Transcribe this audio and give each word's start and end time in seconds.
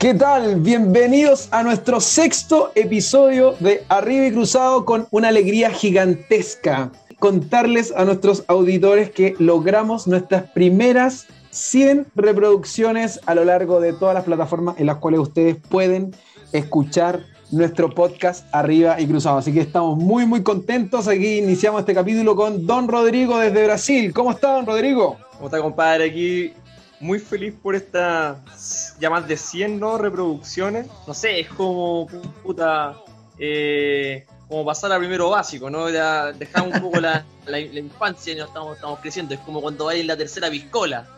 ¿Qué 0.00 0.14
tal? 0.14 0.60
Bienvenidos 0.60 1.48
a 1.50 1.62
nuestro 1.62 2.00
sexto 2.00 2.72
episodio 2.74 3.54
de 3.60 3.84
Arriba 3.90 4.28
y 4.28 4.32
Cruzado 4.32 4.86
con 4.86 5.06
una 5.10 5.28
alegría 5.28 5.68
gigantesca. 5.68 6.90
Contarles 7.18 7.92
a 7.94 8.06
nuestros 8.06 8.44
auditores 8.46 9.10
que 9.10 9.34
logramos 9.38 10.06
nuestras 10.06 10.44
primeras 10.52 11.26
100 11.50 12.06
reproducciones 12.14 13.20
a 13.26 13.34
lo 13.34 13.44
largo 13.44 13.78
de 13.78 13.92
todas 13.92 14.14
las 14.14 14.24
plataformas 14.24 14.76
en 14.78 14.86
las 14.86 14.96
cuales 14.96 15.20
ustedes 15.20 15.56
pueden 15.68 16.16
escuchar 16.52 17.20
nuestro 17.50 17.90
podcast 17.90 18.46
Arriba 18.54 18.98
y 18.98 19.06
Cruzado. 19.06 19.36
Así 19.36 19.52
que 19.52 19.60
estamos 19.60 19.98
muy, 19.98 20.24
muy 20.24 20.42
contentos. 20.42 21.08
Aquí 21.08 21.40
iniciamos 21.40 21.80
este 21.80 21.92
capítulo 21.92 22.34
con 22.34 22.66
Don 22.66 22.88
Rodrigo 22.88 23.38
desde 23.38 23.64
Brasil. 23.64 24.14
¿Cómo 24.14 24.30
está, 24.30 24.54
Don 24.54 24.64
Rodrigo? 24.64 25.18
¿Cómo 25.32 25.48
está, 25.48 25.60
compadre? 25.60 26.04
Aquí 26.04 26.54
muy 27.00 27.18
feliz 27.18 27.54
por 27.60 27.74
estas 27.74 28.96
ya 29.00 29.08
más 29.10 29.26
de 29.26 29.36
100 29.36 29.80
¿no? 29.80 29.98
reproducciones. 29.98 30.86
No 31.06 31.14
sé, 31.14 31.40
es 31.40 31.48
como 31.48 32.06
puta. 32.42 32.96
Eh, 33.38 34.26
como 34.48 34.64
pasar 34.64 34.92
a 34.92 34.98
primero 34.98 35.30
básico, 35.30 35.70
¿no? 35.70 35.88
Ya 35.88 36.32
dejamos 36.32 36.74
un 36.74 36.82
poco 36.82 37.00
la, 37.00 37.24
infancia 37.58 38.32
y 38.32 38.36
no 38.36 38.44
estamos, 38.44 38.76
estamos 38.76 38.98
creciendo. 38.98 39.32
Es 39.32 39.40
como 39.40 39.62
cuando 39.62 39.86
vais 39.86 40.00
en 40.00 40.08
la 40.08 40.16
tercera 40.16 40.50
piscola. 40.50 41.08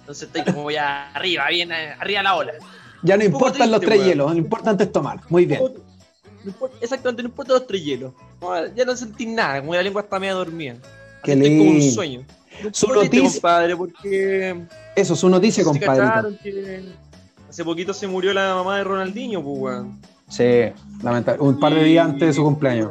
Entonces 0.00 0.28
estoy 0.28 0.52
como 0.52 0.70
ya 0.70 1.10
arriba, 1.12 1.48
bien 1.48 1.72
arriba 1.72 2.22
la 2.22 2.36
ola. 2.36 2.52
Ya 3.02 3.16
no 3.16 3.24
importan 3.24 3.70
los 3.70 3.80
tres 3.80 4.04
hielos, 4.04 4.30
lo 4.30 4.38
importante 4.38 4.84
es 4.84 4.92
tomar. 4.92 5.20
Muy 5.28 5.46
bien. 5.46 5.60
exactamente, 6.80 7.22
no 7.22 7.30
importa 7.30 7.54
los 7.54 7.66
tres 7.66 7.82
hielos. 7.82 8.12
ya 8.76 8.84
no 8.84 8.94
sentí 8.94 9.26
nada, 9.26 9.60
como 9.60 9.74
la 9.74 9.82
lengua 9.82 10.02
está 10.02 10.20
media 10.20 10.34
dormida. 10.34 10.76
Qué 11.24 11.34
lindo. 11.34 11.64
como 11.64 11.76
un 11.76 11.90
sueño. 11.90 12.26
Su 12.72 12.88
noticia, 12.88 13.40
compadre, 13.40 13.76
porque. 13.76 14.66
Eso, 14.94 15.16
su 15.16 15.28
noticia, 15.28 15.64
compadre. 15.64 16.84
hace 17.48 17.64
poquito 17.64 17.94
se 17.94 18.06
murió 18.06 18.32
la 18.32 18.54
mamá 18.54 18.78
de 18.78 18.84
Ronaldinho, 18.84 19.42
pues, 19.42 19.58
weón. 19.58 20.00
Sí, 20.28 20.72
lamentable. 21.02 21.42
Un 21.42 21.60
par 21.60 21.74
de 21.74 21.84
días 21.84 22.06
antes 22.06 22.28
de 22.28 22.32
su 22.32 22.42
cumpleaños. 22.42 22.90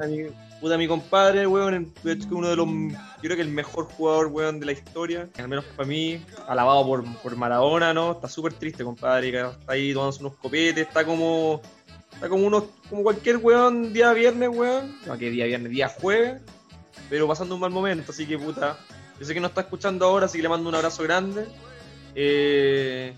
Puta, 0.62 0.78
mi 0.78 0.88
compadre, 0.88 1.48
weón, 1.48 1.92
uno 2.30 2.50
de 2.50 2.56
los. 2.56 2.68
Yo 2.68 3.22
creo 3.22 3.36
que 3.36 3.42
el 3.42 3.50
mejor 3.50 3.86
jugador, 3.86 4.28
weón, 4.28 4.60
de 4.60 4.68
la 4.68 4.72
historia. 4.74 5.28
Al 5.38 5.48
menos 5.48 5.66
para 5.66 5.88
mí, 5.88 6.24
alabado 6.48 6.86
por, 6.86 7.04
por 7.18 7.36
Maradona, 7.36 7.96
¿no? 7.96 8.12
Está 8.12 8.28
súper 8.28 8.54
triste, 8.54 8.84
compadre. 8.84 9.30
Está 9.30 9.56
ahí 9.68 9.92
tomándose 9.92 10.20
unos 10.20 10.36
copetes, 10.36 10.88
está 10.88 11.04
como. 11.04 11.62
Está 12.14 12.30
como 12.30 12.46
unos. 12.46 12.66
Como 12.90 13.02
cualquier 13.02 13.38
weón, 13.38 13.92
día 13.92 14.14
viernes, 14.14 14.50
weón. 14.50 14.96
No, 15.08 15.18
que 15.18 15.32
día 15.32 15.46
viernes, 15.46 15.72
día 15.72 15.90
jueves. 15.90 16.42
Pero 17.10 17.28
pasando 17.28 17.56
un 17.56 17.62
mal 17.62 17.72
momento, 17.72 18.12
así 18.12 18.28
que 18.28 18.38
puta. 18.38 18.78
Yo 19.20 19.26
sé 19.26 19.34
que 19.34 19.40
no 19.40 19.48
está 19.48 19.62
escuchando 19.62 20.06
ahora, 20.06 20.28
así 20.28 20.38
que 20.38 20.44
le 20.44 20.50
mando 20.50 20.70
un 20.70 20.76
abrazo 20.76 21.02
grande. 21.02 21.48
Eh, 22.16 23.14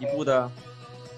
y 0.00 0.16
puta, 0.16 0.50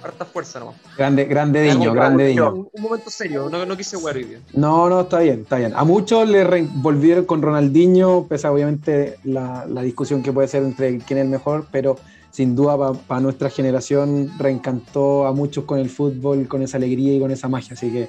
harta 0.03 0.25
fuerza 0.25 0.61
nomás. 0.61 0.77
Grande, 0.97 1.25
grande 1.25 1.63
diño, 1.63 1.93
grande 1.93 2.27
diño. 2.27 2.69
Un, 2.73 2.83
momento 2.83 3.11
serio, 3.11 3.49
no, 3.51 3.65
no 3.65 3.77
quise 3.77 3.97
jugar 3.97 4.17
hoy 4.17 4.25
día. 4.25 4.41
No, 4.53 4.89
no, 4.89 5.03
está 5.03 5.21
bien, 5.21 5.41
está 5.41 5.57
bien. 5.57 5.73
A 5.75 5.85
muchos 5.85 6.29
le 6.29 6.45
volvieron 6.75 7.25
con 7.25 7.43
Ronaldinho, 7.43 8.27
pese 8.29 8.49
obviamente 8.49 9.19
la, 9.25 9.67
la, 9.67 9.83
discusión 9.83 10.23
que 10.23 10.33
puede 10.33 10.49
ser 10.49 10.63
entre 10.63 10.99
quién 10.99 11.19
es 11.19 11.25
el 11.25 11.31
mejor, 11.31 11.67
pero 11.71 11.97
sin 12.31 12.55
duda 12.55 12.93
para 12.93 13.21
nuestra 13.21 13.51
generación 13.51 14.31
reencantó 14.39 15.27
a 15.27 15.33
muchos 15.33 15.65
con 15.65 15.79
el 15.79 15.91
fútbol, 15.91 16.47
con 16.47 16.63
esa 16.63 16.77
alegría 16.77 17.15
y 17.15 17.21
con 17.21 17.31
esa 17.31 17.49
magia. 17.49 17.75
Así 17.75 17.91
que 17.91 18.09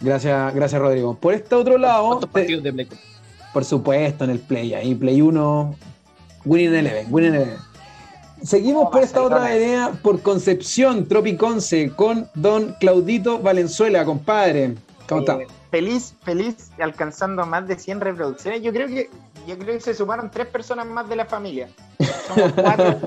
gracias, 0.00 0.54
gracias 0.54 0.80
Rodrigo. 0.80 1.14
Por 1.14 1.34
este 1.34 1.54
otro 1.54 1.78
lado. 1.78 2.08
¿Cuántos 2.08 2.30
partidos 2.30 2.62
de 2.62 2.72
Play? 2.72 2.88
Por 3.52 3.64
supuesto, 3.64 4.24
en 4.24 4.30
el 4.30 4.40
Play. 4.40 4.74
Ahí 4.74 4.94
Play 4.94 5.22
1, 5.22 5.76
Winning 6.44 6.74
Eleven, 6.74 7.06
Winning 7.10 7.34
Eleven. 7.34 7.73
Seguimos 8.44 8.90
por 8.90 9.02
esta 9.02 9.22
otra 9.22 9.56
idea 9.56 9.92
por 10.02 10.20
Concepción, 10.20 11.08
Tropiconce, 11.08 11.90
con 11.96 12.28
don 12.34 12.74
Claudito 12.78 13.38
Valenzuela, 13.38 14.04
compadre. 14.04 14.74
¿Cómo 15.08 15.20
está? 15.20 15.40
Eh, 15.40 15.46
feliz, 15.70 16.14
feliz, 16.22 16.70
alcanzando 16.78 17.46
más 17.46 17.66
de 17.66 17.78
100 17.78 18.02
reproducciones. 18.02 18.60
Yo 18.60 18.70
creo 18.70 18.86
que, 18.86 19.08
yo 19.46 19.56
creo 19.56 19.74
que 19.76 19.80
se 19.80 19.94
sumaron 19.94 20.30
tres 20.30 20.46
personas 20.48 20.86
más 20.86 21.08
de 21.08 21.16
la 21.16 21.24
familia. 21.24 21.70
Somos 22.28 22.52
cuatro 22.52 22.98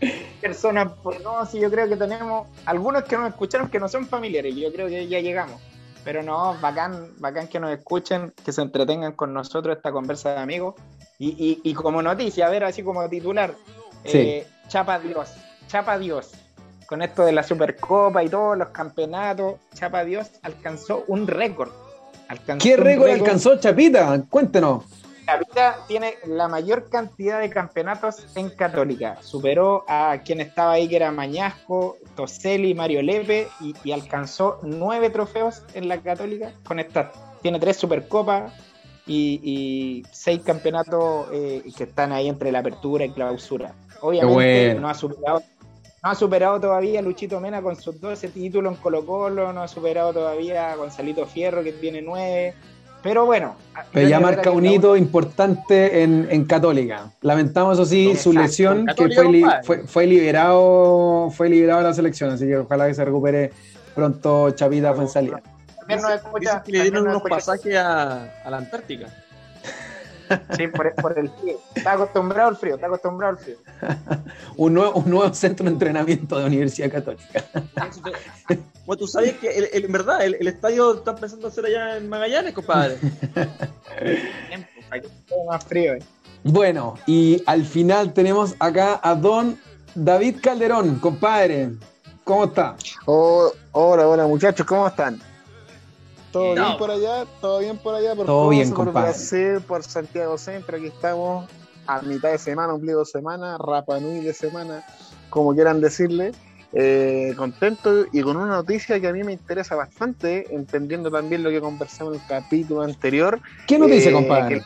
personas 0.40 0.90
por 1.02 1.20
no, 1.20 1.44
sí, 1.44 1.60
yo 1.60 1.70
creo 1.70 1.86
que 1.86 1.96
tenemos 1.96 2.48
algunos 2.64 3.04
que 3.04 3.18
nos 3.18 3.28
escucharon 3.28 3.68
que 3.68 3.78
no 3.78 3.90
son 3.90 4.06
familiares. 4.06 4.56
Yo 4.56 4.72
creo 4.72 4.88
que 4.88 5.06
ya 5.06 5.20
llegamos. 5.20 5.60
Pero 6.02 6.22
no, 6.22 6.56
bacán, 6.62 7.12
bacán 7.18 7.48
que 7.48 7.60
nos 7.60 7.72
escuchen, 7.72 8.32
que 8.42 8.52
se 8.52 8.62
entretengan 8.62 9.12
con 9.12 9.34
nosotros 9.34 9.76
esta 9.76 9.92
conversa 9.92 10.32
de 10.32 10.38
amigos. 10.38 10.76
Y, 11.18 11.60
y, 11.62 11.74
como 11.74 12.00
noticia, 12.00 12.46
a 12.46 12.50
ver, 12.50 12.62
así 12.62 12.84
como 12.84 13.06
titular, 13.08 13.52
eh, 14.04 14.46
Chapa 14.68 14.98
Dios, 14.98 15.32
Chapa 15.66 15.98
Dios. 15.98 16.32
Con 16.86 17.02
esto 17.02 17.24
de 17.24 17.32
la 17.32 17.42
Supercopa 17.42 18.22
y 18.22 18.28
todos 18.28 18.56
los 18.56 18.68
campeonatos, 18.68 19.56
Chapa 19.74 20.04
Dios 20.04 20.30
alcanzó 20.42 21.04
un 21.08 21.26
récord. 21.26 21.70
¿Qué 22.60 22.76
récord, 22.76 23.10
alcanzó 23.10 23.58
Chapita? 23.58 24.22
Cuéntenos. 24.28 24.84
Chapita 25.26 25.76
tiene 25.86 26.14
la 26.26 26.48
mayor 26.48 26.88
cantidad 26.90 27.40
de 27.40 27.50
campeonatos 27.50 28.26
en 28.36 28.50
Católica. 28.50 29.18
Superó 29.20 29.84
a 29.88 30.18
quien 30.24 30.40
estaba 30.40 30.72
ahí, 30.72 30.88
que 30.88 30.96
era 30.96 31.10
Mañasco, 31.10 31.96
Toselli, 32.14 32.74
Mario 32.74 33.02
Lepe, 33.02 33.48
y, 33.60 33.92
alcanzó 33.92 34.58
nueve 34.62 35.10
trofeos 35.10 35.62
en 35.74 35.88
la 35.88 35.98
Católica 35.98 36.52
con 36.64 36.78
esta. 36.78 37.12
Tiene 37.42 37.58
tres 37.58 37.76
Supercopas 37.76 38.52
y, 39.06 40.02
seis 40.12 40.40
campeonatos 40.42 41.28
eh, 41.32 41.62
que 41.76 41.84
están 41.84 42.12
ahí 42.12 42.28
entre 42.28 42.52
la 42.52 42.60
apertura 42.60 43.04
y 43.06 43.10
clausura. 43.10 43.74
Obviamente 44.00 44.74
no 44.80 44.88
ha 44.88 44.94
superado 44.94 45.42
no 46.02 46.10
ha 46.10 46.14
superado 46.14 46.60
todavía 46.60 47.02
Luchito 47.02 47.40
Mena 47.40 47.60
con 47.60 47.74
sus 47.74 48.00
12 48.00 48.28
títulos 48.28 48.74
en 48.74 48.80
Colo 48.80 49.04
Colo, 49.04 49.52
no 49.52 49.62
ha 49.62 49.68
superado 49.68 50.12
todavía 50.12 50.76
Gonzalito 50.76 51.26
Fierro 51.26 51.64
que 51.64 51.72
tiene 51.72 52.02
9, 52.02 52.54
pero 53.02 53.26
bueno. 53.26 53.56
Pero 53.92 54.08
ya 54.08 54.20
marca 54.20 54.52
un 54.52 54.64
hito 54.64 54.96
importante 54.96 56.02
en, 56.02 56.44
Católica. 56.44 57.10
Lamentamos, 57.20 57.74
eso 57.74 57.84
sí, 57.84 58.14
su 58.14 58.32
lesión, 58.32 58.86
que 58.86 59.08
fue, 59.64 59.86
fue, 59.86 60.06
liberado 60.06 61.30
fue 61.30 61.48
liberado 61.48 61.80
de 61.80 61.88
la 61.88 61.94
selección, 61.94 62.30
así 62.30 62.46
que 62.46 62.58
ojalá 62.58 62.86
que 62.86 62.94
se 62.94 63.04
recupere 63.04 63.50
pronto 63.94 64.50
Chavita 64.52 64.94
Fuensalida. 64.94 65.42
También 65.78 66.00
nos 66.00 66.12
escucha, 66.12 66.62
que 66.62 66.72
le 66.72 66.82
dieron 66.82 67.08
unos 67.08 67.22
pasajes 67.22 67.74
a, 67.76 68.42
a, 68.44 68.50
la 68.50 68.58
Antártica. 68.58 69.06
Sí, 70.56 70.68
por, 70.68 70.94
por, 70.94 71.18
el 71.18 71.30
frío. 71.30 71.58
Está 71.74 71.92
acostumbrado 71.92 72.48
al 72.48 72.56
frío, 72.56 72.74
está 72.74 72.86
acostumbrado 72.86 73.36
al 73.36 73.38
frío. 73.38 73.56
un, 74.56 74.74
nuevo, 74.74 74.92
un 75.00 75.10
nuevo 75.10 75.34
centro 75.34 75.64
de 75.64 75.72
entrenamiento 75.72 76.38
de 76.38 76.46
Universidad 76.46 76.90
Católica. 76.90 77.44
Bueno, 78.86 79.00
tú 79.00 79.06
sabes 79.06 79.34
que 79.34 79.48
el, 79.48 79.84
en 79.84 79.92
verdad 79.92 80.24
el, 80.24 80.36
el, 80.40 80.48
estadio 80.48 80.94
está 80.94 81.14
pensando 81.14 81.48
hacer 81.48 81.66
allá 81.66 81.98
en 81.98 82.08
Magallanes, 82.08 82.54
compadre. 82.54 82.96
más 85.46 85.64
frío. 85.64 85.94
Eh. 85.94 86.02
Bueno, 86.44 86.94
y 87.06 87.42
al 87.46 87.64
final 87.64 88.12
tenemos 88.12 88.54
acá 88.58 89.00
a 89.02 89.14
don 89.14 89.58
David 89.94 90.36
Calderón, 90.42 90.98
compadre. 91.00 91.72
¿Cómo 92.24 92.44
está? 92.44 92.76
Oh, 93.06 93.52
hola, 93.72 94.06
hola 94.06 94.26
muchachos, 94.26 94.66
¿cómo 94.66 94.86
están? 94.86 95.20
¿Todo 96.38 96.54
bien 96.54 96.78
por 96.78 96.90
allá? 96.90 97.26
¿Todo 97.40 97.58
bien 97.58 97.78
por 97.78 97.94
allá? 97.94 98.14
Por 98.14 98.26
Todo 98.26 98.48
bien, 98.48 98.70
compadre. 98.70 99.12
Por, 99.12 99.62
por 99.62 99.82
Santiago 99.82 100.38
Centro, 100.38 100.76
aquí 100.76 100.86
estamos 100.86 101.46
a 101.86 102.02
mitad 102.02 102.30
de 102.30 102.38
semana, 102.38 102.74
ombligo 102.74 103.00
de 103.00 103.06
semana, 103.06 103.58
Rapanui 103.58 104.20
de 104.20 104.32
semana, 104.32 104.84
como 105.30 105.54
quieran 105.54 105.80
decirle. 105.80 106.32
Eh, 106.74 107.32
contento 107.38 108.04
y 108.12 108.20
con 108.20 108.36
una 108.36 108.56
noticia 108.56 109.00
que 109.00 109.08
a 109.08 109.12
mí 109.12 109.24
me 109.24 109.32
interesa 109.32 109.74
bastante, 109.74 110.54
entendiendo 110.54 111.10
también 111.10 111.42
lo 111.42 111.48
que 111.48 111.62
conversamos 111.62 112.14
en 112.14 112.20
el 112.20 112.26
capítulo 112.26 112.82
anterior. 112.82 113.40
¿Qué 113.66 113.78
noticia, 113.78 114.10
eh, 114.10 114.14
compadre? 114.14 114.62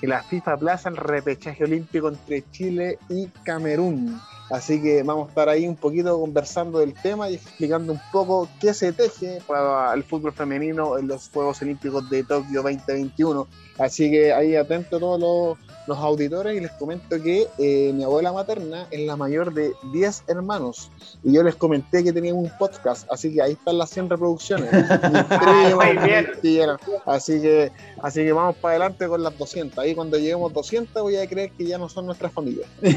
Que, 0.00 0.06
la 0.06 0.22
FIFA 0.22 0.52
aplaza 0.52 0.88
el 0.88 0.96
repechaje 0.96 1.64
olímpico 1.64 2.08
entre 2.08 2.42
Chile 2.50 2.98
y 3.10 3.26
Camerún. 3.44 4.18
Así 4.50 4.80
que 4.80 5.02
vamos 5.02 5.26
a 5.26 5.28
estar 5.30 5.48
ahí 5.48 5.66
un 5.66 5.74
poquito 5.74 6.18
conversando 6.20 6.78
del 6.78 6.94
tema 6.94 7.28
y 7.28 7.34
explicando 7.34 7.92
un 7.92 8.00
poco 8.12 8.48
qué 8.60 8.72
se 8.72 8.92
teje 8.92 9.40
para 9.46 9.92
el 9.92 10.04
fútbol 10.04 10.32
femenino 10.32 10.98
en 10.98 11.08
los 11.08 11.28
Juegos 11.30 11.60
Olímpicos 11.62 12.08
de 12.08 12.22
Tokio 12.22 12.62
2021. 12.62 13.46
Así 13.78 14.10
que 14.10 14.32
ahí 14.32 14.54
atento 14.54 15.00
todos 15.00 15.20
los 15.20 15.65
los 15.86 15.98
auditores 15.98 16.56
y 16.56 16.60
les 16.60 16.70
comento 16.72 17.22
que 17.22 17.46
eh, 17.58 17.92
mi 17.94 18.04
abuela 18.04 18.32
materna 18.32 18.86
es 18.90 19.06
la 19.06 19.16
mayor 19.16 19.52
de 19.52 19.72
10 19.92 20.24
hermanos 20.26 20.90
y 21.22 21.32
yo 21.32 21.42
les 21.42 21.54
comenté 21.54 22.04
que 22.04 22.12
tenía 22.12 22.34
un 22.34 22.50
podcast, 22.58 23.10
así 23.10 23.34
que 23.34 23.42
ahí 23.42 23.52
están 23.52 23.78
las 23.78 23.90
100 23.90 24.10
reproducciones. 24.10 24.70
así 27.06 27.40
que 27.40 27.72
así 28.02 28.24
que 28.24 28.32
vamos 28.32 28.56
para 28.56 28.76
adelante 28.76 29.08
con 29.08 29.22
las 29.22 29.36
200. 29.38 29.78
Ahí 29.78 29.94
cuando 29.94 30.18
lleguemos 30.18 30.52
200 30.52 31.02
voy 31.02 31.16
a 31.16 31.26
creer 31.28 31.50
que 31.52 31.66
ya 31.66 31.78
no 31.78 31.88
son 31.88 32.06
nuestras 32.06 32.32
familias. 32.32 32.68
muy, 32.80 32.90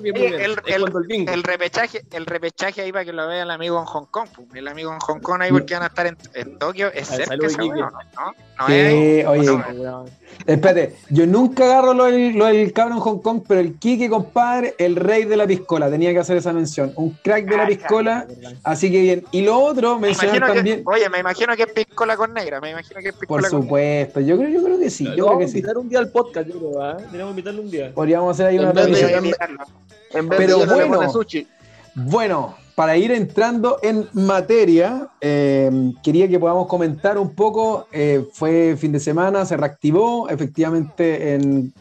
bien, 0.00 0.16
muy 0.16 1.06
bien. 1.06 1.28
El, 1.28 1.42
repechaje, 1.42 2.04
el 2.12 2.26
repechaje 2.26 2.82
ahí 2.82 2.92
para 2.92 3.04
que 3.04 3.12
lo 3.12 3.26
vea 3.26 3.42
el 3.42 3.50
amigo 3.50 3.78
en 3.78 3.84
Hong 3.84 4.06
Kong. 4.06 4.28
Pues, 4.34 4.48
el 4.54 4.68
amigo 4.68 4.92
en 4.92 5.00
Hong 5.00 5.20
Kong 5.20 5.42
ahí 5.42 5.50
porque 5.50 5.74
van 5.74 5.82
a 5.82 5.86
estar 5.86 6.06
en, 6.06 6.16
Tokio 6.58 6.92
es 6.92 7.08
cerca, 7.08 7.36
¿no? 7.36 7.48
sí, 8.66 9.24
oye, 9.24 9.62
Espérate, 10.46 10.96
yo 11.10 11.26
nunca 11.38 11.64
agarro 11.64 11.94
lo 11.94 12.04
del, 12.04 12.36
lo 12.36 12.46
del 12.46 12.72
cabro 12.72 12.94
en 12.94 13.00
Hong 13.00 13.18
Kong, 13.20 13.42
pero 13.46 13.60
el 13.60 13.74
Kike, 13.78 14.08
compadre, 14.08 14.74
el 14.78 14.96
rey 14.96 15.24
de 15.24 15.36
la 15.36 15.46
piscola, 15.46 15.88
tenía 15.90 16.12
que 16.12 16.18
hacer 16.18 16.36
esa 16.36 16.52
mención. 16.52 16.92
Un 16.96 17.10
crack 17.22 17.46
de 17.48 17.56
la 17.56 17.64
Ah, 17.64 17.66
piscola, 17.66 18.26
así 18.64 18.90
que 18.90 19.00
bien. 19.00 19.24
Y 19.30 19.42
lo 19.42 19.58
otro, 19.58 19.94
Me 19.98 20.08
mencionar 20.08 20.36
imagino 20.36 20.54
también. 20.54 20.76
que, 20.78 20.84
oye, 20.86 21.08
me 21.08 21.18
imagino 21.20 21.56
que 21.56 21.62
es 21.62 21.72
piscola 21.72 22.16
con 22.16 22.34
negra, 22.34 22.60
me 22.60 22.70
imagino 22.70 23.00
que 23.00 23.08
es 23.08 23.14
Por 23.14 23.20
piscola 23.20 23.48
con 23.48 23.60
negra. 23.60 23.64
supuesto, 23.66 24.20
yo 24.20 24.36
creo, 24.36 24.48
yo 24.50 24.64
creo 24.64 24.78
que 24.78 24.90
sí, 24.90 25.04
yo 25.04 25.12
creo 25.12 25.26
vamos 25.26 25.38
que 25.40 25.44
a 25.44 25.48
sí. 25.48 25.58
invitar 25.58 25.78
un 25.78 25.88
día 25.88 25.98
al 26.00 26.10
podcast, 26.10 26.48
yo 26.48 26.58
creo. 26.58 26.96
Tenemos 26.96 27.10
que 27.12 27.30
invitarle 27.30 27.60
un 27.60 27.70
día. 27.70 27.92
Podríamos 27.94 28.30
hacer 28.34 28.46
ahí 28.46 28.58
una 28.58 28.70
En 28.70 28.74
vez 28.76 28.86
de- 28.86 29.16
invitarlo. 29.16 29.58
En 30.12 30.28
vez 30.28 30.38
Pero 30.38 30.58
de 30.58 30.66
bueno. 30.86 31.10
sushi. 31.12 31.46
Bueno, 31.94 32.56
para 32.78 32.96
ir 32.96 33.10
entrando 33.10 33.78
en 33.82 34.06
materia, 34.12 35.08
eh, 35.20 35.92
quería 36.00 36.28
que 36.28 36.38
podamos 36.38 36.68
comentar 36.68 37.18
un 37.18 37.34
poco. 37.34 37.88
eh, 37.90 38.24
fue 38.32 38.76
fin 38.76 38.92
de 38.92 39.00
semana, 39.00 39.44
se 39.44 39.56
reactivó 39.56 40.28
efectivamente 40.28 41.34
en, 41.34 41.72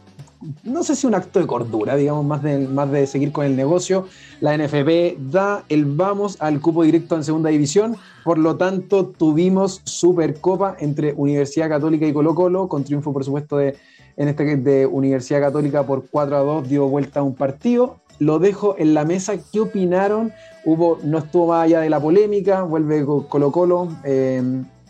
no 0.63 0.81
sé 0.81 0.95
si 0.95 1.05
un 1.05 1.13
acto 1.13 1.39
de 1.39 1.45
cordura, 1.45 1.95
digamos, 1.95 2.25
más 2.25 2.41
de, 2.41 2.67
más 2.67 2.91
de 2.91 3.05
seguir 3.05 3.31
con 3.31 3.45
el 3.45 3.55
negocio. 3.55 4.07
La 4.39 4.57
NFP 4.57 5.17
da 5.19 5.63
el 5.69 5.85
vamos 5.85 6.37
al 6.39 6.59
cupo 6.61 6.81
directo 6.81 7.15
en 7.15 7.23
segunda 7.23 7.51
división. 7.51 7.95
Por 8.23 8.39
lo 8.39 8.55
tanto, 8.55 9.05
tuvimos 9.05 9.81
Supercopa 9.83 10.77
entre 10.79 11.13
Universidad 11.13 11.69
Católica 11.69 12.07
y 12.07 12.13
Colo 12.13 12.33
Colo, 12.33 12.67
con 12.67 12.83
triunfo, 12.83 13.13
por 13.13 13.23
supuesto, 13.23 13.57
de, 13.57 13.75
en 14.15 14.29
este 14.29 14.57
de 14.57 14.87
Universidad 14.87 15.41
Católica 15.41 15.85
por 15.85 16.07
4 16.09 16.37
a 16.37 16.39
2, 16.39 16.67
dio 16.67 16.87
vuelta 16.87 17.19
a 17.19 17.23
un 17.23 17.35
partido. 17.35 17.97
Lo 18.17 18.39
dejo 18.39 18.75
en 18.79 18.95
la 18.95 19.05
mesa. 19.05 19.35
¿Qué 19.51 19.59
opinaron? 19.59 20.33
Hubo, 20.69 20.99
no 21.01 21.19
estuvo 21.19 21.47
más 21.47 21.63
allá 21.63 21.79
de 21.79 21.89
la 21.89 21.97
polémica, 22.01 22.63
vuelve 22.63 23.05
Co- 23.05 23.27
Colo 23.29 23.53
Colo, 23.53 23.87
eh, 24.03 24.43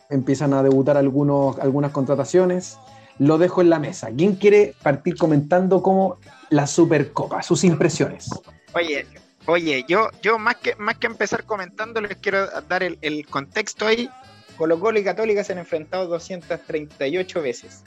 empiezan 0.09 0.53
a 0.56 0.63
debutar 0.63 0.97
algunos, 0.97 1.59
algunas 1.59 1.91
contrataciones. 1.91 2.79
Lo 3.19 3.38
dejo 3.38 3.62
en 3.62 3.69
la 3.69 3.77
mesa. 3.77 4.09
¿Quién 4.15 4.35
quiere 4.38 4.74
partir 4.81 5.15
comentando 5.18 5.83
cómo 5.83 6.18
la 6.50 6.65
Supercopa, 6.65 7.44
sus 7.44 7.63
impresiones? 7.63 8.27
Oye, 8.74 9.06
oye, 9.45 9.85
yo, 9.88 10.09
yo 10.24 10.39
más 10.39 10.56
que 10.56 10.75
más 10.77 10.97
que 10.97 11.06
empezar 11.06 11.44
comentando, 11.44 12.01
les 12.01 12.18
quiero 12.18 12.47
dar 12.68 12.81
el, 12.81 12.97
el 13.01 13.27
contexto 13.27 13.85
ahí. 13.85 14.09
Colo 14.57 14.80
Colo 14.80 14.97
y 14.97 15.03
Católica 15.03 15.44
se 15.44 15.53
han 15.53 15.59
enfrentado 15.59 16.07
238 16.07 17.41
veces. 17.44 17.83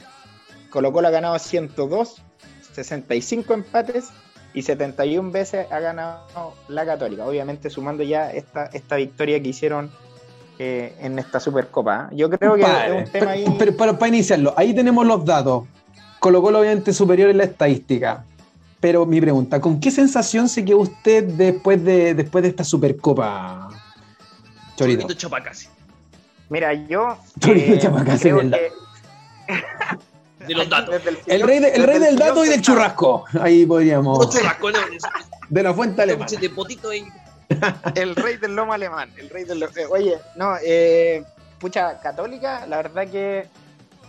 Colo 0.70 0.92
Colo 0.92 1.08
ha 1.08 1.10
ganado 1.10 1.36
102, 1.40 2.22
65 2.72 3.52
empates 3.54 4.10
y 4.54 4.62
71 4.62 5.30
veces 5.30 5.66
ha 5.70 5.78
ganado 5.80 6.54
la 6.68 6.84
Católica. 6.84 7.24
Obviamente 7.26 7.70
sumando 7.70 8.02
ya 8.02 8.30
esta, 8.32 8.66
esta 8.66 8.96
victoria 8.96 9.40
que 9.42 9.48
hicieron 9.50 9.90
eh, 10.58 10.94
en 11.00 11.18
esta 11.18 11.40
Supercopa. 11.40 12.08
¿eh? 12.12 12.16
Yo 12.16 12.28
creo 12.30 12.54
que 12.56 12.62
es 12.62 12.92
un 13.06 13.12
tema 13.12 13.30
ahí. 13.32 13.44
pero, 13.44 13.56
pero 13.58 13.76
para, 13.76 13.98
para 13.98 14.08
iniciarlo, 14.08 14.52
ahí 14.56 14.74
tenemos 14.74 15.06
los 15.06 15.24
datos. 15.24 15.64
Colo 16.18 16.42
Colo 16.42 16.60
obviamente 16.60 16.92
superior 16.92 17.30
en 17.30 17.38
la 17.38 17.44
estadística. 17.44 18.24
Pero 18.80 19.04
mi 19.06 19.20
pregunta, 19.20 19.60
¿con 19.60 19.78
qué 19.78 19.90
sensación 19.90 20.48
se 20.48 20.64
quedó 20.64 20.78
usted 20.78 21.24
después 21.24 21.84
de, 21.84 22.14
después 22.14 22.42
de 22.42 22.48
esta 22.48 22.64
Supercopa, 22.64 23.68
Chorito? 24.76 25.02
Chorito 25.02 25.14
Chapacasi. 25.14 25.68
Mira, 26.48 26.72
yo. 26.72 27.16
Chorito 27.38 27.74
eh, 27.74 27.78
Chapacasi, 27.78 28.22
creo 28.22 28.36
¿verdad? 28.36 28.58
que- 28.58 29.54
De 30.46 30.54
los 30.54 30.68
datos. 30.68 30.94
desde 31.02 31.10
el 31.34 31.42
rey, 31.42 31.58
de- 31.58 31.68
el 31.70 31.84
rey 31.84 31.98
del 31.98 32.16
dato 32.16 32.44
y 32.44 32.48
del 32.48 32.62
churrasco. 32.62 33.24
Ahí 33.40 33.66
podríamos. 33.66 34.18
De 35.48 35.62
la 35.62 35.74
fuente 35.74 36.02
alemana. 36.02 36.30
de 36.40 36.50
potito 36.50 36.90
ahí. 36.90 37.04
El 37.96 38.14
rey 38.14 38.36
del 38.36 38.54
lomo 38.54 38.72
alemán. 38.72 39.10
El 39.16 39.28
rey 39.28 39.44
del 39.44 39.62
eh, 39.62 39.68
Oye, 39.90 40.16
no, 40.36 40.54
eh, 40.64 41.24
pucha, 41.58 41.98
católica, 42.00 42.66
la 42.66 42.76
verdad 42.78 43.08
que. 43.08 43.48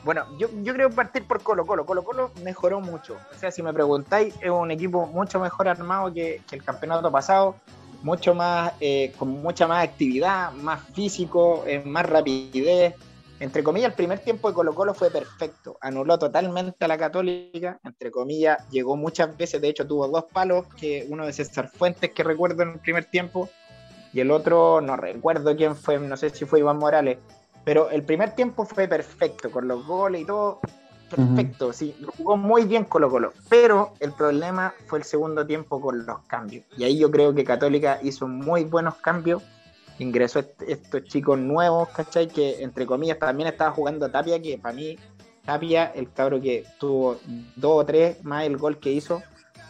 Bueno, 0.03 0.25
yo, 0.39 0.47
yo 0.63 0.73
creo 0.73 0.89
partir 0.89 1.23
por 1.27 1.41
Colo 1.43 1.65
Colo. 1.65 1.85
Colo 1.85 2.03
Colo 2.03 2.31
mejoró 2.43 2.79
mucho. 2.79 3.17
O 3.35 3.39
sea, 3.39 3.51
si 3.51 3.61
me 3.63 3.73
preguntáis, 3.73 4.33
es 4.41 4.49
un 4.49 4.71
equipo 4.71 5.05
mucho 5.07 5.39
mejor 5.39 5.67
armado 5.67 6.13
que, 6.13 6.41
que 6.49 6.55
el 6.55 6.63
campeonato 6.63 7.11
pasado. 7.11 7.55
Mucho 8.03 8.33
más, 8.33 8.71
eh, 8.79 9.13
con 9.17 9.29
mucha 9.43 9.67
más 9.67 9.83
actividad, 9.83 10.51
más 10.53 10.81
físico, 10.93 11.63
eh, 11.67 11.81
más 11.85 12.05
rapidez. 12.07 12.95
Entre 13.41 13.63
comillas, 13.63 13.89
el 13.89 13.95
primer 13.95 14.19
tiempo 14.19 14.49
de 14.49 14.53
Colo 14.53 14.75
Colo 14.75 14.93
fue 14.93 15.09
perfecto. 15.09 15.75
Anuló 15.81 16.19
totalmente 16.19 16.85
a 16.85 16.87
la 16.87 16.95
Católica. 16.95 17.79
Entre 17.83 18.11
comillas, 18.11 18.69
llegó 18.69 18.95
muchas 18.95 19.35
veces. 19.35 19.59
De 19.59 19.67
hecho, 19.67 19.87
tuvo 19.87 20.07
dos 20.07 20.25
palos, 20.31 20.67
que 20.79 21.07
uno 21.09 21.25
de 21.25 21.33
César 21.33 21.67
Fuentes, 21.67 22.11
que 22.11 22.23
recuerdo 22.23 22.61
en 22.61 22.73
el 22.73 22.79
primer 22.79 23.05
tiempo, 23.05 23.49
y 24.13 24.19
el 24.19 24.29
otro, 24.29 24.79
no 24.79 24.95
recuerdo 24.95 25.55
quién 25.55 25.75
fue, 25.75 25.97
no 25.97 26.15
sé 26.17 26.29
si 26.29 26.45
fue 26.45 26.59
Iván 26.59 26.77
Morales. 26.77 27.17
Pero 27.63 27.89
el 27.89 28.03
primer 28.03 28.35
tiempo 28.35 28.63
fue 28.63 28.87
perfecto, 28.87 29.49
con 29.49 29.67
los 29.67 29.87
goles 29.87 30.21
y 30.21 30.25
todo. 30.25 30.59
Perfecto, 31.09 31.73
sí, 31.73 31.95
lo 31.99 32.11
jugó 32.11 32.37
muy 32.37 32.65
bien 32.65 32.85
Colo 32.85 33.09
Colo. 33.09 33.33
Pero 33.49 33.93
el 33.99 34.11
problema 34.11 34.75
fue 34.85 34.99
el 34.99 35.03
segundo 35.03 35.47
tiempo 35.47 35.81
con 35.81 36.05
los 36.05 36.19
cambios. 36.27 36.63
Y 36.77 36.83
ahí 36.83 36.99
yo 36.99 37.09
creo 37.09 37.33
que 37.33 37.43
Católica 37.43 37.97
hizo 38.03 38.27
muy 38.27 38.65
buenos 38.65 38.97
cambios. 38.97 39.41
Ingresó 40.01 40.39
est- 40.39 40.61
estos 40.67 41.03
chicos 41.03 41.37
nuevos, 41.37 41.89
¿cachai? 41.89 42.27
Que 42.27 42.63
entre 42.63 42.85
comillas 42.85 43.19
también 43.19 43.47
estaba 43.49 43.71
jugando 43.71 44.09
Tapia, 44.09 44.41
que 44.41 44.57
para 44.57 44.73
mí, 44.75 44.97
Tapia, 45.45 45.91
el 45.95 46.11
cabro 46.11 46.41
que 46.41 46.65
tuvo 46.79 47.17
dos 47.55 47.81
o 47.83 47.85
tres 47.85 48.23
más 48.23 48.45
el 48.45 48.57
gol 48.57 48.79
que 48.79 48.91
hizo, 48.91 49.21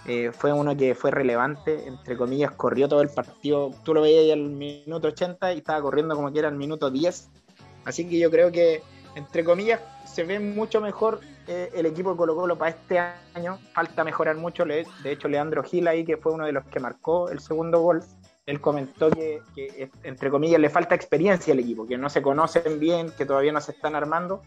eh, 0.08 0.32
fue 0.32 0.52
uno 0.54 0.76
que 0.76 0.96
fue 0.96 1.12
relevante, 1.12 1.88
entre 1.88 2.18
comillas, 2.18 2.52
corrió 2.52 2.88
todo 2.88 3.02
el 3.02 3.10
partido. 3.10 3.72
Tú 3.84 3.94
lo 3.94 4.02
veías 4.02 4.34
al 4.34 4.42
minuto 4.50 5.10
80 5.10 5.54
y 5.54 5.58
estaba 5.60 5.82
corriendo 5.82 6.16
como 6.16 6.32
que 6.32 6.40
era 6.40 6.48
al 6.48 6.56
minuto 6.56 6.90
10. 6.90 7.30
Así 7.86 8.08
que 8.08 8.18
yo 8.18 8.32
creo 8.32 8.52
que, 8.52 8.82
entre 9.16 9.44
comillas, 9.44 9.80
se 10.06 10.24
ve 10.24 10.40
mucho 10.40 10.82
mejor 10.82 11.20
eh, 11.48 11.70
el 11.76 11.86
equipo 11.86 12.12
de 12.12 12.18
Colo 12.18 12.36
Colo 12.36 12.58
para 12.58 12.72
este 12.72 13.00
año. 13.36 13.60
Falta 13.74 14.04
mejorar 14.04 14.38
mucho. 14.38 14.64
De 14.66 14.86
hecho, 15.04 15.28
Leandro 15.28 15.62
Gil 15.64 15.88
ahí, 15.88 16.04
que 16.06 16.18
fue 16.18 16.32
uno 16.32 16.46
de 16.46 16.52
los 16.54 16.66
que 16.66 16.80
marcó 16.80 17.30
el 17.30 17.40
segundo 17.40 17.80
gol, 17.82 18.04
él 18.52 18.62
comentó 18.62 19.10
que, 19.10 19.42
que, 19.56 19.90
entre 20.04 20.30
comillas, 20.30 20.60
le 20.60 20.70
falta 20.70 20.94
experiencia 20.94 21.54
al 21.54 21.60
equipo, 21.60 21.88
que 21.88 21.98
no 21.98 22.10
se 22.10 22.22
conocen 22.22 22.80
bien, 22.80 23.12
que 23.18 23.26
todavía 23.26 23.52
no 23.52 23.62
se 23.62 23.72
están 23.72 23.96
armando. 23.96 24.42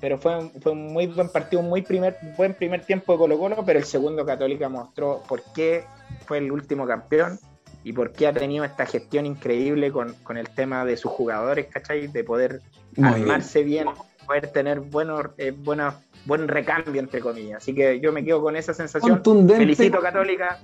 Pero 0.00 0.18
fue, 0.18 0.36
un- 0.38 0.50
fue 0.60 0.72
un 0.72 0.92
muy 0.92 1.06
buen 1.06 1.28
partido, 1.28 1.60
un 1.62 1.68
muy 1.68 1.82
primer, 1.82 2.16
buen 2.36 2.54
primer 2.54 2.84
tiempo 2.84 3.12
de 3.12 3.18
Colo 3.18 3.38
Colo, 3.38 3.62
pero 3.64 3.78
el 3.78 3.84
segundo 3.84 4.24
Católica 4.26 4.68
mostró 4.68 5.22
por 5.28 5.42
qué 5.54 5.84
fue 6.26 6.38
el 6.38 6.50
último 6.50 6.86
campeón 6.86 7.38
y 7.84 7.92
por 7.92 8.12
qué 8.12 8.26
ha 8.28 8.32
tenido 8.32 8.64
esta 8.64 8.86
gestión 8.86 9.26
increíble 9.26 9.92
con, 9.92 10.14
con 10.24 10.36
el 10.36 10.48
tema 10.48 10.84
de 10.84 10.96
sus 10.96 11.10
jugadores, 11.12 11.66
¿cachai? 11.66 12.06
De 12.08 12.24
poder 12.24 12.60
Muy 12.96 13.10
bien. 13.10 13.22
armarse 13.22 13.62
bien, 13.62 13.88
poder 14.26 14.48
tener 14.48 14.80
buenos, 14.80 15.26
eh, 15.38 15.52
buenos, 15.56 15.94
buen 16.26 16.46
recambio, 16.48 17.00
entre 17.00 17.20
comillas. 17.20 17.58
Así 17.62 17.74
que 17.74 17.98
yo 18.00 18.12
me 18.12 18.24
quedo 18.24 18.40
con 18.42 18.54
esa 18.56 18.72
sensación. 18.74 19.20
Felicito 19.56 20.00
Católica, 20.00 20.58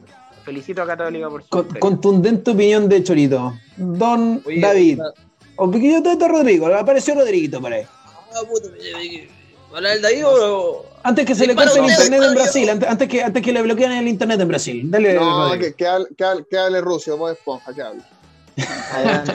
felicito 0.49 0.81
a 0.83 0.87
Católica 0.87 1.29
por 1.29 1.43
su 1.43 1.49
con- 1.51 1.69
contundente 1.79 2.51
opinión 2.53 2.89
de 2.89 3.05
Chorito. 3.05 3.53
Don 3.77 4.41
Oye, 4.47 4.61
David. 4.61 5.01
ah, 5.01 5.13
O 5.57 5.71
que 5.71 5.93
yo 5.93 6.03
te 6.03 6.27
Rodrigo, 6.29 6.67
apareció 6.75 7.15
Rodriguito 7.15 7.61
por 7.61 7.71
ahí. 7.73 7.83
ah, 7.85 8.41
puta, 8.49 8.69
¿Hablar 9.75 9.93
del 9.95 10.03
David 10.03 10.23
o.? 10.27 10.87
Antes 11.03 11.27
que 11.27 11.35
se 11.35 11.47
le 11.47 11.55
corte 11.55 11.79
el 11.79 11.85
internet 11.85 12.23
en 12.23 12.35
Brasil, 12.35 12.71
antes, 12.71 13.09
que, 13.09 13.23
antes 13.23 13.43
que 13.43 13.53
le 13.53 13.63
bloquean 13.63 13.93
el 13.93 14.09
internet 14.09 14.41
en 14.41 14.49
Brasil. 14.49 14.91
Dale, 14.91 15.15
No, 15.15 15.49
Rodrigo. 15.49 15.65
que, 15.67 15.75
que, 15.75 15.87
hable, 15.87 16.07
que, 16.17 16.25
hable, 16.25 16.45
que 16.51 16.59
hable 16.59 16.81
Rusia, 16.81 17.13
Bob 17.15 17.31
Esponja, 17.33 17.75
que 17.75 17.83
hable. 17.83 18.03
Adelante. 18.93 19.33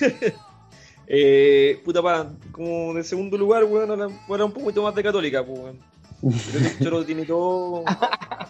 Eh, 1.14 1.78
puta, 1.84 2.00
para, 2.00 2.30
como 2.52 2.94
de 2.94 3.04
segundo 3.04 3.36
lugar, 3.36 3.64
weón, 3.64 3.90
ahora 3.90 4.08
fuera 4.26 4.44
un 4.46 4.52
poquito 4.52 4.82
más 4.82 4.94
de 4.94 5.02
católica, 5.02 5.44
pues, 5.44 5.58
weón. 5.58 5.78
Creo 6.22 6.62
que 6.78 6.84
Choro 6.84 7.04
tiene, 7.04 7.24
todo, 7.26 7.84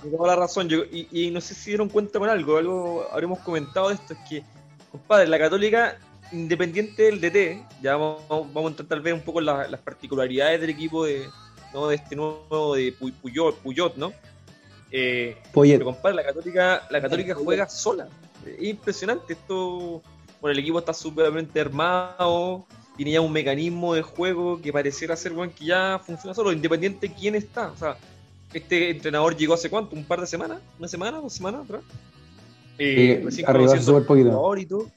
tiene 0.02 0.16
toda 0.16 0.28
la 0.28 0.36
razón. 0.36 0.68
Yo- 0.68 0.84
y, 0.84 1.08
y 1.10 1.30
no 1.30 1.40
sé 1.40 1.54
si 1.54 1.70
dieron 1.70 1.88
cuenta 1.88 2.18
con 2.18 2.28
algo, 2.28 2.56
algo 2.58 3.06
habremos 3.10 3.38
comentado 3.40 3.88
de 3.88 3.94
esto, 3.94 4.12
es 4.12 4.18
que, 4.28 4.42
compadre, 4.90 5.26
la 5.26 5.38
católica, 5.38 5.98
independiente 6.32 7.04
del 7.04 7.20
DT, 7.20 7.64
ya 7.82 7.96
vamos, 7.96 8.22
vamos 8.28 8.64
a 8.64 8.68
entrar 8.68 8.88
tal 8.88 9.00
vez 9.00 9.14
un 9.14 9.20
poco 9.22 9.38
en 9.40 9.46
la- 9.46 9.68
las 9.68 9.80
particularidades 9.80 10.60
del 10.60 10.70
equipo 10.70 11.04
de, 11.06 11.26
¿no? 11.72 11.88
de 11.88 11.96
este 11.96 12.14
nuevo 12.16 12.74
de 12.74 12.94
Pu- 12.98 13.12
Puyol, 13.14 13.54
Puyot, 13.62 13.96
¿no? 13.96 14.12
Eh, 14.90 15.36
pero 15.78 15.86
compadre, 15.86 16.16
la 16.16 16.24
Católica, 16.24 16.86
la 16.90 17.00
Católica 17.00 17.34
juega 17.34 17.68
sola. 17.68 18.08
Es 18.46 18.62
impresionante. 18.62 19.32
Esto, 19.32 20.02
bueno, 20.40 20.52
el 20.52 20.58
equipo 20.58 20.78
está 20.80 20.92
súpermente 20.92 21.58
armado, 21.60 22.66
tiene 23.02 23.14
ya 23.14 23.20
un 23.20 23.32
mecanismo 23.32 23.94
de 23.94 24.02
juego 24.02 24.60
que 24.62 24.72
pareciera 24.72 25.16
ser 25.16 25.32
bueno, 25.32 25.52
que 25.58 25.64
ya 25.64 26.00
funciona 26.04 26.34
solo, 26.34 26.52
independiente 26.52 27.08
de 27.08 27.14
quién 27.14 27.34
está. 27.34 27.72
O 27.72 27.76
sea, 27.76 27.96
este 28.54 28.90
entrenador 28.90 29.36
llegó 29.36 29.54
hace 29.54 29.68
cuánto, 29.68 29.96
un 29.96 30.04
par 30.04 30.20
de 30.20 30.26
semanas, 30.28 30.60
una 30.78 30.86
semana, 30.86 31.20
dos 31.20 31.32
semanas 31.32 31.64
atrás. 31.64 31.82
Eh, 32.78 33.26
Sí, 33.28 33.42
arriba 33.44 33.74
poquito. 34.06 34.56
y 34.56 34.66
todo. 34.66 34.88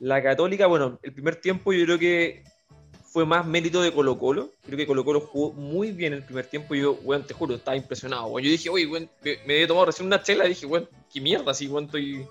La 0.00 0.22
Católica, 0.22 0.66
bueno, 0.66 0.98
el 1.02 1.14
primer 1.14 1.36
tiempo 1.36 1.72
yo 1.72 1.86
creo 1.86 1.98
que 1.98 2.44
fue 3.04 3.24
más 3.24 3.46
mérito 3.46 3.80
de 3.80 3.90
Colo 3.90 4.18
Colo. 4.18 4.50
Creo 4.66 4.76
que 4.76 4.86
Colo 4.86 5.02
Colo 5.02 5.20
jugó 5.22 5.54
muy 5.54 5.92
bien 5.92 6.12
el 6.12 6.22
primer 6.24 6.44
tiempo. 6.44 6.74
Yo, 6.74 6.92
weón, 7.04 7.26
te 7.26 7.32
juro, 7.32 7.54
estaba 7.54 7.74
impresionado. 7.74 8.26
weón. 8.26 8.44
Yo 8.44 8.50
dije, 8.50 8.68
oye, 8.68 8.86
weón, 8.86 9.08
me, 9.24 9.38
me 9.46 9.62
he 9.62 9.66
tomado 9.66 9.86
recién 9.86 10.06
una 10.06 10.22
chela 10.22 10.44
y 10.44 10.50
dije, 10.50 10.66
weón, 10.66 10.86
qué 11.10 11.22
mierda, 11.22 11.52
así, 11.52 11.68
weón, 11.68 11.86
estoy. 11.86 12.26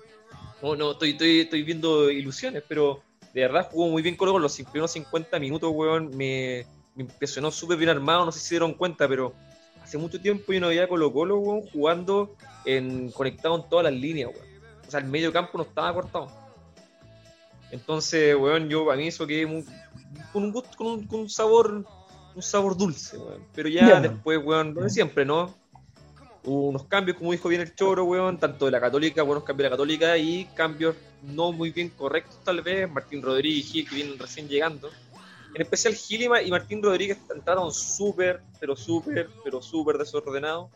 No, 0.62 0.76
no, 0.76 0.92
estoy, 0.92 1.10
estoy, 1.10 1.40
estoy 1.40 1.62
viendo 1.64 2.10
ilusiones, 2.12 2.62
pero 2.68 3.02
de 3.40 3.46
verdad 3.46 3.68
jugó 3.70 3.88
muy 3.88 4.02
bien 4.02 4.16
Colo 4.16 4.32
Colo. 4.32 4.42
Los 4.42 4.56
primeros 4.56 4.90
50 4.92 5.38
minutos, 5.38 5.70
weón, 5.72 6.10
me, 6.16 6.66
me 6.94 7.02
impresionó 7.04 7.50
súper 7.50 7.76
bien 7.78 7.90
armado, 7.90 8.24
no 8.24 8.32
sé 8.32 8.40
si 8.40 8.46
se 8.48 8.54
dieron 8.54 8.74
cuenta, 8.74 9.06
pero 9.08 9.32
hace 9.82 9.96
mucho 9.98 10.20
tiempo 10.20 10.52
yo 10.52 10.60
no 10.60 10.68
veía 10.68 10.88
Colo 10.88 11.12
Colo, 11.12 11.38
weón, 11.38 11.62
jugando 11.72 12.34
en, 12.64 13.10
conectado 13.12 13.56
en 13.56 13.68
todas 13.68 13.84
las 13.84 13.92
líneas, 13.92 14.30
weón. 14.34 14.46
O 14.86 14.90
sea, 14.90 15.00
el 15.00 15.06
medio 15.06 15.32
campo 15.32 15.58
no 15.58 15.64
estaba 15.64 15.92
cortado. 15.94 16.28
Entonces, 17.70 18.34
weón, 18.36 18.68
yo 18.68 18.90
a 18.90 18.96
mí 18.96 19.08
eso 19.08 19.26
quedé 19.26 19.46
muy- 19.46 19.64
con 20.32 20.44
un 20.44 20.52
gusto, 20.52 20.70
con 20.76 20.86
un, 20.86 21.06
con 21.06 21.20
un 21.20 21.28
sabor, 21.30 21.84
un 22.34 22.42
sabor 22.42 22.76
dulce, 22.76 23.18
weón. 23.18 23.44
Pero 23.54 23.68
ya 23.68 23.86
después, 24.00 24.38
weón, 24.42 24.74
de 24.74 24.90
siempre, 24.90 25.24
¿no? 25.24 25.54
Hubo 26.48 26.68
unos 26.68 26.84
cambios, 26.84 27.18
como 27.18 27.32
dijo 27.32 27.46
bien 27.50 27.60
el 27.60 27.74
Choro, 27.74 28.04
weón, 28.04 28.38
tanto 28.38 28.64
de 28.64 28.70
la 28.70 28.80
Católica, 28.80 29.22
buenos 29.22 29.44
cambios 29.44 29.64
de 29.64 29.68
la 29.68 29.76
Católica 29.76 30.16
y 30.16 30.46
cambios 30.54 30.96
no 31.22 31.52
muy 31.52 31.72
bien 31.72 31.90
correctos, 31.90 32.42
tal 32.42 32.62
vez. 32.62 32.90
Martín 32.90 33.20
Rodríguez 33.20 33.58
y 33.58 33.62
Gil, 33.68 33.88
que 33.88 33.94
vienen 33.96 34.18
recién 34.18 34.48
llegando. 34.48 34.88
En 35.54 35.60
especial 35.60 35.94
Gilima 35.94 36.40
y 36.40 36.50
Martín 36.50 36.82
Rodríguez 36.82 37.18
entraron 37.34 37.70
súper, 37.70 38.40
pero 38.58 38.74
súper, 38.74 39.28
pero 39.44 39.60
súper 39.60 39.98
desordenados. 39.98 40.70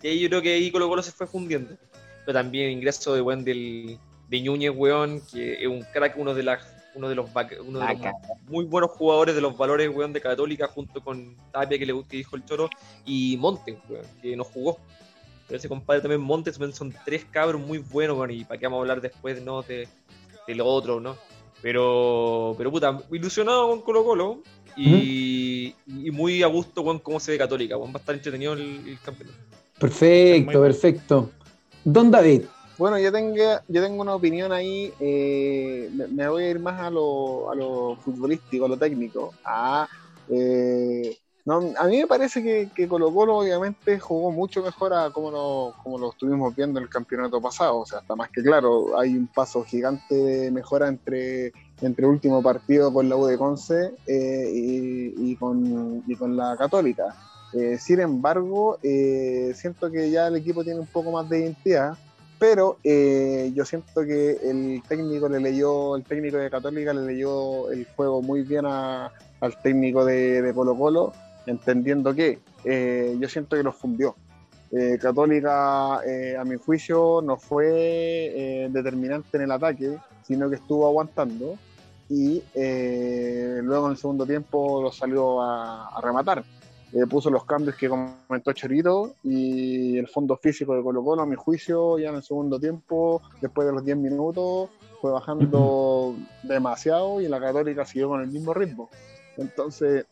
Y 0.00 0.08
ahí 0.08 0.20
yo 0.20 0.28
creo 0.30 0.40
que 0.40 0.54
ahí 0.54 0.70
Colo 0.70 0.88
Colo 0.88 1.02
se 1.02 1.12
fue 1.12 1.26
fundiendo. 1.26 1.76
Pero 2.24 2.38
también 2.38 2.68
el 2.68 2.72
ingreso 2.72 3.14
de 3.14 3.20
buen 3.20 3.44
del, 3.44 3.98
de 4.30 4.40
Núñez, 4.40 4.72
weón, 4.74 5.20
que 5.30 5.62
es 5.62 5.66
un 5.66 5.82
crack, 5.82 6.16
uno 6.16 6.32
de 6.32 6.44
las 6.44 6.62
uno 6.94 7.08
de 7.08 7.14
los, 7.14 7.28
uno 7.66 7.80
de 7.80 7.94
los 7.94 8.12
muy 8.48 8.64
buenos 8.64 8.90
jugadores 8.92 9.34
de 9.34 9.40
los 9.40 9.56
valores, 9.56 9.88
weón, 9.94 10.12
de 10.12 10.20
Católica, 10.20 10.68
junto 10.68 11.02
con 11.02 11.36
Tapia, 11.52 11.78
que, 11.78 11.86
le, 11.86 12.04
que 12.04 12.18
dijo 12.18 12.36
el 12.36 12.44
Choro, 12.44 12.70
y 13.04 13.36
Montes, 13.38 13.76
weón, 13.88 14.04
que 14.22 14.36
no 14.36 14.44
jugó. 14.44 14.78
Pero 15.46 15.58
ese 15.58 15.68
compadre 15.68 16.00
también, 16.00 16.20
Montes, 16.20 16.58
son 16.72 16.94
tres 17.04 17.24
cabros 17.30 17.60
muy 17.60 17.78
buenos, 17.78 18.16
weón, 18.16 18.30
y 18.30 18.44
para 18.44 18.58
qué 18.58 18.66
vamos 18.66 18.78
a 18.78 18.80
hablar 18.82 19.00
después, 19.00 19.42
¿no? 19.42 19.62
De, 19.62 19.88
de 20.46 20.54
lo 20.54 20.66
otro, 20.66 21.00
¿no? 21.00 21.16
Pero, 21.60 22.54
pero 22.58 22.70
puta, 22.70 23.02
ilusionado 23.10 23.68
con 23.70 23.80
Colo 23.80 24.04
Colo 24.04 24.42
y, 24.76 25.74
y 25.86 26.10
muy 26.10 26.42
a 26.42 26.46
gusto 26.46 26.84
con 26.84 26.98
cómo 26.98 27.18
se 27.18 27.32
ve 27.32 27.38
Católica, 27.38 27.76
weón, 27.76 27.90
va 27.90 27.96
a 27.96 28.00
estar 28.00 28.14
entretenido 28.14 28.52
el, 28.52 28.86
el 28.86 28.98
campeonato. 29.00 29.38
Perfecto, 29.78 30.60
perfecto. 30.60 31.30
Don 31.82 32.10
David, 32.10 32.42
Bueno, 32.76 32.98
yo 32.98 33.12
tengo, 33.12 33.36
yo 33.68 33.82
tengo 33.82 34.02
una 34.02 34.14
opinión 34.14 34.52
ahí, 34.52 34.92
eh, 34.98 35.88
me, 36.10 36.28
voy 36.28 36.44
a 36.44 36.50
ir 36.50 36.58
más 36.58 36.80
a 36.80 36.90
lo, 36.90 37.50
a 37.50 37.54
lo 37.54 37.96
futbolístico, 37.96 38.64
a 38.64 38.68
lo 38.68 38.76
técnico. 38.76 39.32
A, 39.44 39.86
eh, 40.28 41.16
a 41.46 41.86
mí 41.86 41.98
me 41.98 42.06
parece 42.06 42.42
que, 42.42 42.70
que 42.74 42.88
Colo 42.88 43.12
Colo 43.12 43.36
obviamente 43.36 44.00
jugó 44.00 44.30
mucho 44.30 44.62
mejor 44.62 44.94
a 44.94 45.10
como 45.10 45.30
lo, 45.30 45.74
como 45.82 45.98
lo 45.98 46.10
estuvimos 46.10 46.56
viendo 46.56 46.78
en 46.80 46.84
el 46.84 46.90
campeonato 46.90 47.40
pasado, 47.40 47.78
o 47.80 47.86
sea, 47.86 48.00
está 48.00 48.16
más 48.16 48.30
que 48.30 48.42
claro, 48.42 48.98
hay 48.98 49.16
un 49.16 49.26
paso 49.26 49.62
gigante 49.62 50.14
de 50.14 50.50
mejora 50.50 50.88
entre, 50.88 51.52
entre 51.80 52.06
último 52.06 52.42
partido 52.42 52.92
con 52.92 53.08
la 53.08 53.16
U 53.16 53.26
de 53.26 53.38
Conce 53.38 53.94
eh, 54.06 54.50
y, 54.52 55.30
y 55.32 55.36
con, 55.36 56.02
y 56.06 56.16
con 56.16 56.36
la 56.36 56.56
Católica. 56.56 57.14
Eh, 57.52 57.78
sin 57.78 58.00
embargo, 58.00 58.78
eh, 58.82 59.52
siento 59.54 59.90
que 59.90 60.10
ya 60.10 60.26
el 60.26 60.36
equipo 60.36 60.64
tiene 60.64 60.80
un 60.80 60.86
poco 60.86 61.12
más 61.12 61.28
de 61.28 61.40
identidad 61.40 61.96
pero 62.38 62.78
eh, 62.84 63.52
yo 63.54 63.64
siento 63.64 64.02
que 64.04 64.32
el 64.42 64.82
técnico 64.86 65.28
le 65.28 65.40
leyó, 65.40 65.96
el 65.96 66.04
técnico 66.04 66.36
de 66.36 66.50
Católica 66.50 66.92
le 66.92 67.02
leyó 67.02 67.70
el 67.70 67.86
juego 67.96 68.22
muy 68.22 68.42
bien 68.42 68.66
al 68.66 69.10
técnico 69.62 70.04
de, 70.04 70.42
de 70.42 70.54
Colo 70.54 70.76
Colo, 70.76 71.12
entendiendo 71.46 72.14
que 72.14 72.40
eh, 72.64 73.16
yo 73.18 73.28
siento 73.28 73.56
que 73.56 73.62
los 73.62 73.76
fundió. 73.76 74.16
Eh, 74.70 74.98
Católica, 75.00 76.00
eh, 76.04 76.36
a 76.36 76.44
mi 76.44 76.56
juicio, 76.56 77.20
no 77.22 77.36
fue 77.36 78.68
determinante 78.70 79.36
en 79.36 79.44
el 79.44 79.52
ataque, 79.52 79.98
sino 80.26 80.48
que 80.48 80.56
estuvo 80.56 80.86
aguantando 80.86 81.56
y 82.08 82.42
luego 82.54 83.86
en 83.86 83.92
el 83.92 83.96
segundo 83.96 84.26
tiempo 84.26 84.82
lo 84.82 84.92
salió 84.92 85.40
a 85.42 86.00
rematar. 86.02 86.44
Eh, 86.94 87.06
puso 87.08 87.28
los 87.28 87.44
cambios 87.44 87.74
que 87.76 87.88
comentó 87.88 88.52
Chorito 88.52 89.14
y 89.24 89.98
el 89.98 90.06
fondo 90.06 90.36
físico 90.36 90.76
de 90.76 90.82
Colo 90.82 91.02
Colo, 91.02 91.22
a 91.22 91.26
mi 91.26 91.34
juicio, 91.34 91.98
ya 91.98 92.10
en 92.10 92.14
el 92.16 92.22
segundo 92.22 92.60
tiempo, 92.60 93.20
después 93.40 93.66
de 93.66 93.72
los 93.72 93.84
10 93.84 93.96
minutos, 93.96 94.70
fue 95.00 95.10
bajando 95.10 96.14
demasiado 96.44 97.20
y 97.20 97.26
la 97.28 97.40
Católica 97.40 97.84
siguió 97.84 98.08
con 98.10 98.20
el 98.20 98.28
mismo 98.28 98.54
ritmo. 98.54 98.90
Entonces, 99.36 100.06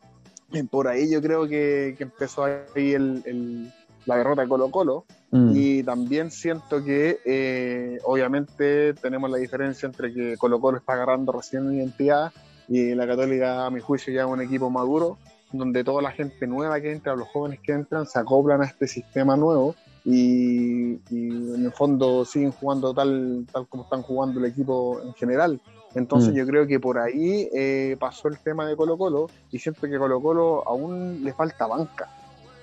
eh, 0.52 0.64
por 0.70 0.88
ahí 0.88 1.08
yo 1.10 1.22
creo 1.22 1.46
que, 1.46 1.94
que 1.96 2.02
empezó 2.04 2.44
ahí 2.44 2.92
el- 2.92 3.22
el- 3.26 3.72
la 4.04 4.16
derrota 4.16 4.42
de 4.42 4.48
Colo 4.48 4.68
Colo. 4.70 5.04
Mm. 5.30 5.52
Y 5.54 5.82
también 5.84 6.30
siento 6.32 6.82
que, 6.84 7.20
eh, 7.24 7.98
obviamente, 8.04 8.92
tenemos 8.94 9.30
la 9.30 9.38
diferencia 9.38 9.86
entre 9.86 10.12
que 10.12 10.36
Colo 10.36 10.60
Colo 10.60 10.78
está 10.78 10.94
agarrando 10.94 11.30
recién 11.32 11.72
identidad 11.72 12.32
y 12.68 12.94
la 12.94 13.06
Católica, 13.06 13.66
a 13.66 13.70
mi 13.70 13.80
juicio, 13.80 14.12
ya 14.12 14.22
es 14.22 14.26
un 14.26 14.40
equipo 14.42 14.68
maduro, 14.68 15.16
donde 15.52 15.84
toda 15.84 16.02
la 16.02 16.12
gente 16.12 16.46
nueva 16.46 16.80
que 16.80 16.92
entra, 16.92 17.14
los 17.14 17.28
jóvenes 17.28 17.60
que 17.60 17.72
entran, 17.72 18.06
se 18.06 18.18
acoplan 18.18 18.62
a 18.62 18.66
este 18.66 18.86
sistema 18.86 19.36
nuevo 19.36 19.74
y, 20.04 20.94
y 21.10 21.54
en 21.54 21.64
el 21.66 21.72
fondo 21.72 22.24
siguen 22.24 22.52
jugando 22.52 22.92
tal, 22.92 23.46
tal 23.52 23.66
como 23.68 23.84
están 23.84 24.02
jugando 24.02 24.40
el 24.40 24.46
equipo 24.46 25.00
en 25.04 25.14
general. 25.14 25.60
Entonces 25.94 26.32
Mm. 26.32 26.36
yo 26.36 26.46
creo 26.46 26.66
que 26.66 26.80
por 26.80 26.98
ahí 26.98 27.48
eh, 27.52 27.96
pasó 28.00 28.28
el 28.28 28.38
tema 28.38 28.66
de 28.66 28.76
Colo 28.76 28.96
Colo 28.96 29.28
y 29.50 29.58
siento 29.58 29.82
que 29.82 29.98
Colo 29.98 30.20
Colo 30.20 30.66
aún 30.66 31.22
le 31.22 31.32
falta 31.34 31.66
banca. 31.66 32.08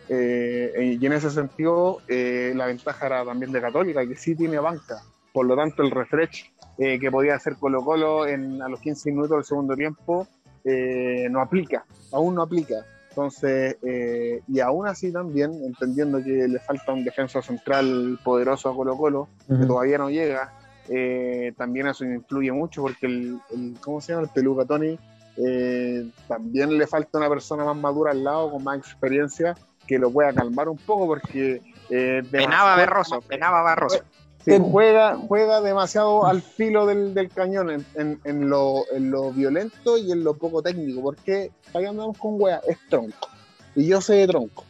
Eh, 0.08 0.98
y 1.00 1.06
en 1.06 1.14
ese 1.14 1.30
sentido, 1.30 2.00
eh, 2.08 2.52
la 2.56 2.66
ventaja 2.66 3.06
era 3.06 3.24
también 3.24 3.52
de 3.52 3.62
Católica, 3.62 4.06
que 4.08 4.16
sí 4.16 4.36
tiene 4.36 4.58
banca. 4.58 5.02
Por 5.32 5.46
lo 5.46 5.56
tanto, 5.56 5.84
el 5.84 5.92
refresh 5.92 6.52
eh, 6.80 6.98
que 7.00 7.12
podía 7.12 7.36
hacer 7.36 7.58
Colo 7.58 7.86
Colo 7.86 8.26
en, 8.26 8.62
a 8.62 8.68
los 8.68 8.80
15 8.80 9.12
minutos 9.12 9.38
del 9.38 9.44
segundo 9.44 9.76
tiempo 9.76 10.28
eh, 10.64 11.28
no 11.30 11.42
aplica, 11.42 11.86
aún 12.12 12.36
no 12.36 12.42
aplica. 12.44 12.86
Entonces, 13.10 13.78
eh, 13.84 14.42
y 14.48 14.60
aún 14.60 14.88
así 14.88 15.12
también, 15.12 15.52
entendiendo 15.66 16.24
que 16.24 16.48
le 16.48 16.60
falta 16.60 16.94
un 16.94 17.04
defensa 17.04 17.42
central 17.42 18.20
poderoso 18.24 18.70
a 18.70 18.76
Colo 18.76 18.96
Colo, 18.98 19.28
que 19.48 19.66
todavía 19.68 19.98
no 19.98 20.10
llega, 20.10 20.54
eh, 20.88 21.52
también 21.58 21.88
eso 21.88 22.06
influye 22.06 22.52
mucho 22.52 22.82
porque 22.82 23.08
el, 23.08 23.40
el- 23.52 23.76
¿cómo 23.84 24.00
se 24.00 24.14
llama? 24.14 24.24
El 24.26 24.30
Peluca 24.30 24.64
Tony, 24.66 24.98
eh, 25.38 26.08
también 26.28 26.78
le 26.78 26.88
falta 26.88 27.18
una 27.18 27.30
persona 27.30 27.66
más 27.66 27.76
madura 27.78 28.12
al 28.12 28.24
lado, 28.24 28.52
con 28.52 28.64
más 28.64 28.78
experiencia, 28.78 29.56
que 29.88 29.98
lo 30.00 30.12
pueda 30.12 30.32
calmar 30.34 30.70
un 30.70 30.78
poco 30.78 31.08
porque... 31.08 31.62
Eh, 31.90 32.22
Penaba 32.32 32.76
Barroso, 32.78 33.22
penaba 33.22 33.62
Barroso. 33.64 34.00
Sí, 34.46 34.58
juega, 34.72 35.16
juega 35.18 35.62
demasiado 35.62 36.26
al 36.26 36.42
filo 36.42 36.86
del, 36.86 37.14
del 37.14 37.30
cañón 37.30 37.70
en, 37.72 37.86
en- 37.96 38.22
en 38.24 38.50
lo, 38.50 38.84
en 38.94 39.12
lo 39.12 39.32
violento 39.32 39.98
y 39.98 40.12
en 40.12 40.24
lo 40.24 40.34
poco 40.34 40.62
técnico, 40.62 41.02
porque 41.02 41.52
ahí 41.74 41.86
andamos 41.86 42.18
con 42.18 42.42
wea, 42.42 42.62
es 42.68 42.78
tronco. 42.90 43.28
Y 43.76 43.86
yo 43.88 44.00
sé 44.02 44.14
de 44.14 44.28
tronco. 44.28 44.64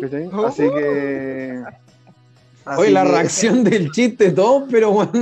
¿cachai? 0.00 0.30
Así 0.46 0.62
que. 0.62 1.62
Oye, 2.64 2.74
así 2.86 2.90
la 2.92 3.02
que- 3.04 3.08
reacción 3.10 3.64
del 3.64 3.90
chiste, 3.92 4.30
todo, 4.30 4.66
pero 4.70 4.90
bueno. 4.92 5.12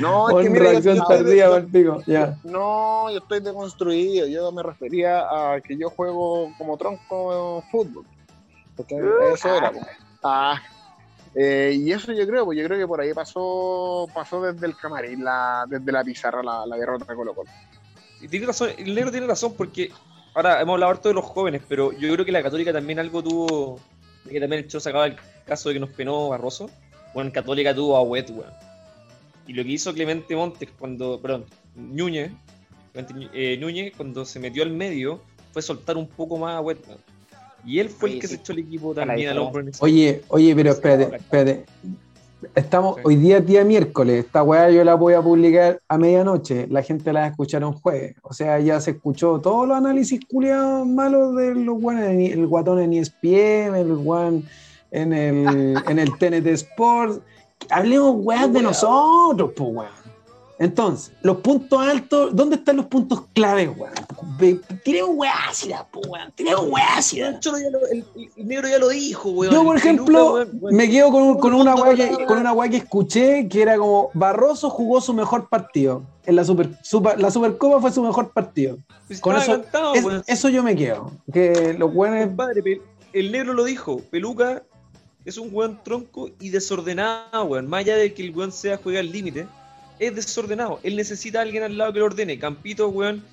No, 0.00 0.30
es 0.38 0.44
que 0.46 0.50
mira, 0.50 0.64
yo 0.66 0.70
reacción 0.70 0.96
estoy 0.98 1.16
de- 1.24 1.24
tardía. 1.40 2.38
No, 2.44 3.10
yo 3.10 3.18
estoy 3.18 3.40
deconstruido. 3.40 4.26
Yo 4.28 4.52
me 4.52 4.62
refería 4.62 5.20
a 5.54 5.60
que 5.60 5.76
yo 5.76 5.90
juego 5.90 6.52
como 6.56 6.76
tronco 6.76 7.58
en 7.60 7.70
fútbol. 7.70 8.04
Porque 8.76 8.96
eso 9.32 9.54
era. 9.54 9.72
pues. 9.72 9.84
Ah, 10.22 10.60
eh, 11.40 11.72
y 11.72 11.92
eso 11.92 12.12
yo 12.12 12.26
creo, 12.26 12.44
pues 12.44 12.58
yo 12.58 12.64
creo 12.64 12.78
que 12.78 12.86
por 12.86 13.00
ahí 13.00 13.14
pasó 13.14 14.08
pasó 14.12 14.42
desde 14.42 14.66
el 14.66 14.76
camarín, 14.76 15.22
la, 15.22 15.64
desde 15.68 15.92
la 15.92 16.02
pizarra, 16.02 16.42
la, 16.42 16.66
la 16.66 16.76
derrota 16.76 17.04
de 17.04 17.14
Colo 17.14 17.32
Colo. 17.32 17.48
Y 18.20 18.26
tiene 18.26 18.46
razón, 18.46 18.70
el 18.76 18.92
negro 18.92 19.12
tiene 19.12 19.28
razón 19.28 19.54
porque 19.56 19.92
ahora 20.34 20.60
hemos 20.60 20.74
hablado 20.74 20.90
harto 20.90 21.08
de 21.08 21.14
los 21.14 21.24
jóvenes, 21.24 21.62
pero 21.68 21.92
yo 21.92 22.12
creo 22.12 22.24
que 22.24 22.32
la 22.32 22.42
Católica 22.42 22.72
también 22.72 22.98
algo 22.98 23.22
tuvo, 23.22 23.80
que 24.28 24.40
también 24.40 24.64
el 24.64 24.68
Cholo 24.68 24.80
sacaba 24.80 25.06
el 25.06 25.16
caso 25.46 25.68
de 25.68 25.76
que 25.76 25.80
nos 25.80 25.90
penó 25.90 26.28
Barroso. 26.28 26.70
Bueno, 27.14 27.30
Católica 27.32 27.72
tuvo 27.72 27.96
a 27.96 28.02
Wet, 28.02 28.30
weón. 28.30 28.52
Y 29.46 29.52
lo 29.52 29.62
que 29.62 29.70
hizo 29.70 29.94
Clemente 29.94 30.34
Montes 30.34 30.68
cuando, 30.76 31.20
perdón, 31.20 31.46
Núñez, 31.76 32.32
eh, 33.32 33.56
Núñez 33.60 33.92
cuando 33.96 34.24
se 34.24 34.40
metió 34.40 34.64
al 34.64 34.70
medio 34.70 35.22
fue 35.52 35.62
soltar 35.62 35.96
un 35.96 36.08
poco 36.08 36.36
más 36.36 36.56
a 36.56 36.60
Wet. 36.60 36.78
Y 37.68 37.80
él 37.80 37.90
fue 37.90 38.14
el 38.14 38.20
que 38.20 38.26
sí. 38.26 38.34
se 38.36 38.40
echó 38.40 38.52
el 38.52 38.60
equipo 38.60 38.94
la 38.94 39.04
también 39.04 39.28
al 39.28 39.38
hombro 39.38 39.62
Oye, 39.80 40.22
oye, 40.28 40.54
pero 40.56 40.70
espérate, 40.70 41.16
espérate. 41.16 41.64
Estamos, 42.54 42.96
Sí. 42.96 43.02
hoy 43.04 43.16
día 43.16 43.38
es 43.38 43.46
día 43.46 43.64
miércoles, 43.64 44.24
esta 44.24 44.42
weá 44.44 44.70
yo 44.70 44.84
la 44.84 44.94
voy 44.94 45.12
a 45.14 45.20
publicar 45.20 45.80
a 45.88 45.98
medianoche, 45.98 46.68
la 46.68 46.82
gente 46.82 47.12
la 47.12 47.20
va 47.20 47.26
a 47.26 47.28
escuchar 47.30 47.64
un 47.64 47.72
jueves, 47.72 48.14
o 48.22 48.32
sea, 48.32 48.60
ya 48.60 48.80
se 48.80 48.92
escuchó 48.92 49.40
todos 49.40 49.66
los 49.66 49.76
análisis 49.76 50.20
culiados 50.30 50.86
malos 50.86 51.34
de 51.34 51.54
los 51.56 51.80
guanes, 51.80 52.32
el 52.32 52.46
guatón 52.46 52.80
en 52.80 52.92
ESPN, 52.92 53.74
el 53.74 53.96
guan 53.96 54.44
en 54.92 55.12
el, 55.12 55.76
en 55.88 55.98
el 55.98 56.16
TNT 56.16 56.46
Sports, 56.46 57.20
hablemos 57.70 58.14
weas 58.18 58.52
de 58.52 58.62
nosotros, 58.62 59.50
pues 59.56 59.70
weón. 59.72 59.98
Entonces, 60.60 61.12
los 61.22 61.38
puntos 61.38 61.80
altos, 61.80 62.34
¿dónde 62.34 62.56
están 62.56 62.76
los 62.76 62.86
puntos 62.86 63.24
claves, 63.32 63.68
weón? 63.76 63.92
Tiremos 64.84 65.10
weá 65.14 65.32
ácida, 65.48 65.86
po, 65.90 66.00
weón. 66.00 66.30
Tiremos 66.34 66.68
weá 66.68 66.96
ácida. 66.96 67.40
El, 67.90 68.04
negro 68.46 68.68
ya 68.68 68.78
lo 68.78 68.88
dijo, 68.90 69.30
weón. 69.30 69.52
Yo, 69.52 69.64
por 69.64 69.76
ejemplo, 69.76 70.46
me 70.70 70.88
quedo 70.90 71.10
con, 71.10 71.38
con 71.38 71.54
una 71.54 71.74
weá 71.74 71.94
que, 71.94 72.24
con 72.26 72.38
una 72.38 72.52
weá 72.52 72.68
que 72.68 72.76
escuché 72.78 73.48
que 73.48 73.62
era 73.62 73.76
como 73.78 74.10
Barroso 74.14 74.68
jugó 74.70 75.00
su 75.00 75.14
mejor 75.14 75.48
partido. 75.48 76.02
En 76.26 76.36
la 76.36 76.44
super, 76.44 76.68
super- 76.82 77.18
la 77.18 77.30
Supercopa 77.30 77.80
fue 77.80 77.90
su 77.90 78.02
mejor 78.02 78.30
partido. 78.32 78.78
Pues 79.06 79.20
con 79.20 79.36
eso- 79.36 79.52
cantado, 79.62 79.94
Es- 79.94 80.04
weón. 80.04 80.22
eso 80.26 80.48
yo 80.50 80.62
me 80.62 80.76
quedo. 80.76 81.10
Que 81.32 81.74
los 81.78 81.94
weones. 81.94 82.28
Pel- 82.28 82.82
el 83.14 83.32
negro 83.32 83.54
lo 83.54 83.64
dijo. 83.64 84.00
Peluca 84.10 84.62
es 85.24 85.38
un 85.38 85.48
weón 85.52 85.80
tronco 85.82 86.30
y 86.38 86.50
desordenado, 86.50 87.44
weón. 87.44 87.66
Más 87.66 87.80
allá 87.80 87.96
de 87.96 88.12
que 88.12 88.22
el 88.22 88.36
weón 88.36 88.52
sea 88.52 88.78
juega 88.82 89.00
al 89.00 89.10
límite, 89.10 89.46
es 89.98 90.14
desordenado. 90.14 90.80
Él 90.82 90.96
necesita 90.96 91.38
a 91.38 91.42
alguien 91.42 91.62
al 91.62 91.78
lado 91.78 91.92
que 91.94 91.98
lo 92.00 92.04
ordene. 92.04 92.38
Campito, 92.38 92.88
weón. 92.88 93.24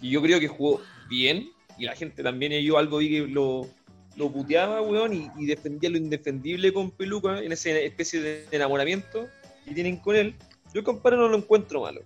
Y 0.00 0.10
yo 0.10 0.22
creo 0.22 0.38
que 0.40 0.48
jugó 0.48 0.80
bien. 1.08 1.50
Y 1.78 1.84
la 1.84 1.94
gente 1.94 2.22
también, 2.22 2.52
yo 2.64 2.76
algo 2.78 2.98
vi 2.98 3.08
que 3.10 3.20
lo, 3.26 3.68
lo 4.16 4.30
puteaba, 4.32 4.80
weón. 4.82 5.12
Y, 5.14 5.30
y 5.38 5.46
defendía 5.46 5.90
lo 5.90 5.96
indefendible 5.96 6.72
con 6.72 6.90
Peluca 6.90 7.40
en 7.40 7.52
esa 7.52 7.70
especie 7.70 8.20
de 8.20 8.46
enamoramiento 8.50 9.28
que 9.64 9.74
tienen 9.74 9.96
con 9.98 10.16
él. 10.16 10.34
Yo, 10.74 10.82
compadre, 10.84 11.16
no 11.16 11.28
lo 11.28 11.36
encuentro 11.36 11.82
malo. 11.82 12.02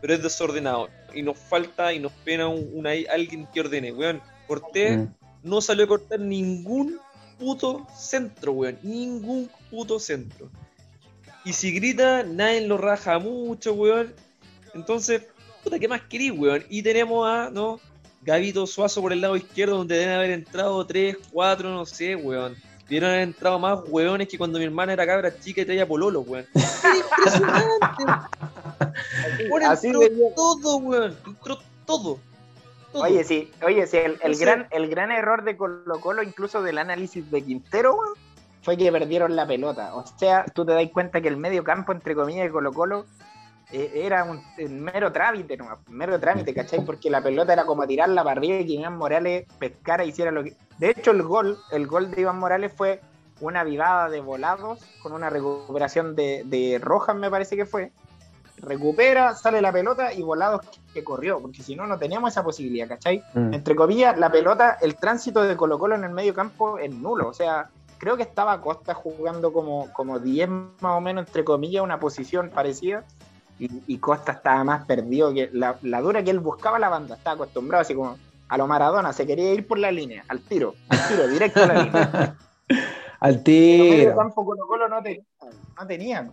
Pero 0.00 0.14
es 0.14 0.22
desordenado. 0.22 0.88
Y 1.14 1.22
nos 1.22 1.38
falta 1.38 1.92
y 1.92 1.98
nos 1.98 2.12
pena 2.24 2.48
un, 2.48 2.68
una- 2.72 2.92
alguien 3.12 3.46
que 3.52 3.60
ordene, 3.60 3.92
weón. 3.92 4.20
Cortés 4.46 4.98
Mm. 4.98 5.06
no 5.42 5.60
salió 5.60 5.84
a 5.84 5.88
cortar 5.88 6.20
ningún 6.20 6.98
puto 7.38 7.86
centro, 7.96 8.52
weón. 8.52 8.78
Ningún 8.82 9.50
puto 9.70 9.98
centro. 9.98 10.50
Y 11.44 11.52
si 11.52 11.72
grita, 11.72 12.22
nadie 12.22 12.66
lo 12.66 12.76
raja 12.78 13.18
mucho, 13.18 13.72
weón. 13.74 14.14
Entonces, 14.74 15.22
puta, 15.62 15.78
¿qué 15.78 15.88
más 15.88 16.02
querís, 16.02 16.32
weón? 16.32 16.64
Y 16.68 16.82
tenemos 16.82 17.28
a, 17.28 17.50
¿no? 17.50 17.80
Gavito 18.22 18.66
Suazo 18.66 19.00
por 19.00 19.12
el 19.12 19.20
lado 19.20 19.36
izquierdo, 19.36 19.78
donde 19.78 19.96
deben 19.96 20.14
haber 20.14 20.30
entrado 20.30 20.84
3, 20.86 21.16
4, 21.32 21.70
no 21.70 21.86
sé, 21.86 22.16
weón. 22.16 22.54
Debieron 22.84 23.10
haber 23.10 23.22
entrado 23.22 23.58
más 23.58 23.78
weones 23.86 24.28
que 24.28 24.36
cuando 24.36 24.58
mi 24.58 24.64
hermana 24.64 24.92
era 24.92 25.06
cabra 25.06 25.38
chica 25.38 25.62
y 25.62 25.64
traía 25.64 25.86
pololo, 25.86 26.20
weón. 26.20 26.44
Impresionante. 26.54 28.04
Así 29.66 29.92
todo, 30.36 30.76
weón. 30.78 31.16
Entró 31.26 31.58
todo. 31.86 32.18
todo. 32.92 33.04
Oye, 33.04 33.24
sí, 33.24 33.50
oye, 33.62 33.86
sí, 33.86 33.98
el, 33.98 34.36
gran, 34.36 34.66
el 34.70 34.90
gran 34.90 35.12
error 35.12 35.44
de 35.44 35.56
Colo 35.56 36.00
Colo, 36.00 36.22
incluso 36.22 36.62
del 36.62 36.78
análisis 36.78 37.30
de 37.30 37.42
Quintero, 37.42 37.94
weón, 37.94 38.14
fue 38.62 38.76
que 38.76 38.92
perdieron 38.92 39.34
la 39.34 39.46
pelota. 39.46 39.94
O 39.94 40.04
sea, 40.18 40.44
tú 40.52 40.66
te 40.66 40.72
das 40.72 40.86
cuenta 40.92 41.20
que 41.20 41.28
el 41.28 41.36
medio 41.36 41.64
campo, 41.64 41.92
entre 41.92 42.14
comillas, 42.14 42.44
de 42.44 42.50
Colo 42.50 42.72
Colo 42.72 43.06
eh, 43.72 43.92
era 43.94 44.24
un, 44.24 44.42
un 44.58 44.80
mero 44.80 45.12
trámite, 45.12 45.58
un 45.60 45.96
mero 45.96 46.18
trámite, 46.18 46.52
¿cachai? 46.52 46.84
Porque 46.84 47.10
la 47.10 47.22
pelota 47.22 47.52
era 47.52 47.64
como 47.64 47.86
tirarla 47.86 48.24
para 48.24 48.38
arriba 48.38 48.58
y 48.58 48.66
que 48.66 48.72
Iván 48.72 48.96
Morales 48.96 49.46
pescara 49.58 50.02
e 50.02 50.08
hiciera 50.08 50.30
lo 50.30 50.42
que... 50.42 50.56
De 50.78 50.90
hecho, 50.90 51.10
el 51.12 51.22
gol, 51.22 51.58
el 51.70 51.86
gol 51.86 52.10
de 52.10 52.22
Iván 52.22 52.38
Morales 52.38 52.72
fue 52.74 53.00
una 53.40 53.64
vivada 53.64 54.08
de 54.08 54.20
volados 54.20 54.80
con 55.02 55.12
una 55.12 55.30
recuperación 55.30 56.14
de, 56.14 56.42
de 56.46 56.78
Rojas, 56.80 57.16
me 57.16 57.30
parece 57.30 57.56
que 57.56 57.66
fue. 57.66 57.92
Recupera, 58.58 59.34
sale 59.34 59.62
la 59.62 59.72
pelota 59.72 60.12
y 60.12 60.22
volados 60.22 60.60
que, 60.66 60.80
que 60.92 61.04
corrió, 61.04 61.40
porque 61.40 61.62
si 61.62 61.74
no, 61.74 61.86
no 61.86 61.98
teníamos 61.98 62.32
esa 62.32 62.44
posibilidad, 62.44 62.88
¿cachai? 62.88 63.24
Mm. 63.32 63.54
entre 63.54 63.74
comillas, 63.74 64.18
la 64.18 64.30
pelota, 64.30 64.76
el 64.82 64.96
tránsito 64.96 65.42
de 65.42 65.56
Colo 65.56 65.78
Colo 65.78 65.94
en 65.94 66.04
el 66.04 66.10
medio 66.10 66.34
campo 66.34 66.78
es 66.78 66.94
nulo. 66.94 67.28
O 67.28 67.32
sea, 67.32 67.70
creo 68.00 68.16
que 68.16 68.22
estaba 68.22 68.60
Costa 68.60 68.94
jugando 68.94 69.52
como, 69.52 69.92
como 69.92 70.18
10 70.18 70.48
más 70.48 70.96
o 70.96 71.00
menos, 71.00 71.26
entre 71.26 71.44
comillas, 71.44 71.82
una 71.82 72.00
posición 72.00 72.50
parecida. 72.50 73.04
Y, 73.60 73.68
y 73.86 73.98
Costa 73.98 74.32
estaba 74.32 74.64
más 74.64 74.86
perdido 74.86 75.32
que 75.32 75.50
la, 75.52 75.78
la 75.82 76.00
dura 76.00 76.24
que 76.24 76.30
él 76.30 76.40
buscaba 76.40 76.78
la 76.78 76.88
banda. 76.88 77.14
Estaba 77.14 77.34
acostumbrado 77.34 77.82
así 77.82 77.94
como 77.94 78.16
a 78.48 78.56
lo 78.56 78.66
Maradona, 78.66 79.12
se 79.12 79.26
quería 79.26 79.52
ir 79.54 79.66
por 79.66 79.78
la 79.78 79.92
línea, 79.92 80.24
al 80.26 80.40
tiro, 80.40 80.74
al 80.88 81.08
tiro, 81.08 81.28
directo 81.28 81.62
a 81.62 81.66
la 81.66 81.82
línea. 81.82 82.36
Al 83.20 83.42
tiro. 83.42 84.16
campo 84.16 84.46
Colo 84.46 84.66
Colo 84.66 84.88
no, 84.88 85.02
tenía, 85.02 85.22
no 85.78 85.86
tenían. 85.86 86.32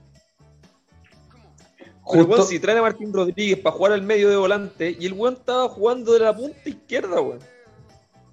Pero 2.10 2.24
Justo- 2.24 2.28
weón, 2.32 2.48
si 2.48 2.60
traen 2.60 2.78
a 2.78 2.84
Martín 2.84 3.12
Rodríguez 3.12 3.60
para 3.60 3.76
jugar 3.76 3.92
al 3.92 4.04
medio 4.04 4.30
de 4.30 4.38
volante 4.38 4.96
y 4.98 5.06
el 5.06 5.12
weón 5.14 5.34
estaba 5.34 5.68
jugando 5.68 6.14
de 6.14 6.20
la 6.20 6.34
punta 6.34 6.58
izquierda, 6.70 7.20
weón. 7.20 7.40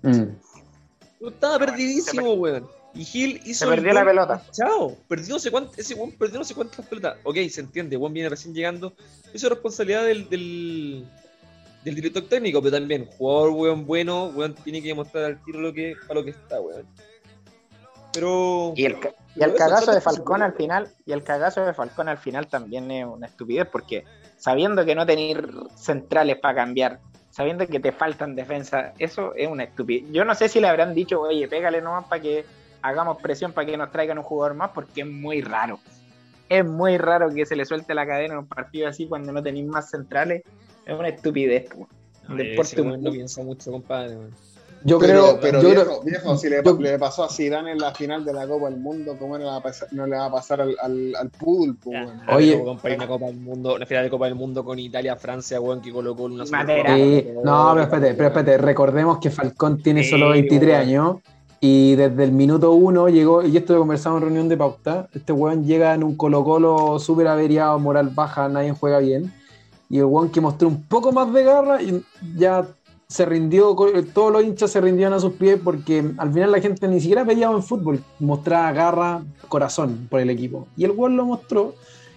Mm. 0.02 1.26
Estaba 1.26 1.58
perdidísimo, 1.58 2.34
weón. 2.34 2.68
Y 2.94 3.04
Gil 3.04 3.40
hizo. 3.44 3.64
Se 3.64 3.70
perdió 3.70 3.92
la 3.92 4.04
pelota. 4.04 4.42
Chao. 4.52 4.96
Perdió 5.08 5.34
no 5.34 5.40
sé 5.40 5.50
cuánto, 5.50 5.72
ese 5.76 5.96
perdió 6.18 6.38
no 6.38 6.44
sé 6.44 6.54
cuántas 6.54 6.86
pelotas. 6.86 7.16
Ok, 7.24 7.36
se 7.50 7.60
entiende, 7.60 7.96
weón 7.96 8.12
viene 8.12 8.28
recién 8.28 8.54
llegando. 8.54 8.94
Eso 9.32 9.46
es 9.46 9.50
responsabilidad 9.50 10.04
del, 10.04 10.28
del, 10.28 11.04
del 11.84 11.94
director 11.94 12.22
técnico, 12.28 12.62
pero 12.62 12.76
también, 12.76 13.06
jugador 13.06 13.50
weón 13.50 13.84
bueno, 13.86 14.26
weón 14.26 14.54
tiene 14.54 14.80
que 14.80 14.88
demostrar 14.88 15.24
al 15.24 15.42
tiro 15.42 15.60
lo 15.60 15.72
que, 15.72 15.96
para 16.06 16.20
lo 16.20 16.24
que 16.24 16.30
está, 16.30 16.60
weón. 16.60 16.86
Pero. 18.12 18.72
Y 18.76 18.84
el, 18.84 18.96
y 19.34 19.42
el 19.42 19.54
cagazo 19.54 19.92
de 19.92 20.00
Falcón 20.00 20.42
al 20.42 20.54
final, 20.54 20.88
y 21.04 21.12
el 21.12 21.24
cagazo 21.24 21.64
de 21.64 21.74
Falcón 21.74 22.08
al 22.08 22.18
final 22.18 22.46
también 22.46 22.88
es 22.92 23.04
una 23.04 23.26
estupidez, 23.26 23.66
porque 23.66 24.04
sabiendo 24.36 24.84
que 24.84 24.94
no 24.94 25.04
tenéis 25.04 25.38
centrales 25.74 26.38
para 26.38 26.54
cambiar, 26.54 27.00
sabiendo 27.30 27.66
que 27.66 27.80
te 27.80 27.90
faltan 27.90 28.36
defensa, 28.36 28.92
eso 29.00 29.34
es 29.34 29.48
una 29.48 29.64
estupidez. 29.64 30.04
Yo 30.12 30.24
no 30.24 30.36
sé 30.36 30.48
si 30.48 30.60
le 30.60 30.68
habrán 30.68 30.94
dicho, 30.94 31.20
oye, 31.20 31.48
pégale 31.48 31.82
nomás 31.82 32.04
para 32.04 32.22
que 32.22 32.44
hagamos 32.84 33.16
presión 33.20 33.52
para 33.52 33.66
que 33.66 33.76
nos 33.76 33.90
traigan 33.90 34.18
un 34.18 34.24
jugador 34.24 34.54
más, 34.56 34.70
porque 34.74 35.00
es 35.00 35.06
muy 35.06 35.40
raro. 35.40 35.78
Es 36.48 36.64
muy 36.64 36.98
raro 36.98 37.30
que 37.34 37.46
se 37.46 37.56
le 37.56 37.64
suelte 37.64 37.94
la 37.94 38.06
cadena 38.06 38.34
en 38.34 38.40
un 38.40 38.46
partido 38.46 38.86
así 38.88 39.06
cuando 39.06 39.32
no 39.32 39.42
tenéis 39.42 39.66
más 39.66 39.90
centrales. 39.90 40.42
Es 40.86 40.94
una 40.98 41.08
estupidez. 41.08 41.64
Ese 42.24 42.34
deporte 42.34 42.82
no 42.84 43.10
piensa 43.10 43.42
mucho, 43.42 43.72
compadre. 43.72 44.16
Yo 44.86 44.98
creo. 44.98 45.38
pero 45.40 45.62
yo 45.62 45.68
viejo, 45.70 45.82
creo- 45.82 46.02
viejo, 46.02 46.36
si 46.36 46.50
le, 46.50 46.62
yo- 46.62 46.78
le 46.78 46.98
pasó 46.98 47.24
a 47.24 47.30
Zidane 47.30 47.72
en 47.72 47.78
la 47.78 47.94
final 47.94 48.22
de 48.22 48.34
la 48.34 48.46
Copa 48.46 48.68
del 48.68 48.78
Mundo, 48.78 49.16
¿cómo 49.18 49.38
no 49.38 49.44
le 49.44 49.50
va 49.50 49.56
a 49.56 49.62
pasar, 49.62 49.88
no 49.92 50.06
le 50.06 50.14
va 50.14 50.26
a 50.26 50.30
pasar 50.30 50.60
al, 50.60 50.76
al, 50.78 51.14
al 51.18 51.30
Pudul, 51.30 51.76
po, 51.78 51.88
weón? 51.88 52.20
Oye. 52.28 52.62
Compadre, 52.62 52.96
una 52.96 53.06
Copa 53.08 53.26
del 53.26 53.36
Mundo, 53.36 53.74
una 53.76 53.86
final 53.86 54.04
de 54.04 54.10
Copa 54.10 54.26
del 54.26 54.34
Mundo 54.34 54.62
con 54.62 54.78
Italia, 54.78 55.16
Francia, 55.16 55.58
weón, 55.58 55.80
que 55.80 55.90
colocó 55.90 56.24
una. 56.24 56.44
Sí, 56.44 56.52
no, 56.52 57.70
pero 57.72 57.82
espérate, 57.82 58.14
pero 58.14 58.28
espérate, 58.28 58.58
recordemos 58.58 59.18
que 59.20 59.30
Falcón 59.30 59.82
tiene 59.82 60.02
Sí, 60.02 60.10
solo 60.10 60.28
23 60.28 60.68
weón. 60.70 60.80
años 60.82 61.16
y 61.66 61.94
desde 61.94 62.24
el 62.24 62.32
minuto 62.32 62.72
uno 62.72 63.08
llegó, 63.08 63.42
y 63.42 63.56
esto 63.56 63.72
lo 63.72 63.78
conversamos 63.78 64.18
en 64.18 64.24
reunión 64.24 64.50
de 64.50 64.56
pauta, 64.58 65.08
este 65.14 65.32
weón 65.32 65.64
llega 65.64 65.94
en 65.94 66.04
un 66.04 66.14
Colo 66.14 66.44
Colo 66.44 66.98
súper 66.98 67.26
averiado, 67.26 67.78
moral 67.78 68.10
baja, 68.14 68.50
nadie 68.50 68.72
juega 68.72 68.98
bien, 68.98 69.32
y 69.88 69.96
el 69.96 70.04
weón 70.04 70.28
que 70.28 70.42
mostró 70.42 70.68
un 70.68 70.82
poco 70.82 71.10
más 71.10 71.32
de 71.32 71.42
garra 71.42 71.80
y 71.80 72.04
ya 72.36 72.66
se 73.08 73.24
rindió, 73.24 73.74
todos 74.12 74.30
los 74.30 74.44
hinchas 74.44 74.72
se 74.72 74.80
rindieron 74.82 75.14
a 75.14 75.18
sus 75.18 75.32
pies 75.32 75.58
porque 75.64 76.04
al 76.18 76.34
final 76.34 76.52
la 76.52 76.60
gente 76.60 76.86
ni 76.86 77.00
siquiera 77.00 77.24
pedía 77.24 77.50
en 77.50 77.62
fútbol, 77.62 77.98
mostraba 78.20 78.70
garra, 78.72 79.22
corazón 79.48 80.06
por 80.10 80.20
el 80.20 80.28
equipo, 80.28 80.68
y 80.76 80.84
el 80.84 80.90
weón 80.90 81.16
lo 81.16 81.24
mostró. 81.24 81.72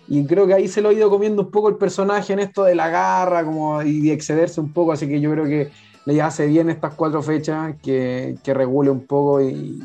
Y 0.09 0.25
creo 0.25 0.47
que 0.47 0.53
ahí 0.53 0.69
se 0.69 0.81
lo 0.81 0.87
ha 0.87 0.93
ido 0.93 1.09
comiendo 1.09 1.41
un 1.41 1.51
poco 1.51 1.67
el 1.67 1.75
personaje 1.75 2.31
en 2.31 2.39
esto 2.39 2.63
de 2.63 2.75
la 2.75 2.87
garra 2.87 3.43
como, 3.43 3.81
y 3.81 3.99
de 3.99 4.13
excederse 4.13 4.61
un 4.61 4.71
poco. 4.71 4.93
Así 4.93 5.05
que 5.05 5.19
yo 5.19 5.29
creo 5.31 5.43
que 5.43 5.69
le 6.07 6.21
hace 6.21 6.47
bien 6.47 6.69
estas 6.69 6.93
cuatro 6.93 7.21
fechas, 7.21 7.75
que, 7.83 8.37
que 8.41 8.53
regule 8.53 8.89
un 8.89 9.05
poco 9.05 9.41
y, 9.41 9.81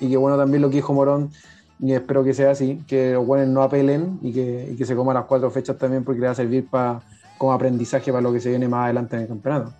y- 0.00 0.08
que 0.08 0.16
bueno 0.16 0.38
también 0.38 0.62
lo 0.62 0.70
que 0.70 0.76
dijo 0.76 0.94
Morón. 0.94 1.30
Y 1.78 1.92
espero 1.92 2.24
que 2.24 2.32
sea 2.32 2.52
así, 2.52 2.80
que 2.88 3.12
los 3.12 3.26
buenos 3.26 3.48
no 3.48 3.62
apelen 3.62 4.18
y 4.22 4.32
que, 4.32 4.70
y 4.72 4.76
que 4.76 4.86
se 4.86 4.96
coman 4.96 5.14
las 5.14 5.26
cuatro 5.26 5.50
fechas 5.50 5.76
también 5.76 6.02
porque 6.02 6.20
le 6.20 6.26
va 6.26 6.32
a 6.32 6.34
servir 6.34 6.66
para 6.70 7.02
como 7.36 7.52
aprendizaje 7.52 8.10
para 8.10 8.22
lo 8.22 8.32
que 8.32 8.40
se 8.40 8.48
viene 8.48 8.66
más 8.66 8.84
adelante 8.84 9.16
en 9.16 9.22
el 9.22 9.28
campeonato. 9.28 9.74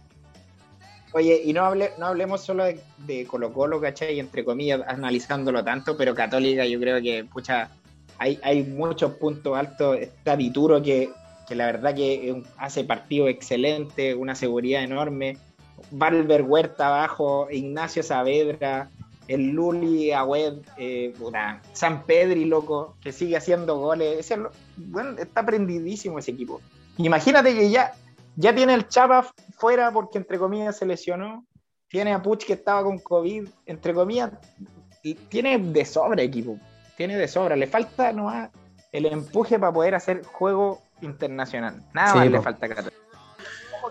Oye, 1.15 1.41
y 1.43 1.55
no, 1.55 1.65
hable, 1.65 1.93
no 1.99 2.05
hablemos 2.05 2.43
solo 2.43 2.65
de, 2.65 2.79
de 3.07 3.25
Colo 3.25 3.51
Colo, 3.55 3.81
¿cachai? 3.81 4.21
Entre 4.21 4.45
comillas, 4.45 4.83
analizándolo 4.87 5.65
tanto, 5.65 5.97
pero 5.97 6.15
Católica 6.15 6.67
yo 6.67 6.79
creo 6.79 7.01
que, 7.01 7.25
pucha, 7.25 7.71
hay, 8.19 8.39
hay 8.43 8.65
muchos 8.65 9.13
puntos 9.13 9.57
altos. 9.57 9.97
Está 9.99 10.37
Vituro 10.37 10.83
que, 10.83 11.09
que 11.49 11.55
la 11.55 11.65
verdad 11.65 11.95
que 11.95 12.43
hace 12.59 12.85
partido 12.85 13.29
excelente, 13.29 14.15
una 14.15 14.35
seguridad 14.35 14.83
enorme. 14.85 15.39
Valver 15.91 16.43
Huerta 16.43 16.89
abajo, 16.89 17.49
Ignacio 17.51 18.03
Saavedra, 18.03 18.91
el 19.29 19.51
Luli 19.51 20.13
Agüed, 20.13 20.59
eh, 20.77 21.13
San 21.73 22.05
Pedri, 22.05 22.45
loco, 22.45 22.97
que 23.01 23.13
sigue 23.13 23.37
haciendo 23.37 23.79
goles. 23.79 24.19
Ese, 24.21 24.39
bueno, 24.77 25.19
está 25.19 25.45
prendidísimo 25.45 26.19
ese 26.19 26.33
equipo. 26.33 26.61
Imagínate 26.99 27.55
que 27.55 27.71
ya, 27.71 27.93
ya 28.37 28.55
tiene 28.55 28.75
el 28.75 28.89
Chapa 28.89 29.27
fuera 29.57 29.91
porque 29.91 30.19
entre 30.19 30.39
comillas 30.39 30.77
se 30.77 30.87
lesionó. 30.87 31.45
Tiene 31.89 32.13
a 32.13 32.23
Puch 32.23 32.45
que 32.45 32.55
estaba 32.55 32.83
con 32.83 32.99
COVID, 32.99 33.49
entre 33.65 33.95
comillas, 33.95 34.33
y 35.03 35.15
tiene 35.15 35.59
de 35.59 35.85
sobra 35.85 36.23
equipo. 36.23 36.59
Tiene 36.97 37.17
de 37.17 37.29
sobra. 37.29 37.55
Le 37.55 37.67
falta 37.67 38.13
nomás 38.13 38.51
el 38.93 39.07
empuje 39.07 39.59
para 39.59 39.73
poder 39.73 39.95
hacer 39.95 40.25
juego 40.25 40.83
internacional. 41.01 41.83
Nada 41.95 42.13
Sí, 42.13 42.19
más 42.19 42.27
po. 42.27 42.33
le 42.33 42.43
falta 42.43 42.67
a. 42.67 42.85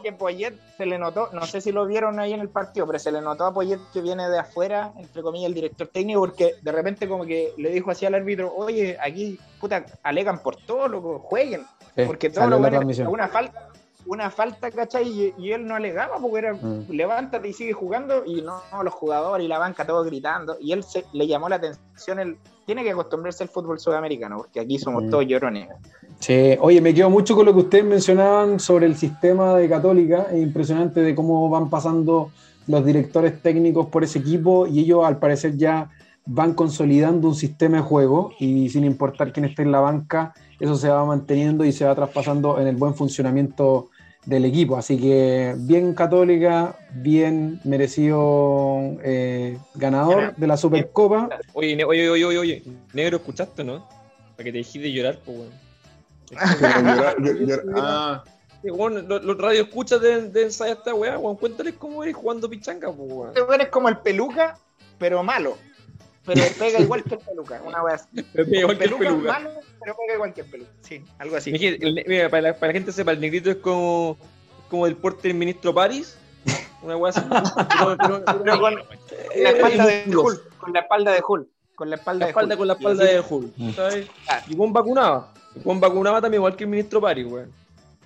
que 0.01 0.13
Poyet 0.13 0.53
se 0.77 0.85
le 0.85 0.97
notó, 0.97 1.29
no 1.33 1.45
sé 1.45 1.61
si 1.61 1.71
lo 1.71 1.85
vieron 1.85 2.19
ahí 2.19 2.33
en 2.33 2.41
el 2.41 2.49
partido, 2.49 2.85
pero 2.87 2.99
se 2.99 3.11
le 3.11 3.21
notó 3.21 3.45
a 3.45 3.53
Poyet 3.53 3.79
que 3.93 4.01
viene 4.01 4.29
de 4.29 4.39
afuera, 4.39 4.93
entre 4.97 5.21
comillas, 5.21 5.47
el 5.47 5.53
director 5.53 5.87
técnico, 5.87 6.21
porque 6.21 6.55
de 6.61 6.71
repente 6.71 7.07
como 7.07 7.25
que 7.25 7.53
le 7.57 7.69
dijo 7.69 7.91
así 7.91 8.05
al 8.05 8.15
árbitro, 8.15 8.53
oye, 8.55 8.97
aquí, 9.01 9.39
puta, 9.59 9.85
alegan 10.03 10.39
por 10.41 10.55
todo, 10.55 10.87
loco, 10.87 11.19
jueguen. 11.19 11.65
Porque 12.05 12.29
todo 12.29 12.47
lo 12.47 12.59
bueno, 12.59 12.81
una 13.07 13.29
falta, 13.29 13.69
una 14.05 14.29
falta, 14.29 14.69
¿cachai? 14.69 15.07
Y, 15.07 15.33
y, 15.37 15.51
él 15.51 15.65
no 15.65 15.75
alegaba 15.75 16.17
porque 16.19 16.39
era 16.39 16.53
mm. 16.53 16.87
levántate 16.89 17.49
y 17.49 17.53
sigue 17.53 17.73
jugando 17.73 18.23
y 18.25 18.41
no, 18.41 18.61
los 18.83 18.93
jugadores 18.93 19.45
y 19.45 19.47
la 19.47 19.59
banca 19.59 19.85
todos 19.85 20.05
gritando 20.05 20.57
y 20.59 20.71
él 20.73 20.83
se, 20.83 21.05
le 21.13 21.27
llamó 21.27 21.49
la 21.49 21.55
atención 21.55 22.19
el 22.19 22.37
tiene 22.65 22.83
que 22.83 22.91
acostumbrarse 22.91 23.43
al 23.43 23.49
fútbol 23.49 23.79
sudamericano 23.79 24.37
porque 24.37 24.59
aquí 24.59 24.77
somos 24.79 25.03
mm. 25.03 25.09
todos 25.09 25.25
llorones. 25.25 25.69
Sí, 26.19 26.55
oye, 26.59 26.81
me 26.81 26.93
quedo 26.93 27.09
mucho 27.09 27.35
con 27.35 27.45
lo 27.45 27.53
que 27.53 27.59
ustedes 27.59 27.85
mencionaban 27.85 28.59
sobre 28.59 28.85
el 28.85 28.95
sistema 28.95 29.55
de 29.55 29.69
Católica, 29.69 30.27
es 30.31 30.41
impresionante 30.41 31.01
de 31.01 31.13
cómo 31.13 31.49
van 31.49 31.69
pasando 31.69 32.31
los 32.67 32.85
directores 32.85 33.41
técnicos 33.41 33.87
por 33.87 34.03
ese 34.03 34.19
equipo 34.19 34.65
y 34.65 34.79
ellos 34.79 35.05
al 35.05 35.19
parecer 35.19 35.55
ya 35.57 35.89
van 36.25 36.53
consolidando 36.55 37.27
un 37.27 37.35
sistema 37.35 37.77
de 37.77 37.83
juego 37.83 38.31
y 38.39 38.69
sin 38.69 38.83
importar 38.83 39.31
quién 39.31 39.45
esté 39.45 39.61
en 39.61 39.71
la 39.71 39.79
banca, 39.79 40.33
eso 40.59 40.75
se 40.75 40.89
va 40.89 41.05
manteniendo 41.05 41.63
y 41.65 41.71
se 41.71 41.85
va 41.85 41.93
traspasando 41.93 42.59
en 42.59 42.67
el 42.67 42.75
buen 42.75 42.95
funcionamiento 42.95 43.89
del 44.25 44.45
equipo. 44.45 44.75
Así 44.77 44.97
que 44.97 45.53
bien 45.57 45.93
Católica, 45.93 46.75
bien 46.95 47.59
merecido 47.63 48.97
eh, 49.03 49.57
ganador 49.75 50.35
de 50.35 50.47
la 50.47 50.57
Supercopa. 50.57 51.29
Oye, 51.53 51.75
oye, 51.85 52.09
oye, 52.09 52.25
oye, 52.25 52.37
oye, 52.39 52.63
negro, 52.93 53.17
¿escuchaste, 53.17 53.63
no? 53.63 53.87
Para 54.35 54.45
que 54.45 54.51
te 54.51 54.57
dejes 54.57 54.81
de 54.81 54.91
llorar, 54.91 55.19
pues, 55.23 55.37
ah. 57.75 58.23
Bueno, 58.63 59.19
los, 59.19 59.37
radio 59.37 59.63
escuchas 59.63 60.01
de, 60.01 60.29
de 60.29 60.43
ensayar 60.43 60.77
esta 60.77 60.93
weá, 60.93 61.17
weón. 61.17 61.35
Cuéntales 61.37 61.75
cómo 61.77 62.03
eres 62.03 62.15
jugando 62.15 62.49
pichanga, 62.49 62.91
pues, 62.91 63.11
weón. 63.11 63.27
Este 63.29 63.41
weón 63.43 63.61
es 63.61 63.69
como 63.69 63.89
el 63.89 63.97
peluca, 63.97 64.57
pero 64.97 65.23
malo. 65.23 65.57
Pero 66.25 66.41
pega 66.59 66.79
igual 66.79 67.03
que 67.03 67.15
el 67.15 67.21
peluca, 67.21 67.61
una 67.63 67.83
weá 67.83 67.95
así. 67.95 68.07
Pero 68.33 68.45
pega 68.45 68.59
igual 68.59 68.77
que 68.77 68.83
el 68.85 68.95
peluca. 68.95 69.31
Malo, 69.33 69.51
pero 69.79 69.95
pega 69.95 70.13
igual 70.15 70.33
que 70.33 70.41
el 70.41 70.47
peluca. 70.47 70.71
Sí, 70.81 71.03
algo 71.19 71.35
así. 71.35 71.51
Mira, 71.51 72.29
para, 72.29 72.41
la, 72.41 72.53
para 72.53 72.67
la 72.67 72.73
gente 72.73 72.91
sepa, 72.91 73.11
el 73.11 73.19
negrito 73.19 73.51
es 73.51 73.57
como, 73.57 74.17
como 74.69 74.87
el 74.87 74.95
porte 74.95 75.27
del 75.27 75.37
ministro 75.37 75.73
Paris. 75.73 76.17
Una 76.81 76.97
weá 76.97 77.11
así. 77.11 77.21
pero, 78.43 78.59
con 78.59 78.73
la 79.43 79.49
espalda 79.51 79.85
de 79.85 80.17
Hulk. 80.17 80.57
Con 80.57 80.73
la 80.73 80.79
espalda 80.79 81.11
de 81.11 81.23
Hulk. 81.27 81.47
Con 81.75 81.89
la 81.89 81.95
espalda, 81.97 82.25
la 82.25 82.29
espalda 82.29 82.57
con 82.57 82.67
la 82.67 82.73
espalda 82.73 83.03
de 83.03 83.19
Hulk. 83.19 83.75
¿sabes? 83.75 84.07
Y 84.47 84.55
con 84.55 84.73
vacunado. 84.73 85.27
Juan 85.63 85.79
vacunaba 85.79 86.21
también 86.21 86.39
igual 86.39 86.55
que 86.55 86.63
el 86.63 86.69
ministro 86.69 87.01
Paris, 87.01 87.25
weón. 87.27 87.51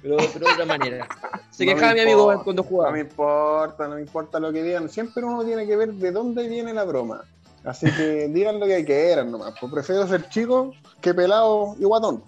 Pero, 0.02 0.18
pero 0.34 0.48
de 0.48 0.54
otra 0.54 0.66
manera. 0.66 1.08
Se 1.52 1.66
no 1.66 1.74
quejaba 1.74 1.94
mi 1.94 2.00
amigo 2.02 2.42
cuando 2.44 2.64
jugaba. 2.64 2.92
No 2.92 2.96
me 2.96 3.02
importa, 3.02 3.88
no 3.88 3.96
me 3.96 4.02
importa 4.02 4.40
lo 4.40 4.54
que 4.54 4.64
digan. 4.64 4.90
Siempre 4.90 5.24
uno 5.24 5.44
tiene 5.44 5.68
que 5.68 5.76
ver 5.76 5.94
de 5.94 6.12
dónde 6.12 6.48
viene 6.48 6.74
la 6.74 6.86
broma. 6.86 7.26
Así 7.66 7.92
que 7.92 8.28
digan 8.34 8.60
lo 8.60 8.66
que 8.66 8.86
quieran 8.86 9.32
nomás. 9.32 9.54
Pues 9.60 9.72
prefiero 9.72 10.08
ser 10.08 10.30
chico 10.30 10.74
que 11.02 11.14
pelado 11.14 11.76
y 11.78 11.84
guatón. 11.84 12.24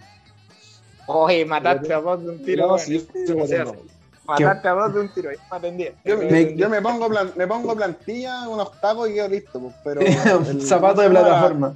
Oye, 1.07 1.45
mataste 1.45 1.93
a 1.93 1.99
vos 1.99 2.21
de 2.23 2.29
un 2.29 2.43
tiro. 2.43 2.67
No, 2.67 2.77
sí, 2.77 3.05
Mataste 4.31 4.67
a 4.67 4.71
dos 4.71 4.93
de 4.93 4.99
un 5.01 5.09
tiro, 5.09 5.29
Yo, 6.05 6.17
me, 6.17 6.55
yo 6.55 6.69
me, 6.69 6.81
pongo 6.81 7.09
me 7.35 7.47
pongo 7.47 7.75
plantilla, 7.75 8.47
unos 8.47 8.79
tacos 8.79 9.09
y 9.09 9.13
quedo 9.13 9.27
listo, 9.27 9.59
pues, 9.59 9.75
pero. 9.83 10.01
El, 10.49 10.61
zapato 10.61 11.01
de 11.01 11.09
plataforma. 11.09 11.75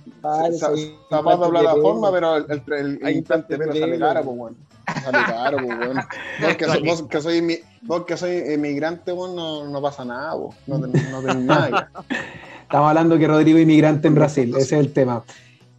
zapato 1.09 1.45
de 1.45 1.49
plataforma, 1.49 2.11
pero 2.11 2.37
el, 2.37 2.45
el, 2.49 2.99
el 3.03 3.15
implante 3.17 3.57
pero 3.57 3.73
sale 3.73 3.99
caro, 3.99 4.23
pues 4.23 4.37
bueno. 4.37 4.57
Sale 5.03 5.17
caro, 5.25 5.57
pues 5.57 5.77
bueno. 5.77 6.01
Vos 6.41 6.55
que, 6.55 6.65
vos 6.85 7.03
que 7.03 7.21
soy, 7.21 7.63
vos 7.81 8.05
que 8.05 8.17
soy 8.17 8.53
inmigrante, 8.53 9.13
pues 9.13 9.33
no, 9.33 9.67
no 9.67 9.81
pasa 9.81 10.05
nada, 10.05 10.37
pues. 10.37 10.55
No, 10.67 10.77
no 10.77 10.87
tenés 10.87 11.35
nada. 11.37 11.89
Estamos 12.61 12.89
hablando 12.89 13.17
que 13.17 13.27
Rodrigo 13.27 13.57
es 13.57 13.63
inmigrante 13.63 14.07
en 14.07 14.15
Brasil, 14.15 14.55
ese 14.55 14.75
es 14.75 14.85
el 14.85 14.93
tema. 14.93 15.23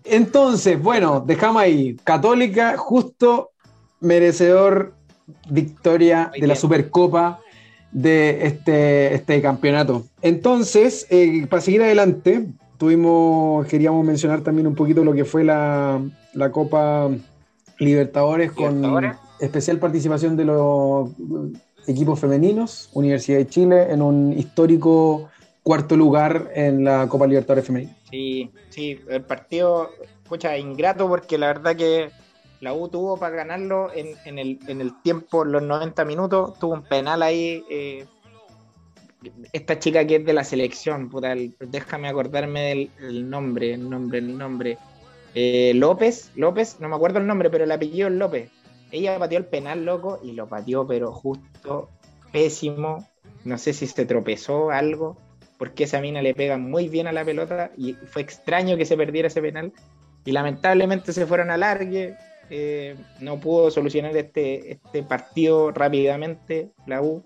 Entonces, 0.04 0.80
bueno, 0.80 1.24
dejamos 1.26 1.62
ahí. 1.62 1.96
Católica, 2.04 2.76
justo 2.76 3.50
merecedor 4.00 4.95
victoria 5.48 6.30
de 6.38 6.46
la 6.46 6.56
Supercopa 6.56 7.40
de 7.92 8.46
este, 8.46 9.14
este 9.14 9.40
campeonato. 9.40 10.04
Entonces, 10.22 11.06
eh, 11.10 11.46
para 11.48 11.62
seguir 11.62 11.82
adelante, 11.82 12.46
tuvimos, 12.78 13.66
queríamos 13.66 14.04
mencionar 14.04 14.42
también 14.42 14.66
un 14.66 14.74
poquito 14.74 15.04
lo 15.04 15.14
que 15.14 15.24
fue 15.24 15.44
la, 15.44 16.02
Copa 16.52 17.10
Libertadores, 17.78 18.52
con 18.52 18.84
especial 19.40 19.78
participación 19.78 20.36
de 20.36 20.44
los 20.44 21.10
equipos 21.86 22.18
femeninos, 22.18 22.90
Universidad 22.92 23.38
de 23.38 23.46
Chile, 23.46 23.86
en 23.90 24.02
un 24.02 24.32
histórico 24.32 25.28
cuarto 25.62 25.96
lugar 25.96 26.50
en 26.54 26.84
la 26.84 27.08
Copa 27.08 27.26
Libertadores 27.26 27.66
Femenina. 27.66 27.96
Sí, 28.10 28.50
sí, 28.70 29.00
el 29.08 29.22
partido, 29.22 29.90
escucha, 30.22 30.56
ingrato 30.58 31.08
porque 31.08 31.38
la 31.38 31.48
verdad 31.48 31.76
que 31.76 32.10
la 32.60 32.72
U 32.72 32.88
tuvo 32.88 33.18
para 33.18 33.36
ganarlo 33.36 33.90
en, 33.94 34.38
el, 34.38 34.58
en 34.66 34.80
el 34.80 35.00
tiempo, 35.02 35.44
los 35.44 35.62
90 35.62 36.04
minutos, 36.04 36.58
tuvo 36.58 36.74
un 36.74 36.82
penal 36.82 37.22
ahí. 37.22 37.64
Eh, 37.70 38.06
esta 39.52 39.78
chica 39.78 40.06
que 40.06 40.16
es 40.16 40.24
de 40.24 40.32
la 40.32 40.44
selección, 40.44 41.10
puta, 41.10 41.34
déjame 41.60 42.08
acordarme 42.08 42.90
del 42.98 43.28
nombre, 43.28 43.74
el 43.74 43.88
nombre, 43.88 44.18
el 44.18 44.38
nombre. 44.38 44.78
Eh, 45.34 45.72
López, 45.74 46.30
López, 46.34 46.78
no 46.80 46.88
me 46.88 46.96
acuerdo 46.96 47.18
el 47.18 47.26
nombre, 47.26 47.50
pero 47.50 47.64
el 47.64 47.72
apellido 47.72 48.08
es 48.08 48.14
López. 48.14 48.50
Ella 48.90 49.18
pateó 49.18 49.38
el 49.38 49.46
penal, 49.46 49.84
loco, 49.84 50.20
y 50.22 50.32
lo 50.32 50.48
pateó, 50.48 50.86
pero 50.86 51.12
justo, 51.12 51.90
pésimo. 52.32 53.06
No 53.44 53.58
sé 53.58 53.72
si 53.72 53.86
se 53.86 54.06
tropezó 54.06 54.70
algo, 54.70 55.16
porque 55.58 55.84
esa 55.84 56.00
mina 56.00 56.22
le 56.22 56.34
pega 56.34 56.56
muy 56.56 56.88
bien 56.88 57.06
a 57.06 57.12
la 57.12 57.24
pelota 57.24 57.70
y 57.76 57.94
fue 57.94 58.22
extraño 58.22 58.76
que 58.76 58.86
se 58.86 58.96
perdiera 58.96 59.28
ese 59.28 59.42
penal. 59.42 59.72
Y 60.24 60.32
lamentablemente 60.32 61.12
se 61.12 61.26
fueron 61.26 61.50
a 61.50 61.56
largue, 61.56 62.16
eh, 62.50 62.96
no 63.20 63.38
pudo 63.38 63.70
solucionar 63.70 64.16
este, 64.16 64.72
este 64.72 65.02
partido 65.02 65.70
rápidamente, 65.70 66.70
la 66.86 67.02
U, 67.02 67.24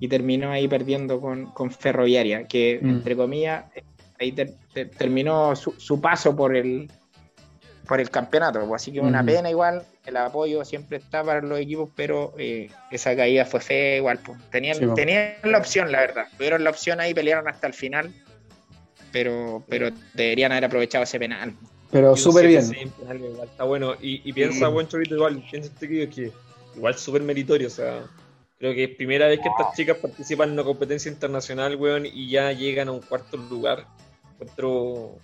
y 0.00 0.08
terminó 0.08 0.50
ahí 0.50 0.68
perdiendo 0.68 1.20
con, 1.20 1.70
Ferroviaria, 1.70 2.46
que 2.46 2.78
mm. 2.80 2.88
entre 2.88 3.16
comillas 3.16 3.64
ahí 4.20 4.32
terminó 4.96 5.54
su, 5.54 6.00
paso 6.00 6.34
por 6.34 6.56
el 6.56 6.90
por 7.86 8.00
el 8.00 8.10
campeonato, 8.10 8.60
pues, 8.66 8.82
así 8.82 8.92
que 8.92 9.00
una 9.00 9.22
mm. 9.22 9.26
pena 9.26 9.50
igual, 9.50 9.82
el 10.04 10.16
apoyo 10.18 10.62
siempre 10.62 10.98
está 10.98 11.24
para 11.24 11.40
los 11.40 11.58
equipos, 11.58 11.88
pero 11.96 12.34
eh, 12.36 12.68
esa 12.90 13.16
caída 13.16 13.46
fue 13.46 13.60
fea 13.60 13.96
igual, 13.96 14.18
pues. 14.18 14.38
tenían, 14.50 14.94
tenían 14.94 15.36
la 15.42 15.56
opción, 15.56 15.90
la 15.90 16.00
verdad, 16.00 16.26
tuvieron 16.36 16.64
la 16.64 16.70
opción 16.70 17.00
ahí, 17.00 17.14
pelearon 17.14 17.48
hasta 17.48 17.66
el 17.66 17.72
final, 17.72 18.12
pero, 19.10 19.64
pero 19.70 19.88
deberían 20.12 20.52
haber 20.52 20.66
aprovechado 20.66 21.04
ese 21.04 21.18
penal. 21.18 21.54
Pero 21.90 22.16
súper 22.16 22.46
bien. 22.46 22.64
está 23.42 23.64
bueno. 23.64 23.94
Y, 24.00 24.32
piensa, 24.32 24.68
buen 24.68 24.88
chavito, 24.88 25.14
igual, 25.14 25.42
piensa 25.50 25.70
este 25.72 25.88
que 25.88 26.32
igual 26.76 26.94
súper 26.96 27.22
meritorio. 27.22 27.68
O 27.68 27.70
sea, 27.70 28.04
creo 28.58 28.74
que 28.74 28.84
es 28.84 28.96
primera 28.96 29.26
vez 29.26 29.40
que 29.40 29.48
estas 29.48 29.74
chicas 29.74 29.96
participan 29.96 30.48
en 30.48 30.54
una 30.54 30.64
competencia 30.64 31.10
internacional, 31.10 31.76
weón, 31.76 32.06
y 32.06 32.30
ya 32.30 32.52
llegan 32.52 32.88
a 32.88 32.92
un 32.92 33.00
cuarto 33.00 33.36
lugar. 33.36 33.86
Otro. 34.40 35.16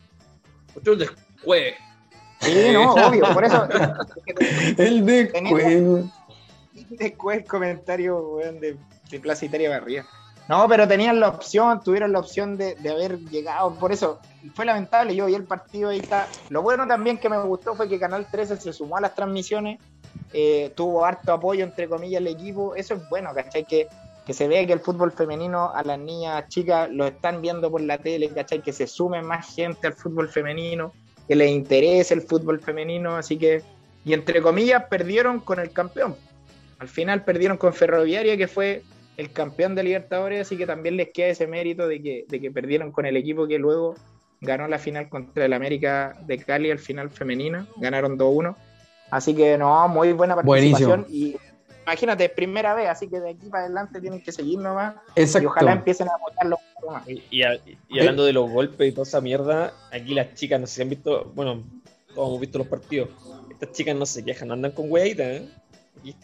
Otro 0.74 0.96
después. 0.96 1.74
Sí, 2.40 2.70
no, 2.72 2.94
obvio, 2.94 3.24
por 3.32 3.44
eso. 3.44 3.68
el 4.78 5.04
descuento. 5.04 6.10
Después 6.90 7.38
el 7.38 7.44
comentario, 7.44 8.18
weón, 8.18 8.60
de, 8.60 8.76
de 9.10 9.20
Plaza 9.20 9.44
Italia 9.44 9.70
Barría. 9.70 10.06
No, 10.48 10.68
pero 10.68 10.86
tenían 10.86 11.20
la 11.20 11.28
opción, 11.28 11.80
tuvieron 11.82 12.12
la 12.12 12.18
opción 12.18 12.56
de, 12.56 12.76
haber 12.90 13.18
llegado. 13.18 13.74
Por 13.74 13.92
eso 13.92 14.20
fue 14.54 14.66
lamentable. 14.66 15.16
Yo 15.16 15.26
vi 15.26 15.34
el 15.34 15.44
partido 15.44 15.88
ahí 15.88 15.98
está. 15.98 16.28
Lo 16.50 16.60
bueno 16.60 16.86
también 16.86 17.16
que 17.16 17.30
me 17.30 17.38
gustó 17.38 17.74
fue 17.74 17.88
que 17.88 17.98
Canal 17.98 18.26
13 18.30 18.58
se 18.58 18.72
sumó 18.72 18.98
a 18.98 19.00
las 19.00 19.14
transmisiones. 19.14 19.80
Eh, 20.32 20.72
tuvo 20.76 21.04
harto 21.04 21.32
apoyo, 21.32 21.64
entre 21.64 21.88
comillas, 21.88 22.20
el 22.20 22.26
equipo. 22.26 22.74
Eso 22.74 22.94
es 22.94 23.08
bueno, 23.08 23.30
¿cachai? 23.34 23.64
Que, 23.64 23.88
que 24.26 24.34
se 24.34 24.46
vea 24.46 24.66
que 24.66 24.74
el 24.74 24.80
fútbol 24.80 25.12
femenino 25.12 25.72
a 25.74 25.82
las 25.82 25.98
niñas 25.98 26.46
chicas 26.48 26.90
lo 26.90 27.06
están 27.06 27.40
viendo 27.40 27.70
por 27.70 27.80
la 27.80 27.96
tele, 27.96 28.28
¿cachai? 28.28 28.60
Que 28.60 28.72
se 28.72 28.86
sume 28.86 29.22
más 29.22 29.54
gente 29.54 29.86
al 29.86 29.94
fútbol 29.94 30.28
femenino, 30.28 30.92
que 31.26 31.36
les 31.36 31.50
interese 31.50 32.12
el 32.12 32.20
fútbol 32.20 32.60
femenino. 32.60 33.16
Así 33.16 33.38
que, 33.38 33.62
y 34.04 34.12
entre 34.12 34.42
comillas, 34.42 34.84
perdieron 34.90 35.40
con 35.40 35.58
el 35.58 35.70
campeón. 35.70 36.16
Al 36.80 36.88
final 36.88 37.24
perdieron 37.24 37.56
con 37.56 37.72
Ferroviaria, 37.72 38.36
que 38.36 38.46
fue 38.46 38.82
el 39.16 39.30
campeón 39.30 39.74
de 39.74 39.84
Libertadores, 39.84 40.40
así 40.40 40.56
que 40.56 40.66
también 40.66 40.96
les 40.96 41.10
queda 41.10 41.28
ese 41.28 41.46
mérito 41.46 41.86
de 41.86 42.02
que, 42.02 42.24
de 42.28 42.40
que 42.40 42.50
perdieron 42.50 42.92
con 42.92 43.06
el 43.06 43.16
equipo 43.16 43.46
que 43.46 43.58
luego 43.58 43.94
ganó 44.40 44.68
la 44.68 44.78
final 44.78 45.08
contra 45.08 45.44
el 45.44 45.52
América 45.52 46.16
de 46.26 46.38
Cali, 46.38 46.70
al 46.70 46.78
final 46.78 47.10
femenina, 47.10 47.66
ganaron 47.76 48.18
2-1. 48.18 48.56
Así 49.10 49.34
que 49.34 49.56
no, 49.56 49.88
muy 49.88 50.12
buena 50.12 50.34
participación. 50.34 51.06
Y 51.08 51.36
imagínate, 51.84 52.28
primera 52.28 52.74
vez, 52.74 52.88
así 52.88 53.08
que 53.08 53.20
de 53.20 53.30
aquí 53.30 53.48
para 53.48 53.64
adelante 53.64 54.00
tienen 54.00 54.22
que 54.22 54.32
seguir 54.32 54.58
nomás. 54.58 54.96
Y 55.16 55.46
ojalá 55.46 55.72
empiecen 55.72 56.08
a 56.08 56.12
apoyarlo 56.14 56.58
más. 56.90 57.08
Y, 57.08 57.22
y, 57.30 57.42
hablando 57.98 58.24
de 58.24 58.32
los 58.32 58.50
golpes 58.50 58.88
y 58.88 58.92
toda 58.92 59.04
esa 59.04 59.20
mierda, 59.20 59.72
aquí 59.92 60.14
las 60.14 60.34
chicas, 60.34 60.60
no 60.60 60.66
sé 60.66 60.76
si 60.76 60.82
han 60.82 60.90
visto, 60.90 61.32
bueno, 61.34 61.62
todos 62.14 62.28
hemos 62.28 62.40
visto 62.40 62.58
los 62.58 62.66
partidos. 62.66 63.08
Estas 63.50 63.72
chicas 63.72 63.96
no 63.96 64.04
se 64.04 64.24
quejan, 64.24 64.50
andan 64.50 64.72
con 64.72 64.90
weitas, 64.90 65.26
¿eh? 65.26 65.48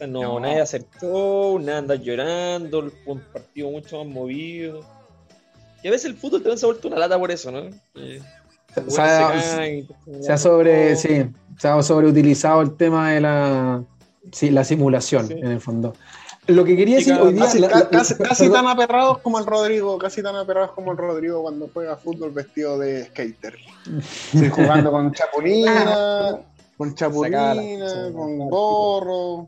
No, 0.08 0.38
nadie 0.40 0.60
acertó, 0.60 1.58
nada 1.60 1.78
anda 1.78 1.94
llorando, 1.94 2.90
un 3.06 3.20
partido 3.32 3.70
mucho 3.70 3.98
más 4.04 4.06
movido. 4.14 4.80
Y 5.82 5.88
a 5.88 5.90
veces 5.90 6.06
el 6.10 6.16
fútbol 6.16 6.40
también 6.42 6.58
se 6.58 6.66
ha 6.66 6.68
vuelto 6.68 6.88
una 6.88 6.98
lata 6.98 7.18
por 7.18 7.30
eso, 7.30 7.50
¿no? 7.50 7.62
Se, 7.94 8.20
ha, 9.00 9.40
se 9.40 9.56
caen, 9.56 9.88
se 10.20 10.32
ha 10.32 10.38
sobre, 10.38 10.94
sí, 10.96 11.24
se 11.58 11.68
ha 11.68 11.82
sobreutilizado 11.82 12.60
el 12.60 12.76
tema 12.76 13.12
de 13.12 13.20
la, 13.20 13.82
sí, 14.32 14.50
la 14.50 14.62
simulación, 14.64 15.26
Sí. 15.28 15.34
en 15.34 15.46
el 15.50 15.60
fondo. 15.60 15.94
Lo 16.46 16.64
que 16.64 16.76
quería 16.76 16.96
decir 16.96 17.14
hoy 17.14 17.32
día. 17.32 17.44
Casi, 17.44 17.58
la- 17.60 17.68
ca- 17.68 17.78
la- 17.78 17.88
casi- 17.90 18.14
la- 18.18 18.28
casi 18.28 18.42
perdón. 18.44 18.64
tan 18.64 18.68
aperrados 18.72 19.18
como 19.18 19.38
el 19.38 19.46
Rodrigo, 19.46 19.98
casi 19.98 20.22
tan 20.22 20.36
aperrados 20.36 20.72
como 20.72 20.92
el 20.92 20.98
Rodrigo 20.98 21.42
cuando 21.42 21.68
juega 21.72 21.96
fútbol 21.96 22.30
vestido 22.32 22.78
de 22.78 23.04
skater. 23.06 23.56
Sí, 24.32 24.48
jugando 24.50 24.90
con 24.90 25.12
chapulina, 25.12 26.38
con 26.76 26.94
chapulina, 26.94 28.10
con 28.12 28.38
gorro. 28.50 29.46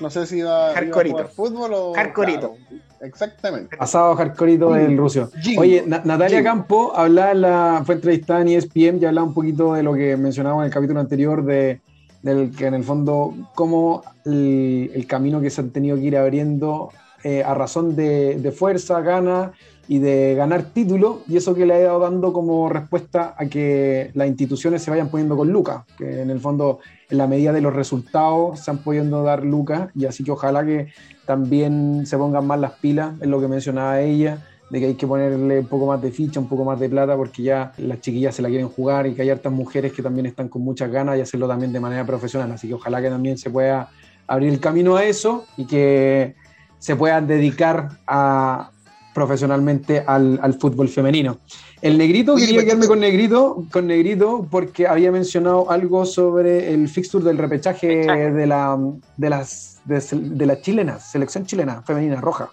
No 0.00 0.10
sé 0.10 0.26
si 0.26 0.38
iba, 0.38 0.72
iba 0.82 1.00
a 1.00 1.04
jugar 1.08 1.28
fútbol 1.28 1.70
o. 1.74 1.92
Hardcoreito. 1.94 2.54
Claro, 2.68 2.82
exactamente. 3.02 3.76
Asado 3.78 4.14
hardcoreito 4.16 4.72
del 4.72 4.96
Rucio. 4.96 5.30
Jingo. 5.40 5.60
Oye, 5.62 5.84
Na- 5.86 6.02
Natalia 6.04 6.38
Jingo. 6.38 6.50
Campo 6.50 6.92
hablaba 6.96 7.32
en 7.32 7.40
la, 7.42 7.82
fue 7.84 7.94
entrevistada 7.96 8.40
en 8.42 8.48
ESPN 8.48 8.98
y 9.00 9.04
hablaba 9.04 9.26
un 9.26 9.34
poquito 9.34 9.74
de 9.74 9.82
lo 9.82 9.94
que 9.94 10.16
mencionábamos 10.16 10.62
en 10.62 10.66
el 10.68 10.72
capítulo 10.72 11.00
anterior, 11.00 11.44
de, 11.44 11.80
del 12.22 12.50
que 12.56 12.66
en 12.66 12.74
el 12.74 12.84
fondo, 12.84 13.34
cómo 13.54 14.02
el, 14.24 14.90
el 14.94 15.06
camino 15.06 15.40
que 15.40 15.50
se 15.50 15.60
han 15.60 15.70
tenido 15.70 15.96
que 15.96 16.02
ir 16.04 16.16
abriendo 16.16 16.90
eh, 17.24 17.42
a 17.44 17.54
razón 17.54 17.94
de, 17.94 18.36
de 18.40 18.50
fuerza, 18.52 19.00
gana 19.02 19.52
y 19.92 19.98
de 19.98 20.34
ganar 20.34 20.62
título, 20.72 21.20
y 21.28 21.36
eso 21.36 21.54
que 21.54 21.66
le 21.66 21.74
ha 21.74 21.80
ido 21.82 21.98
dando 21.98 22.32
como 22.32 22.66
respuesta 22.70 23.34
a 23.36 23.44
que 23.44 24.10
las 24.14 24.26
instituciones 24.26 24.80
se 24.80 24.90
vayan 24.90 25.10
poniendo 25.10 25.36
con 25.36 25.52
Lucas, 25.52 25.82
que 25.98 26.22
en 26.22 26.30
el 26.30 26.40
fondo, 26.40 26.78
en 27.10 27.18
la 27.18 27.26
medida 27.26 27.52
de 27.52 27.60
los 27.60 27.74
resultados, 27.74 28.60
se 28.60 28.70
han 28.70 28.78
podido 28.78 29.22
dar 29.22 29.44
Lucas, 29.44 29.90
y 29.94 30.06
así 30.06 30.24
que 30.24 30.30
ojalá 30.30 30.64
que 30.64 30.86
también 31.26 32.06
se 32.06 32.16
pongan 32.16 32.46
más 32.46 32.58
las 32.58 32.72
pilas, 32.72 33.20
en 33.20 33.30
lo 33.30 33.38
que 33.38 33.48
mencionaba 33.48 34.00
ella, 34.00 34.38
de 34.70 34.80
que 34.80 34.86
hay 34.86 34.94
que 34.94 35.06
ponerle 35.06 35.60
un 35.60 35.66
poco 35.66 35.84
más 35.84 36.00
de 36.00 36.10
ficha, 36.10 36.40
un 36.40 36.48
poco 36.48 36.64
más 36.64 36.80
de 36.80 36.88
plata, 36.88 37.14
porque 37.14 37.42
ya 37.42 37.74
las 37.76 38.00
chiquillas 38.00 38.34
se 38.34 38.40
la 38.40 38.48
quieren 38.48 38.70
jugar 38.70 39.06
y 39.06 39.12
que 39.12 39.20
hay 39.20 39.28
hartas 39.28 39.52
mujeres 39.52 39.92
que 39.92 40.02
también 40.02 40.24
están 40.24 40.48
con 40.48 40.62
muchas 40.62 40.90
ganas 40.90 41.18
y 41.18 41.20
hacerlo 41.20 41.46
también 41.46 41.70
de 41.70 41.80
manera 41.80 42.06
profesional. 42.06 42.50
Así 42.50 42.66
que 42.66 42.72
ojalá 42.72 43.02
que 43.02 43.10
también 43.10 43.36
se 43.36 43.50
pueda 43.50 43.90
abrir 44.26 44.50
el 44.54 44.58
camino 44.58 44.96
a 44.96 45.04
eso 45.04 45.44
y 45.58 45.66
que 45.66 46.34
se 46.78 46.96
puedan 46.96 47.26
dedicar 47.26 47.90
a, 48.06 48.71
profesionalmente 49.14 50.02
al, 50.06 50.38
al 50.42 50.54
fútbol 50.54 50.88
femenino. 50.88 51.38
El 51.80 51.98
negrito, 51.98 52.36
quería 52.36 52.64
quedarme 52.64 52.86
con 52.86 53.00
negrito, 53.00 53.64
con 53.72 53.86
negrito 53.86 54.46
porque 54.50 54.86
había 54.86 55.10
mencionado 55.10 55.70
algo 55.70 56.06
sobre 56.06 56.72
el 56.72 56.88
fixture 56.88 57.24
del 57.24 57.38
repechaje 57.38 57.88
de 58.06 58.46
la 58.46 58.78
de 59.16 59.30
las 59.30 59.80
de, 59.84 60.00
de 60.12 60.46
la 60.46 60.60
chilena, 60.60 60.98
selección 61.00 61.44
chilena 61.44 61.82
femenina 61.82 62.20
roja. 62.20 62.50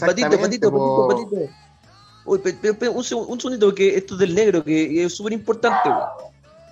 Patito, 0.00 0.38
patito, 0.38 0.70
po. 0.70 1.08
patito, 1.08 1.30
patito. 1.30 1.52
Uy, 2.24 2.38
pe- 2.38 2.52
pe- 2.54 2.74
pe- 2.74 2.88
un, 2.88 2.96
un 2.98 3.04
segundito, 3.04 3.66
porque 3.66 3.96
esto 3.96 4.14
es 4.14 4.20
del 4.20 4.34
negro, 4.34 4.62
que 4.64 5.04
es 5.04 5.14
súper 5.14 5.32
importante, 5.32 5.88
weón. 5.88 6.02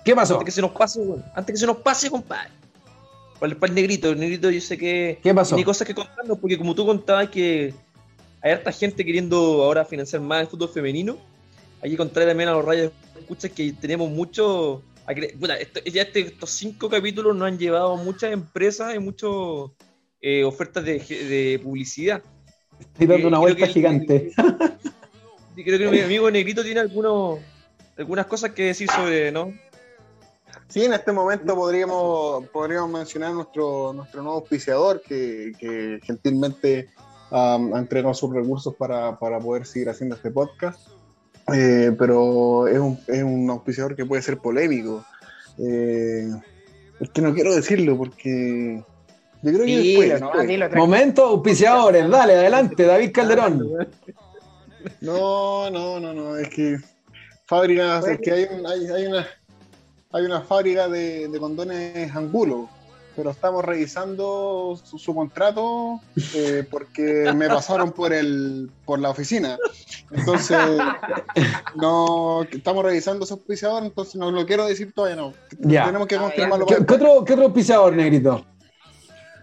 ¿Qué 0.05 0.15
pasó? 0.15 0.33
Antes 0.35 0.45
que 0.45 0.51
se 0.51 0.61
nos 0.61 0.71
pase, 0.71 0.99
weón. 0.99 1.23
Antes 1.35 1.53
que 1.53 1.59
se 1.59 1.65
nos 1.67 1.77
pase, 1.77 2.09
compadre. 2.09 2.49
Para 3.39 3.51
el, 3.53 3.57
para 3.57 3.69
el 3.71 3.75
negrito, 3.75 4.09
el 4.09 4.19
negrito 4.19 4.49
yo 4.49 4.61
sé 4.61 4.77
que 4.77 5.19
¿Qué 5.23 5.33
pasó? 5.33 5.55
tiene 5.55 5.65
cosas 5.65 5.87
que 5.87 5.95
contarnos, 5.95 6.37
porque 6.39 6.57
como 6.57 6.75
tú 6.75 6.85
contabas 6.85 7.29
que 7.29 7.73
hay 8.41 8.51
harta 8.53 8.71
gente 8.71 9.05
queriendo 9.05 9.63
ahora 9.63 9.85
financiar 9.85 10.21
más 10.21 10.41
el 10.41 10.47
fútbol 10.47 10.69
femenino, 10.69 11.17
hay 11.81 11.91
que 11.91 11.97
contar 11.97 12.25
también 12.25 12.49
a 12.49 12.53
los 12.53 12.65
rayos 12.65 12.91
escuchas 13.19 13.51
que 13.51 13.71
tenemos 13.73 14.09
mucho... 14.09 14.83
esto- 15.07 15.83
ya 15.85 16.01
este- 16.03 16.19
estos 16.21 16.49
cinco 16.51 16.89
capítulos 16.89 17.35
nos 17.35 17.47
han 17.47 17.57
llevado 17.57 17.97
muchas 17.97 18.31
empresas 18.31 18.95
y 18.95 18.99
muchas 18.99 19.29
ofertas 20.45 20.83
de, 20.85 20.99
de 20.99 21.59
publicidad. 21.63 22.21
Estoy 22.79 23.07
dando 23.07 23.27
una 23.27 23.39
vuelta 23.39 23.65
el- 23.65 23.71
gigante. 23.71 24.31
Y 25.53 25.65
creo 25.65 25.77
que 25.77 25.89
mi 25.89 25.99
amigo 25.99 26.31
Negrito 26.31 26.63
tiene 26.63 26.79
algunos, 26.79 27.39
algunas 27.97 28.25
cosas 28.25 28.51
que 28.51 28.63
decir 28.67 28.89
sobre, 28.89 29.33
¿no? 29.33 29.51
Sí, 30.69 30.85
en 30.85 30.93
este 30.93 31.11
momento 31.11 31.53
podríamos, 31.55 32.47
podríamos 32.47 32.89
mencionar 32.89 33.33
nuestro, 33.33 33.91
nuestro 33.91 34.23
nuevo 34.23 34.39
auspiciador 34.39 35.01
que, 35.01 35.51
que 35.59 35.99
gentilmente 36.03 36.89
um, 37.31 37.73
ha 37.73 37.79
entregado 37.79 38.13
sus 38.13 38.33
recursos 38.33 38.75
para, 38.75 39.17
para 39.17 39.39
poder 39.39 39.65
seguir 39.65 39.89
haciendo 39.89 40.15
este 40.15 40.29
podcast. 40.31 40.87
Eh, 41.53 41.91
pero 41.97 42.67
es 42.67 42.77
un, 42.79 42.99
es 43.07 43.23
un 43.23 43.49
auspiciador 43.49 43.95
que 43.95 44.05
puede 44.05 44.21
ser 44.21 44.37
polémico. 44.37 45.03
Eh, 45.57 46.29
es 46.99 47.09
que 47.09 47.21
no 47.21 47.33
quiero 47.33 47.53
decirlo 47.55 47.97
porque 47.97 48.83
yo 49.41 49.51
creo 49.51 49.65
que 49.65 49.65
Dilo, 49.65 50.01
después, 50.01 50.21
no, 50.21 50.27
después. 50.27 50.47
dilo, 50.47 50.65
tranquilo. 50.69 50.85
Momento, 50.87 51.25
auspiciadores, 51.25 52.09
dale, 52.09 52.33
adelante, 52.33 52.83
David 52.85 53.11
Calderón. 53.11 53.67
No, 55.01 55.69
no, 55.69 55.99
no, 55.99 56.13
no, 56.13 56.37
es 56.37 56.49
que 56.49 56.77
fábricas, 57.45 58.07
es 58.07 58.19
que 58.19 58.31
hay, 58.31 58.47
un- 58.51 58.65
hay, 58.65 58.85
hay 58.87 59.05
una 59.07 59.27
hay 60.13 60.25
una 60.25 60.41
fábrica 60.41 60.89
de, 60.89 61.27
de 61.27 61.39
condones 61.39 62.13
Angulo, 62.15 62.69
pero 63.15 63.31
estamos 63.31 63.63
revisando 63.65 64.79
su, 64.83 64.97
su 64.97 65.13
contrato 65.15 65.99
eh, 66.35 66.65
porque 66.69 67.31
me 67.35 67.47
pasaron 67.47 67.91
por 67.91 68.13
el 68.13 68.71
por 68.85 68.99
la 68.99 69.09
oficina. 69.09 69.57
Entonces, 70.11 70.57
no 71.75 72.43
estamos 72.43 72.83
revisando 72.83 73.25
su 73.25 73.33
auspiciador, 73.35 73.83
entonces 73.83 74.15
no 74.15 74.31
lo 74.31 74.45
quiero 74.45 74.65
decir 74.65 74.91
todavía, 74.93 75.15
no. 75.15 75.33
Ya. 75.59 75.85
Tenemos 75.85 76.07
que 76.07 76.15
Ah, 76.15 76.21
confirmarlo. 76.21 76.65
¿Qué, 76.65 76.75
qué 76.85 76.93
otro, 76.93 77.23
¿Qué 77.25 77.33
otro 77.33 77.45
auspiciador, 77.45 77.93
Negrito? 77.95 78.45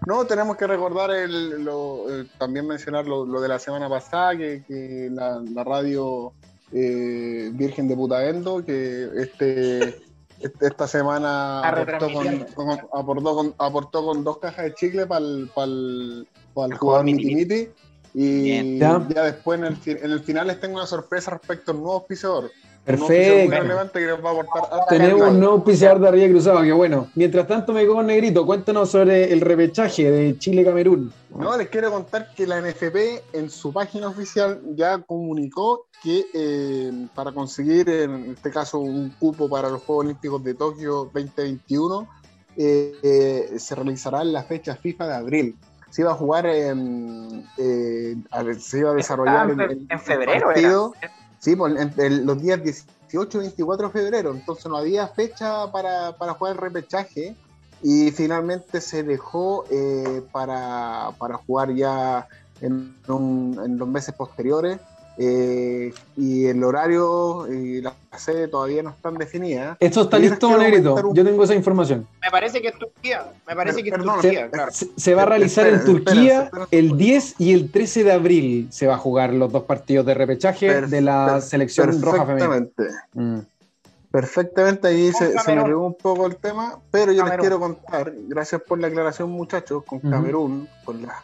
No, 0.07 0.25
tenemos 0.27 0.57
que 0.57 0.67
recordar 0.67 1.11
el, 1.11 1.65
lo- 1.65 2.07
eh, 2.09 2.27
también 2.39 2.67
mencionar 2.67 3.07
lo, 3.07 3.27
lo 3.27 3.41
de 3.41 3.49
la 3.49 3.59
semana 3.59 3.89
pasada, 3.89 4.37
que, 4.37 4.63
que 4.67 5.09
la, 5.13 5.41
la 5.53 5.65
radio 5.65 6.33
eh, 6.73 7.51
Virgen 7.53 7.89
de 7.89 7.97
Putaendo, 7.97 8.65
que 8.65 9.09
este- 9.17 10.01
esta 10.41 10.87
semana 10.87 11.61
aportó 11.61 12.13
con, 12.13 12.81
aportó, 12.93 13.35
con, 13.35 13.55
aportó 13.59 14.07
con 14.07 14.25
dos 14.25 14.39
cajas 14.39 14.67
de 14.67 14.75
chicle 14.75 15.07
para 15.07 15.25
el, 15.25 15.51
Al 15.57 16.27
jugador 16.55 16.79
jugador 16.79 17.05
Miti 17.05 17.35
Miti 17.35 17.35
Miti. 17.35 17.69
Y 18.15 18.43
Bien. 18.43 18.79
Ya. 18.79 18.99
después 18.99 19.61
en 19.61 19.67
el, 19.67 19.79
en 19.85 20.11
el 20.11 20.21
final 20.21 20.47
les 20.47 20.61
tengo 20.61 20.77
una 20.77 20.87
sorpresa 20.87 21.33
respecto 21.33 21.73
al 21.73 21.79
nuevo 21.79 21.95
auspiciador. 21.95 22.51
Un 22.87 22.97
Perfecto. 22.97 23.51
relevante 23.51 23.99
que 24.01 24.07
les 24.07 24.25
va 24.25 24.31
a 24.31 24.33
aportar 24.33 24.63
harta 24.73 24.87
Tenemos 24.89 25.29
un 25.29 25.39
nuevo 25.41 25.55
auspiciador 25.57 26.01
de 26.01 26.09
Arriba 26.09 26.29
Cruzado, 26.29 26.63
que 26.63 26.73
bueno. 26.73 27.09
Mientras 27.17 27.47
tanto, 27.47 27.75
me 27.75 27.87
con 27.87 28.07
Negrito, 28.07 28.47
cuéntanos 28.47 28.91
sobre 28.91 29.31
el 29.31 29.43
repechaje 29.43 30.11
de 30.11 30.39
Chile-Camerún. 30.39 31.13
No, 31.37 31.55
les 31.59 31.69
quiero 31.69 31.91
contar 31.91 32.33
que 32.35 32.47
la 32.47 32.61
NFP 32.63 33.23
en 33.35 33.51
su 33.51 33.75
página 33.75 34.09
oficial 34.09 34.63
ya 34.75 34.99
comunicó 35.03 35.87
que 36.03 36.25
eh, 36.33 37.07
para 37.15 37.33
conseguir, 37.33 37.91
en 37.91 38.31
este 38.31 38.51
caso, 38.51 38.79
un 38.79 39.11
cupo 39.19 39.51
para 39.51 39.69
los 39.69 39.83
Juegos 39.83 40.07
Olímpicos 40.07 40.43
de 40.43 40.55
Tokio 40.55 41.11
2021, 41.13 42.09
eh, 42.57 42.95
eh, 43.03 43.59
se 43.59 43.75
realizará 43.75 44.23
en 44.23 44.33
la 44.33 44.45
fecha 44.45 44.75
FIFA 44.77 45.09
de 45.09 45.15
abril. 45.15 45.57
Se 45.91 46.01
iba 46.03 46.13
a 46.13 46.15
jugar 46.15 46.47
en, 46.47 47.45
eh, 47.59 48.17
a 48.31 48.43
ver, 48.43 48.59
se 48.61 48.79
iba 48.79 48.91
a 48.93 48.95
desarrollar 48.95 49.51
el- 49.51 49.61
en 49.61 49.87
el 49.91 49.99
febrero 49.99 50.47
partido. 50.47 50.93
Sí, 51.39 51.57
pues, 51.57 51.73
los 51.97 52.43
días 52.43 52.63
18 52.63 53.39
y 53.39 53.41
24 53.41 53.89
de 53.89 53.93
febrero, 53.93 54.31
entonces 54.33 54.67
no 54.67 54.77
había 54.77 55.07
fecha 55.09 55.71
para, 55.71 56.17
para 56.17 56.35
jugar 56.35 56.55
el 56.55 56.61
repechaje 56.61 57.37
y 57.83 58.11
finalmente 58.11 58.81
se 58.81 59.03
dejó 59.03 59.65
eh, 59.71 60.23
para, 60.33 61.11
para 61.19 61.37
jugar 61.37 61.75
ya 61.75 62.27
en 62.61 62.95
los 63.07 63.89
meses 63.89 64.15
posteriores 64.15 64.81
eh, 65.19 65.93
y 66.17 66.47
el 66.47 66.63
horario 66.63 67.53
y 67.53 67.81
la 67.81 67.93
sede 68.17 68.47
todavía 68.49 68.83
no 68.83 68.91
están 68.91 69.15
definidas. 69.19 69.77
Esto 69.81 70.03
está 70.03 70.19
listo, 70.19 70.47
quiero 70.49 70.63
Negrito. 70.63 70.95
un- 70.95 71.15
Yo 71.15 71.25
tengo 71.25 71.43
esa 71.45 71.55
información. 71.55 72.07
Me 72.23 72.31
parece 72.31 72.61
que 72.63 72.69
es 72.69 72.79
Turquía. 72.79 73.33
Me 73.47 73.55
parece 73.57 73.83
que 73.83 73.89
es 73.89 73.95
Perdón, 73.97 74.21
Turquía, 74.21 74.49
claro. 74.51 74.73
Se, 74.73 74.89
se 74.97 75.15
va 75.15 75.23
a 75.23 75.27
realizar 75.27 75.67
en 75.67 75.85
Turquía 75.85 76.43
espera, 76.45 76.65
espera. 76.65 76.67
el 76.71 76.97
10 76.97 77.35
y 77.39 77.53
el 77.53 77.71
13 77.71 78.05
de 78.05 78.13
abril. 78.13 78.69
Se 78.71 78.87
va 78.87 78.95
a 78.95 78.99
jugar 78.99 79.33
los 79.35 79.51
dos 79.53 79.65
partidos 79.65 80.07
de 80.07 80.15
repechaje 80.15 80.67
Per- 80.69 80.89
de 80.89 81.01
la 81.01 81.27
per- 81.35 81.43
selección 81.43 82.01
roja 82.01 82.25
femenina. 82.25 82.49
Perfectamente. 82.49 82.85
Mm. 83.15 83.39
Perfectamente, 84.11 84.89
ahí 84.89 85.13
se, 85.13 85.39
se 85.39 85.55
me 85.55 85.65
pegó 85.65 85.87
un 85.87 85.95
poco 85.95 86.27
el 86.27 86.37
tema, 86.37 86.79
pero 86.91 87.13
yo 87.13 87.25
les 87.27 87.37
quiero 87.37 87.61
contar, 87.61 88.11
gracias 88.27 88.63
por 88.63 88.79
la 88.81 88.87
aclaración 88.87 89.29
muchachos, 89.31 89.85
con. 89.85 90.01
Camerún, 90.01 90.67
con 90.85 91.03
la, 91.03 91.23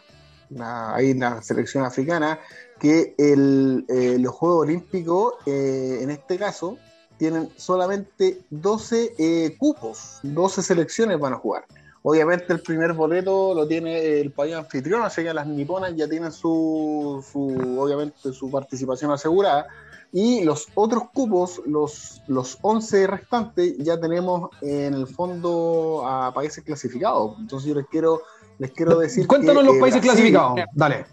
la- 0.49 0.95
ahí 0.95 1.13
la 1.13 1.41
selección 1.41 1.83
africana, 1.85 2.39
que 2.79 3.15
el, 3.17 3.85
eh, 3.87 4.17
los 4.19 4.33
Juegos 4.33 4.63
Olímpicos, 4.63 5.33
eh, 5.45 5.99
en 6.01 6.09
este 6.11 6.37
caso, 6.37 6.77
tienen 7.17 7.49
solamente 7.55 8.41
12 8.49 9.13
eh, 9.17 9.55
cupos, 9.57 10.19
12 10.23 10.61
selecciones 10.61 11.19
van 11.19 11.33
a 11.33 11.37
jugar. 11.37 11.65
Obviamente 12.07 12.53
el 12.53 12.61
primer 12.61 12.93
boleto 12.93 13.55
lo 13.55 13.67
tiene 13.67 14.19
el 14.19 14.31
país 14.31 14.53
anfitrión, 14.53 15.01
así 15.01 15.23
que 15.23 15.33
las 15.33 15.47
niponas 15.47 15.95
ya 15.95 16.07
tienen 16.07 16.31
su, 16.31 17.25
su 17.31 17.79
obviamente 17.79 18.31
su 18.31 18.51
participación 18.51 19.11
asegurada. 19.11 19.65
Y 20.11 20.43
los 20.43 20.67
otros 20.75 21.09
cupos, 21.13 21.61
los, 21.65 22.21
los 22.27 22.57
11 22.61 23.07
restantes, 23.07 23.75
ya 23.79 23.99
tenemos 23.99 24.49
en 24.61 24.93
el 24.93 25.07
fondo 25.07 26.03
a 26.05 26.31
países 26.33 26.63
clasificados. 26.63 27.37
Entonces 27.39 27.67
yo 27.67 27.75
les 27.75 27.87
quiero 27.87 28.21
les 28.59 28.71
quiero 28.71 28.97
decir. 28.99 29.27
Cuéntanos 29.27 29.63
que, 29.63 29.69
los 29.69 29.77
países 29.77 30.01
Brasil- 30.01 30.31
clasificados. 30.33 30.59
Dale. 30.73 31.05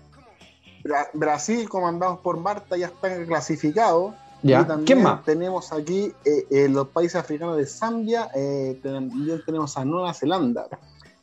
Bra- 0.85 1.09
Brasil, 1.12 1.68
comandados 1.68 2.18
por 2.20 2.37
Marta, 2.38 2.76
ya 2.76 2.87
están 2.87 3.24
clasificados. 3.26 4.14
Ya. 4.44 4.62
Y 4.62 4.64
también 4.64 4.87
¿Quién 4.87 5.02
más? 5.05 5.24
tenemos 5.24 5.72
aquí 5.72 6.12
eh, 6.24 6.46
eh, 6.50 6.68
los 6.68 6.88
países 6.88 7.14
africanos 7.14 7.57
de 7.57 7.64
Zambia, 7.66 8.28
eh, 8.35 8.81
también 8.83 9.40
tenemos 9.46 9.76
a 9.76 9.85
Nueva 9.85 10.12
Zelanda. 10.14 10.66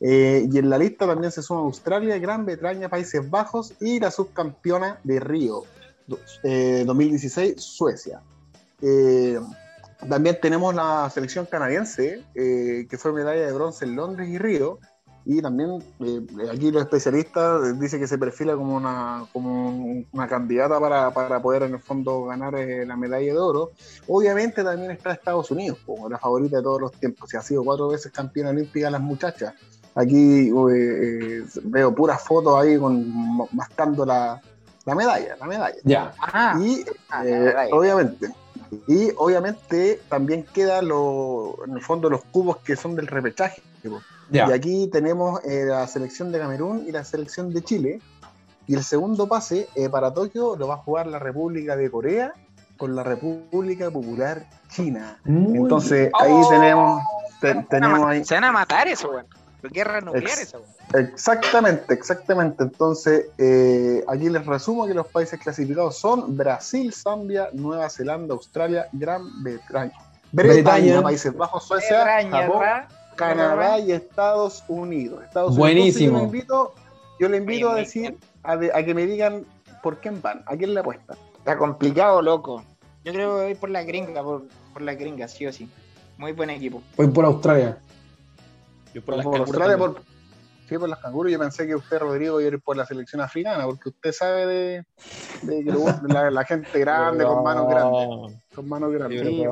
Y 0.02 0.56
en 0.58 0.70
la 0.70 0.78
lista 0.78 1.06
también 1.06 1.30
se 1.30 1.42
suma 1.42 1.60
Australia, 1.60 2.16
Gran 2.18 2.46
Bretaña, 2.46 2.88
Países 2.88 3.28
Bajos 3.28 3.74
y 3.82 4.00
la 4.00 4.10
subcampeona 4.10 4.98
de 5.04 5.20
Río 5.20 5.64
do- 6.06 6.18
eh, 6.42 6.84
2016, 6.86 7.60
Suecia. 7.62 8.22
También 10.08 10.38
tenemos 10.40 10.74
la 10.74 11.10
selección 11.12 11.44
canadiense, 11.44 12.22
que 12.34 12.96
fue 12.98 13.12
medalla 13.12 13.44
de 13.44 13.52
bronce 13.52 13.84
en 13.84 13.96
Londres 13.96 14.28
y 14.30 14.38
Río. 14.38 14.78
Y 15.26 15.42
también 15.42 15.82
eh, 16.00 16.20
aquí 16.52 16.70
los 16.70 16.82
especialistas 16.82 17.78
dicen 17.78 18.00
que 18.00 18.06
se 18.06 18.16
perfila 18.18 18.56
como 18.56 18.74
una, 18.76 19.26
como 19.32 20.02
una 20.12 20.26
candidata 20.26 20.80
para, 20.80 21.10
para 21.12 21.40
poder 21.42 21.64
en 21.64 21.74
el 21.74 21.80
fondo 21.80 22.24
ganar 22.24 22.54
eh, 22.54 22.86
la 22.86 22.96
medalla 22.96 23.32
de 23.32 23.38
oro. 23.38 23.70
Obviamente 24.08 24.64
también 24.64 24.90
está 24.92 25.12
Estados 25.12 25.50
Unidos, 25.50 25.78
como 25.84 26.08
la 26.08 26.18
favorita 26.18 26.56
de 26.56 26.62
todos 26.62 26.80
los 26.80 26.92
tiempos. 26.92 27.32
Y 27.34 27.36
ha 27.36 27.42
sido 27.42 27.62
cuatro 27.64 27.88
veces 27.88 28.10
campeona 28.12 28.50
olímpica 28.50 28.90
las 28.90 29.00
muchachas. 29.00 29.52
Aquí 29.94 30.48
eh, 30.48 30.52
eh, 30.70 31.44
veo 31.64 31.94
puras 31.94 32.22
fotos 32.22 32.56
ahí 32.60 32.78
con 32.78 33.36
mascando 33.52 34.06
la, 34.06 34.40
la 34.86 34.94
medalla, 34.94 35.36
la 35.38 35.46
medalla. 35.46 35.76
Ya. 35.84 36.14
Ah, 36.18 36.58
Y 36.60 36.84
ah, 37.10 37.26
eh, 37.26 37.40
medalla. 37.40 37.76
obviamente. 37.76 38.30
Y 38.86 39.10
obviamente 39.16 40.00
también 40.08 40.44
quedan 40.54 40.88
lo- 40.88 41.56
en 41.66 41.72
el 41.76 41.82
fondo 41.82 42.08
los 42.08 42.22
cubos 42.24 42.58
que 42.58 42.76
son 42.76 42.94
del 42.94 43.06
repechaje. 43.08 43.60
Y 44.32 44.38
aquí 44.52 44.88
tenemos 44.92 45.40
eh, 45.44 45.64
la 45.66 45.86
selección 45.86 46.30
de 46.32 46.38
Camerún 46.38 46.84
y 46.86 46.92
la 46.92 47.04
selección 47.04 47.52
de 47.52 47.62
Chile. 47.62 48.00
Y 48.66 48.74
el 48.74 48.84
segundo 48.84 49.26
pase 49.26 49.68
eh, 49.74 49.88
para 49.88 50.12
Tokio 50.14 50.54
lo 50.56 50.68
va 50.68 50.74
a 50.74 50.78
jugar 50.78 51.06
la 51.08 51.18
República 51.18 51.76
de 51.76 51.90
Corea 51.90 52.32
con 52.76 52.94
la 52.94 53.02
República 53.02 53.90
Popular 53.90 54.46
China. 54.70 55.18
Muy 55.24 55.58
Entonces 55.58 55.98
bien. 55.98 56.10
ahí 56.20 56.32
Oh. 56.32 56.48
tenemos, 56.48 57.02
te- 57.40 57.48
Se 57.48 57.54
van 57.54 57.64
a 57.64 57.68
tenemos 57.68 58.06
ahí. 58.06 58.24
Se 58.24 58.34
van 58.34 58.44
a 58.44 58.52
matar 58.52 58.86
eso, 58.88 59.10
weón. 59.10 59.26
Guerra 59.62 60.00
nuclear 60.00 60.38
Ex- 60.38 60.54
weón. 60.54 60.64
Exactamente, 60.94 61.92
exactamente. 61.94 62.62
Entonces, 62.62 63.26
eh, 63.38 64.02
aquí 64.08 64.28
les 64.30 64.46
resumo 64.46 64.86
que 64.86 64.94
los 64.94 65.06
países 65.08 65.38
clasificados 65.40 65.98
son 65.98 66.36
Brasil, 66.36 66.92
Zambia, 66.94 67.48
Nueva 67.52 67.90
Zelanda, 67.90 68.34
Australia, 68.34 68.86
Gran 68.92 69.42
Bretaña. 69.42 69.92
Bretaña, 70.32 70.62
Bretaña. 70.62 71.02
Países 71.02 71.36
Bajos, 71.36 71.64
Suecia, 71.66 72.04
Japón, 72.30 72.62
Canadá 73.28 73.78
y 73.78 73.92
Estados 73.92 74.64
Unidos. 74.68 75.22
Estados 75.24 75.48
Unidos. 75.50 75.58
Buenísimo. 75.58 76.18
Entonces, 76.20 76.32
yo 76.38 76.38
le 76.38 76.38
invito, 76.38 76.74
yo 77.18 77.28
le 77.28 77.36
invito 77.36 77.70
a 77.70 77.74
decir, 77.76 78.16
a, 78.42 78.56
de- 78.56 78.72
a 78.74 78.84
que 78.84 78.94
me 78.94 79.06
digan 79.06 79.44
por 79.82 79.98
quién 80.00 80.20
van, 80.22 80.42
a 80.46 80.56
quién 80.56 80.74
le 80.74 80.80
apuestan. 80.80 81.16
Está 81.38 81.56
complicado, 81.56 82.20
loco. 82.22 82.64
Yo 83.04 83.12
creo 83.12 83.36
que 83.38 83.42
voy 83.44 83.54
por 83.54 83.70
la 83.70 83.82
gringa, 83.82 84.22
por, 84.22 84.42
por 84.72 84.82
la 84.82 84.94
gringa, 84.94 85.26
sí 85.28 85.46
o 85.46 85.52
sí. 85.52 85.68
Muy 86.18 86.32
buen 86.32 86.50
equipo. 86.50 86.82
Voy 86.96 87.08
por 87.08 87.24
Australia. 87.24 87.78
Yo 88.92 89.02
Por, 89.02 89.16
las 89.16 89.24
por 89.24 89.34
canguras 89.34 89.48
Australia, 89.48 89.78
también. 89.78 89.94
por, 89.94 90.68
sí, 90.68 90.78
por 90.78 90.88
las 90.88 90.98
canguros. 90.98 91.32
Yo 91.32 91.38
pensé 91.38 91.66
que 91.66 91.74
usted, 91.76 91.98
Rodrigo, 91.98 92.40
iba 92.40 92.50
a 92.50 92.52
ir 92.54 92.60
por 92.60 92.76
la 92.76 92.84
selección 92.84 93.22
africana, 93.22 93.64
porque 93.64 93.88
usted 93.88 94.12
sabe 94.12 94.46
de, 94.46 94.84
que 95.64 95.72
la, 96.08 96.30
la 96.30 96.44
gente 96.44 96.78
grande, 96.80 97.24
con 97.24 97.42
manos 97.42 97.68
grandes. 97.68 98.38
Con 98.54 98.68
manos 98.68 98.92
grandes. 98.92 99.20
Sí, 99.26 99.44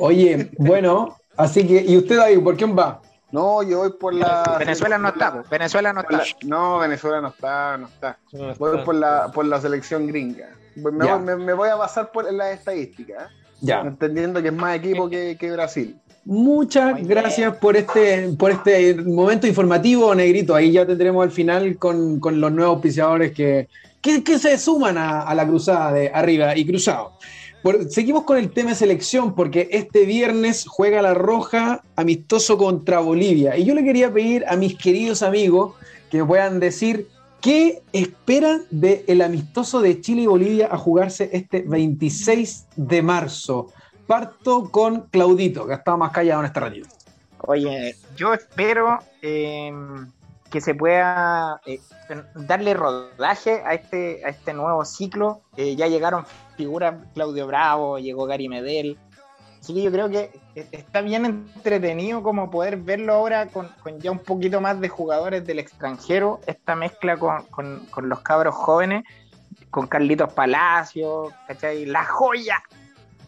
Oye, 0.00 0.50
bueno, 0.58 1.16
así 1.36 1.66
que, 1.66 1.82
¿y 1.86 1.96
usted, 1.96 2.16
David, 2.18 2.42
por 2.42 2.56
quién 2.56 2.76
va? 2.76 3.00
No, 3.32 3.62
yo 3.62 3.78
voy 3.78 3.92
por 3.92 4.14
la. 4.14 4.56
Venezuela 4.58 4.98
no 4.98 5.08
está, 5.08 5.32
po. 5.32 5.42
Venezuela 5.50 5.92
no 5.92 6.00
está. 6.02 6.22
no, 6.44 6.78
Venezuela 6.78 7.20
no 7.20 7.28
está, 7.28 7.76
no 7.76 7.86
está. 7.88 8.18
no 8.32 8.54
Voy 8.54 8.78
por 8.84 8.94
la, 8.94 9.30
por 9.32 9.44
la 9.44 9.60
selección 9.60 10.06
gringa. 10.06 10.48
Me, 10.76 11.04
Ya. 11.06 11.18
me- 11.18 11.36
me 11.36 11.52
voy 11.52 11.68
a 11.68 11.74
basar 11.74 12.12
por 12.12 12.32
las 12.32 12.52
estadísticas, 12.58 13.24
¿eh? 13.24 13.34
Ya. 13.62 13.80
entendiendo 13.80 14.40
que 14.42 14.48
es 14.48 14.54
más 14.54 14.76
equipo 14.76 15.08
que, 15.08 15.36
que 15.38 15.50
Brasil. 15.50 15.98
Muchas 16.24 16.92
Muy 16.92 17.02
bien. 17.02 17.08
gracias 17.08 17.56
por 17.56 17.76
este, 17.76 18.28
por 18.38 18.50
este 18.50 18.94
momento 18.96 19.46
informativo, 19.46 20.14
Negrito. 20.14 20.54
Ahí 20.54 20.72
ya 20.72 20.84
tendremos 20.86 21.22
al 21.24 21.30
final 21.30 21.76
con, 21.78 22.20
con 22.20 22.40
los 22.40 22.52
nuevos 22.52 22.74
auspiciadores 22.74 23.32
que, 23.32 23.68
que, 24.02 24.22
que 24.22 24.38
se 24.38 24.58
suman 24.58 24.98
a, 24.98 25.22
a 25.22 25.34
la 25.34 25.46
cruzada 25.46 25.92
de 25.92 26.10
arriba 26.12 26.56
y 26.56 26.66
cruzado. 26.66 27.12
Seguimos 27.88 28.24
con 28.24 28.38
el 28.38 28.52
tema 28.52 28.70
de 28.70 28.76
selección 28.76 29.34
porque 29.34 29.68
este 29.72 30.04
viernes 30.04 30.66
juega 30.68 31.02
la 31.02 31.14
Roja 31.14 31.82
amistoso 31.96 32.56
contra 32.56 33.00
Bolivia. 33.00 33.56
Y 33.56 33.64
yo 33.64 33.74
le 33.74 33.82
quería 33.82 34.12
pedir 34.12 34.44
a 34.46 34.56
mis 34.56 34.76
queridos 34.78 35.22
amigos 35.22 35.74
que 36.10 36.18
me 36.18 36.24
puedan 36.24 36.60
decir 36.60 37.08
qué 37.40 37.82
esperan 37.92 38.62
del 38.70 39.20
amistoso 39.20 39.80
de 39.80 40.00
Chile 40.00 40.22
y 40.22 40.26
Bolivia 40.26 40.68
a 40.70 40.78
jugarse 40.78 41.30
este 41.32 41.62
26 41.62 42.66
de 42.76 43.02
marzo. 43.02 43.72
Parto 44.06 44.70
con 44.70 45.02
Claudito, 45.10 45.66
que 45.66 45.72
ha 45.72 45.76
estado 45.76 45.98
más 45.98 46.12
callado 46.12 46.40
en 46.40 46.46
este 46.46 46.60
ratito. 46.60 46.88
Oye, 47.40 47.96
yo 48.16 48.32
espero 48.32 48.98
eh, 49.22 49.72
que 50.50 50.60
se 50.60 50.74
pueda 50.74 51.60
eh, 51.66 51.80
darle 52.34 52.74
rodaje 52.74 53.62
a 53.64 53.74
este, 53.74 54.24
a 54.24 54.28
este 54.28 54.52
nuevo 54.54 54.84
ciclo. 54.84 55.42
Eh, 55.56 55.76
ya 55.76 55.86
llegaron 55.86 56.24
figuras, 56.56 56.94
Claudio 57.14 57.46
Bravo, 57.46 57.98
llegó 57.98 58.26
Gary 58.26 58.48
Medel. 58.48 58.98
Así 59.60 59.74
que 59.74 59.82
yo 59.82 59.90
creo 59.90 60.08
que 60.08 60.30
eh, 60.54 60.68
está 60.72 61.00
bien 61.00 61.24
entretenido 61.24 62.22
como 62.22 62.50
poder 62.50 62.76
verlo 62.76 63.14
ahora 63.14 63.46
con, 63.46 63.68
con 63.82 63.98
ya 64.00 64.10
un 64.12 64.20
poquito 64.20 64.60
más 64.60 64.80
de 64.80 64.88
jugadores 64.88 65.44
del 65.46 65.58
extranjero, 65.58 66.40
esta 66.46 66.76
mezcla 66.76 67.16
con, 67.16 67.44
con- 67.46 67.84
con 67.86 68.08
los 68.08 68.20
cabros 68.20 68.54
jóvenes, 68.54 69.02
con 69.70 69.86
Carlitos 69.88 70.32
Palacio, 70.32 71.32
¿cachai? 71.48 71.84
La 71.86 72.04
joya. 72.04 72.62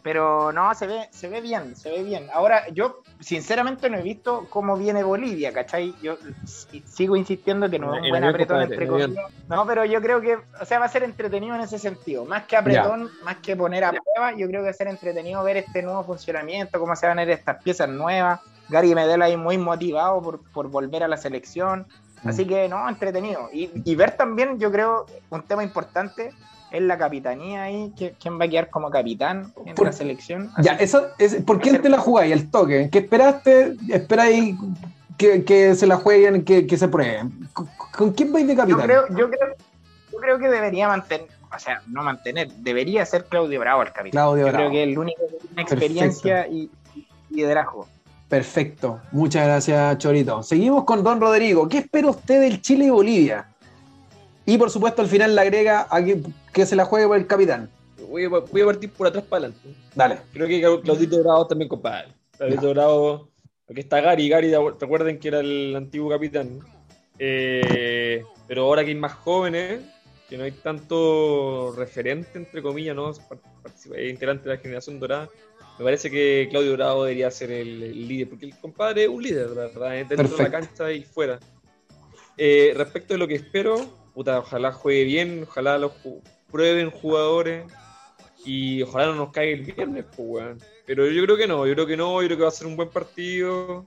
Pero 0.08 0.52
no, 0.52 0.74
se 0.74 0.86
ve, 0.86 1.06
se 1.10 1.28
ve 1.28 1.42
bien, 1.42 1.76
se 1.76 1.90
ve 1.90 2.02
bien. 2.02 2.28
Ahora, 2.32 2.66
yo 2.72 3.02
sinceramente 3.20 3.90
no 3.90 3.98
he 3.98 4.02
visto 4.02 4.46
cómo 4.48 4.74
viene 4.74 5.02
Bolivia, 5.02 5.52
¿cachai? 5.52 5.94
Yo 6.00 6.16
sigo 6.86 7.14
insistiendo 7.14 7.68
que 7.68 7.78
no 7.78 7.92
es 7.92 8.00
un 8.00 8.06
En 8.06 8.10
buen 8.12 8.24
apretón 8.24 8.62
entre 8.62 8.88
comillas. 8.88 9.26
No, 9.48 9.66
pero 9.66 9.84
yo 9.84 10.00
creo 10.00 10.22
que, 10.22 10.38
o 10.58 10.64
sea, 10.64 10.78
va 10.78 10.86
a 10.86 10.88
ser 10.88 11.02
entretenido 11.02 11.54
en 11.56 11.60
ese 11.60 11.78
sentido. 11.78 12.24
Más 12.24 12.44
que 12.44 12.56
apretón, 12.56 13.10
más 13.22 13.36
que 13.36 13.54
poner 13.54 13.84
a 13.84 13.90
prueba, 13.90 14.32
yo 14.34 14.46
creo 14.46 14.62
que 14.62 14.64
va 14.64 14.70
a 14.70 14.72
ser 14.72 14.88
entretenido 14.88 15.44
ver 15.44 15.58
este 15.58 15.82
nuevo 15.82 16.02
funcionamiento, 16.04 16.80
cómo 16.80 16.96
se 16.96 17.06
van 17.06 17.18
a 17.18 17.26
ver 17.26 17.36
estas 17.36 17.62
piezas 17.62 17.90
nuevas. 17.90 18.40
Gary 18.70 18.94
Medel 18.94 19.20
ahí 19.20 19.36
muy 19.36 19.58
motivado 19.58 20.22
por, 20.22 20.40
por 20.52 20.70
volver 20.70 21.02
a 21.02 21.08
la 21.08 21.18
selección. 21.18 21.86
Así 22.24 22.46
Mm. 22.46 22.48
que, 22.48 22.68
no, 22.70 22.88
entretenido. 22.88 23.50
Y, 23.52 23.70
y 23.84 23.94
ver 23.94 24.12
también, 24.16 24.58
yo 24.58 24.72
creo, 24.72 25.04
un 25.28 25.42
tema 25.42 25.62
importante 25.62 26.30
es 26.70 26.82
la 26.82 26.98
capitanía 26.98 27.62
ahí, 27.64 27.92
quién 28.20 28.38
va 28.40 28.44
a 28.44 28.48
quedar 28.48 28.70
como 28.70 28.90
capitán 28.90 29.52
en 29.64 29.74
Por- 29.74 29.86
la 29.86 29.92
selección. 29.92 30.50
Así 30.54 30.68
Ya, 30.68 30.74
esa, 30.74 31.12
es, 31.18 31.36
¿por 31.42 31.60
quién 31.60 31.80
te 31.80 31.88
la 31.88 31.98
jugáis? 31.98 32.32
El 32.32 32.50
toque. 32.50 32.88
¿Qué 32.90 32.98
esperaste? 32.98 33.74
¿Esperáis 33.88 34.54
que, 35.16 35.44
que 35.44 35.74
se 35.74 35.86
la 35.86 35.96
jueguen, 35.96 36.44
que, 36.44 36.66
que 36.66 36.76
se 36.76 36.88
prueben? 36.88 37.48
¿Con, 37.52 37.68
con 37.96 38.12
quién 38.12 38.32
vais 38.32 38.46
de 38.46 38.54
yo 38.54 38.58
capitán? 38.60 38.82
creo, 38.82 39.08
yo 39.08 39.30
creo, 39.30 39.54
yo 40.12 40.18
creo 40.18 40.38
que 40.38 40.48
debería 40.48 40.88
mantener, 40.88 41.26
o 41.54 41.58
sea, 41.58 41.80
no 41.88 42.02
mantener, 42.02 42.50
debería 42.52 43.04
ser 43.06 43.24
Claudio 43.24 43.58
Bravo 43.60 43.82
el 43.82 43.88
capitán. 43.92 44.10
Claudio 44.10 44.46
yo 44.46 44.52
Bravo. 44.52 44.58
creo 44.58 44.70
que 44.70 44.82
es 44.82 44.88
el 44.90 44.98
único 44.98 45.22
que 45.28 45.46
tiene 45.46 45.62
experiencia 45.62 46.46
y, 46.48 46.70
y 46.94 47.06
liderazgo. 47.30 47.88
Perfecto. 48.28 49.00
Muchas 49.10 49.46
gracias, 49.46 49.96
Chorito. 49.98 50.42
Seguimos 50.42 50.84
con 50.84 51.02
Don 51.02 51.18
Rodrigo. 51.18 51.66
¿Qué 51.66 51.78
espera 51.78 52.08
usted 52.10 52.42
del 52.42 52.60
Chile 52.60 52.84
y 52.84 52.90
Bolivia? 52.90 53.48
Y 54.48 54.56
por 54.56 54.70
supuesto, 54.70 55.02
al 55.02 55.08
final 55.08 55.34
le 55.34 55.42
agrega 55.42 55.86
a 55.90 56.02
que, 56.02 56.22
que 56.54 56.64
se 56.64 56.74
la 56.74 56.86
juegue 56.86 57.06
por 57.06 57.18
el 57.18 57.26
capitán. 57.26 57.68
Voy 58.08 58.24
a, 58.24 58.28
voy 58.30 58.62
a 58.62 58.64
partir 58.64 58.90
por 58.90 59.06
atrás 59.06 59.22
para 59.28 59.44
adelante. 59.46 59.68
Dale. 59.94 60.18
Creo 60.32 60.48
que 60.48 60.62
Clau- 60.62 60.80
Claudito 60.82 61.22
Bravo 61.22 61.46
también, 61.46 61.68
compadre. 61.68 62.08
Claudito 62.38 62.70
Bravo. 62.70 63.28
Aquí 63.68 63.80
está 63.80 64.00
Gary. 64.00 64.26
Gary, 64.30 64.50
recuerden 64.80 65.18
que 65.18 65.28
era 65.28 65.40
el 65.40 65.76
antiguo 65.76 66.08
capitán. 66.08 66.60
Eh, 67.18 68.22
pero 68.46 68.62
ahora 68.62 68.82
que 68.84 68.88
hay 68.92 68.96
más 68.96 69.12
jóvenes, 69.12 69.82
que 70.30 70.38
no 70.38 70.44
hay 70.44 70.52
tanto 70.52 71.74
referente, 71.76 72.38
entre 72.38 72.62
comillas, 72.62 72.96
¿no? 72.96 73.12
Eh, 73.94 74.08
integrante 74.08 74.48
de 74.48 74.54
la 74.56 74.62
generación 74.62 74.98
dorada. 74.98 75.28
Me 75.78 75.84
parece 75.84 76.10
que 76.10 76.48
Claudio 76.50 76.72
Bravo 76.72 77.04
debería 77.04 77.30
ser 77.30 77.50
el, 77.50 77.82
el 77.82 78.08
líder, 78.08 78.30
porque 78.30 78.46
el 78.46 78.56
compadre 78.58 79.02
es 79.02 79.08
un 79.10 79.22
líder, 79.22 79.48
¿verdad? 79.48 80.06
Dentro 80.08 80.36
de 80.38 80.42
la 80.42 80.50
cancha 80.50 80.90
y 80.90 81.02
fuera. 81.04 81.38
Eh, 82.38 82.72
respecto 82.74 83.12
de 83.12 83.18
lo 83.18 83.28
que 83.28 83.34
espero, 83.34 83.97
puta, 84.18 84.40
ojalá 84.40 84.72
juegue 84.72 85.04
bien, 85.04 85.44
ojalá 85.48 85.78
lo 85.78 85.92
ju- 85.92 86.20
prueben 86.50 86.90
jugadores 86.90 87.64
y 88.44 88.82
ojalá 88.82 89.06
no 89.06 89.14
nos 89.14 89.30
caiga 89.30 89.56
el 89.56 89.62
viernes, 89.62 90.04
pues, 90.16 90.28
weón. 90.28 90.58
Pero 90.86 91.06
yo 91.06 91.22
creo 91.22 91.36
que 91.36 91.46
no, 91.46 91.64
yo 91.68 91.74
creo 91.74 91.86
que 91.86 91.96
no, 91.96 92.20
yo 92.20 92.26
creo 92.26 92.36
que 92.36 92.42
va 92.42 92.48
a 92.48 92.50
ser 92.50 92.66
un 92.66 92.74
buen 92.74 92.88
partido. 92.88 93.86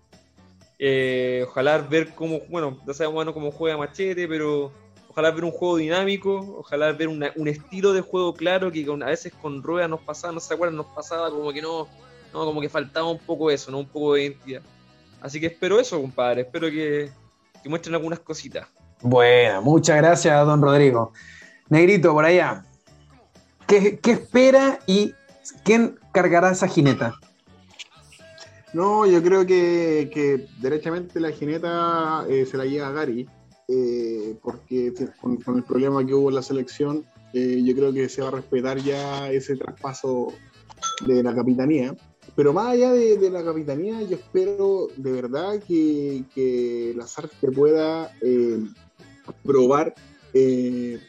Eh, 0.80 1.44
ojalá 1.46 1.80
ver 1.80 2.16
cómo, 2.16 2.40
bueno, 2.48 2.80
ya 2.88 2.94
sabemos 2.94 3.16
bueno, 3.16 3.34
cómo 3.34 3.52
juega 3.52 3.76
Machete, 3.78 4.26
pero 4.26 4.72
ojalá 5.10 5.32
ver 5.32 5.44
un 5.44 5.52
juego 5.52 5.76
dinámico, 5.76 6.56
ojalá 6.60 6.94
ver 6.94 7.10
un 7.10 7.48
estilo 7.50 7.92
de 7.92 8.00
juego 8.00 8.34
claro 8.34 8.72
que 8.72 8.86
a 8.90 9.06
veces 9.08 9.34
con 9.34 9.62
Rueda 9.62 9.90
nos 9.90 10.00
pasaba, 10.00 10.32
no 10.34 10.40
se 10.40 10.54
acuerdan, 10.54 10.78
nos 10.78 10.86
pasaba 10.86 11.30
como 11.30 11.52
que 11.52 11.62
no, 11.62 11.90
no, 12.32 12.46
como 12.46 12.62
que 12.62 12.70
faltaba 12.70 13.10
un 13.12 13.20
poco 13.20 13.52
eso, 13.52 13.70
¿no? 13.70 13.80
Un 13.80 13.90
poco 13.90 14.14
de 14.14 14.24
identidad. 14.24 14.62
Así 15.20 15.42
que 15.42 15.48
espero 15.48 15.78
eso, 15.78 16.00
compadre, 16.00 16.44
espero 16.44 16.70
que 16.70 17.12
muestren 17.66 17.96
algunas 17.96 18.22
cositas. 18.22 18.66
Bueno, 19.02 19.62
muchas 19.62 19.98
gracias, 19.98 20.46
don 20.46 20.62
Rodrigo. 20.62 21.12
Negrito, 21.70 22.14
por 22.14 22.26
allá. 22.26 22.64
¿Qué, 23.68 24.00
qué 24.00 24.12
espera 24.12 24.80
y 24.86 25.14
quién 25.64 25.98
cargará 26.12 26.52
esa 26.52 26.68
jineta? 26.68 27.16
No, 28.74 29.06
yo 29.06 29.22
creo 29.22 29.46
que, 29.46 30.10
que 30.14 30.48
derechamente 30.62 31.20
la 31.20 31.32
jineta 31.32 32.26
eh, 32.30 32.46
se 32.46 32.58
la 32.58 32.66
lleva 32.66 32.88
a 32.88 32.92
Gary, 32.92 33.28
eh, 33.68 34.36
porque 34.42 34.94
con, 35.20 35.58
el 35.58 35.64
problema 35.64 36.06
que 36.06 36.14
hubo 36.14 36.30
en 36.30 36.36
la 36.36 36.42
selección, 36.42 37.06
eh, 37.34 37.62
yo 37.64 37.76
creo 37.76 37.92
que 37.92 38.08
se 38.08 38.22
va 38.22 38.30
a 38.30 38.32
respetar 38.32 38.78
ya 38.78 39.30
ese 39.32 39.58
traspaso 39.58 40.34
de 41.06 41.24
la 41.24 41.36
capitanía. 41.36 41.96
Pero 42.36 42.54
más 42.54 42.68
allá 42.68 42.94
de, 42.94 43.18
de 43.18 43.30
la 43.30 43.44
capitanía, 43.44 44.02
yo 44.04 44.16
espero 44.16 44.88
de 44.96 45.12
verdad 45.12 45.62
que, 45.68 46.24
que 46.34 46.94
Lazarte 46.96 47.52
pueda 47.52 48.12
probar 49.44 49.94
eh, 50.34 51.00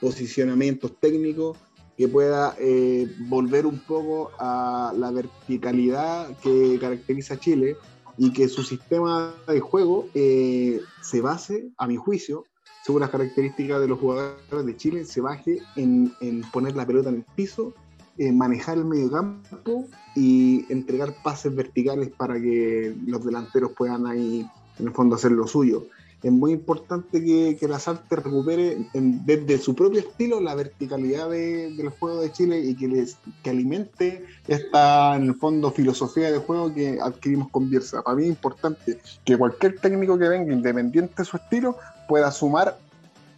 posicionamientos 0.00 0.98
técnicos, 0.98 1.58
que 2.00 2.08
pueda 2.08 2.56
eh, 2.58 3.14
volver 3.28 3.66
un 3.66 3.78
poco 3.78 4.30
a 4.38 4.90
la 4.96 5.10
verticalidad 5.10 6.34
que 6.38 6.78
caracteriza 6.80 7.34
a 7.34 7.38
Chile 7.38 7.76
y 8.16 8.32
que 8.32 8.48
su 8.48 8.62
sistema 8.62 9.34
de 9.46 9.60
juego 9.60 10.08
eh, 10.14 10.80
se 11.02 11.20
base, 11.20 11.68
a 11.76 11.86
mi 11.86 11.96
juicio, 11.96 12.46
según 12.86 13.02
las 13.02 13.10
características 13.10 13.82
de 13.82 13.88
los 13.88 13.98
jugadores 13.98 14.64
de 14.64 14.76
Chile, 14.78 15.04
se 15.04 15.20
baje 15.20 15.58
en, 15.76 16.10
en 16.22 16.40
poner 16.50 16.74
la 16.74 16.86
pelota 16.86 17.10
en 17.10 17.16
el 17.16 17.24
piso, 17.34 17.74
en 18.16 18.38
manejar 18.38 18.78
el 18.78 18.86
medio 18.86 19.10
campo 19.10 19.86
y 20.16 20.64
entregar 20.72 21.14
pases 21.22 21.54
verticales 21.54 22.10
para 22.16 22.40
que 22.40 22.96
los 23.06 23.22
delanteros 23.22 23.72
puedan 23.72 24.06
ahí, 24.06 24.48
en 24.78 24.86
el 24.86 24.94
fondo, 24.94 25.16
hacer 25.16 25.32
lo 25.32 25.46
suyo. 25.46 25.84
Es 26.22 26.30
muy 26.32 26.52
importante 26.52 27.24
que, 27.24 27.56
que 27.58 27.66
la 27.66 27.78
Salte 27.78 28.14
recupere 28.16 28.76
en- 28.92 29.24
desde 29.24 29.56
su 29.58 29.74
propio 29.74 30.00
estilo 30.00 30.38
la 30.40 30.54
verticalidad 30.54 31.30
de- 31.30 31.72
del 31.74 31.88
juego 31.88 32.20
de 32.20 32.30
Chile 32.30 32.60
y 32.60 32.74
que, 32.76 32.88
les, 32.88 33.16
que 33.42 33.50
alimente 33.50 34.26
esta, 34.46 35.16
en 35.16 35.22
el 35.24 35.34
fondo, 35.36 35.70
filosofía 35.70 36.30
de 36.30 36.38
juego 36.38 36.74
que 36.74 36.98
adquirimos 37.02 37.48
con 37.50 37.70
Bielsa. 37.70 38.02
Para 38.02 38.16
mí 38.16 38.24
es 38.24 38.28
importante 38.28 38.98
que 39.24 39.38
cualquier 39.38 39.78
técnico 39.78 40.18
que 40.18 40.28
venga, 40.28 40.52
independiente 40.52 41.14
de 41.18 41.24
su 41.24 41.36
estilo, 41.38 41.76
pueda 42.06 42.30
sumar 42.30 42.76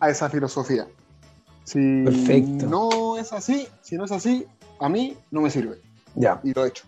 a 0.00 0.10
esa 0.10 0.28
filosofía. 0.28 0.88
Si 1.64 2.02
Perfecto. 2.04 2.66
no 2.66 3.16
es 3.16 3.32
así, 3.32 3.68
si 3.82 3.96
no 3.96 4.04
es 4.06 4.10
así, 4.12 4.44
a 4.80 4.88
mí 4.88 5.16
no 5.30 5.40
me 5.42 5.50
sirve. 5.50 5.78
Ya, 6.16 6.40
Y 6.42 6.52
lo 6.52 6.64
he 6.64 6.68
hecho. 6.68 6.84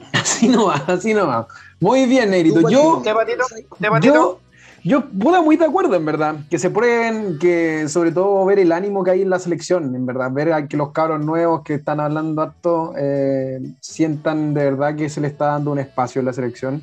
así 0.12 0.46
no 0.48 0.66
va, 0.66 0.74
así 0.86 1.12
no 1.12 1.26
va. 1.26 1.48
Muy 1.80 2.06
bien, 2.06 2.30
Negrito. 2.30 2.68
Yo, 2.70 3.00
¿Te 3.02 3.12
patito? 3.12 3.44
¿Te 3.80 3.88
patito? 3.88 4.14
yo, 4.14 4.40
yo, 4.82 5.08
puta, 5.10 5.42
muy 5.42 5.56
de 5.56 5.66
acuerdo, 5.66 5.94
en 5.94 6.04
verdad. 6.04 6.36
Que 6.48 6.58
se 6.58 6.70
prueben, 6.70 7.38
que 7.38 7.88
sobre 7.88 8.12
todo 8.12 8.44
ver 8.46 8.58
el 8.58 8.72
ánimo 8.72 9.04
que 9.04 9.10
hay 9.10 9.22
en 9.22 9.30
la 9.30 9.38
selección, 9.38 9.94
en 9.94 10.06
verdad. 10.06 10.30
Ver 10.32 10.68
que 10.68 10.76
los 10.76 10.92
cabros 10.92 11.24
nuevos 11.24 11.62
que 11.62 11.74
están 11.74 12.00
hablando 12.00 12.40
harto 12.42 12.94
eh, 12.96 13.60
sientan 13.80 14.54
de 14.54 14.64
verdad 14.64 14.94
que 14.94 15.08
se 15.08 15.20
le 15.20 15.28
está 15.28 15.46
dando 15.46 15.72
un 15.72 15.78
espacio 15.78 16.20
en 16.20 16.26
la 16.26 16.32
selección. 16.32 16.82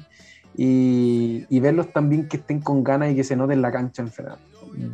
Y, 0.56 1.46
verlos 1.60 1.92
también 1.92 2.28
que 2.28 2.38
estén 2.38 2.62
con 2.62 2.84
ganas 2.84 3.12
y 3.12 3.16
que 3.16 3.24
se 3.24 3.36
note 3.36 3.54
en 3.54 3.62
la 3.62 3.72
cancha 3.72 4.02
en 4.02 4.12
general. 4.12 4.40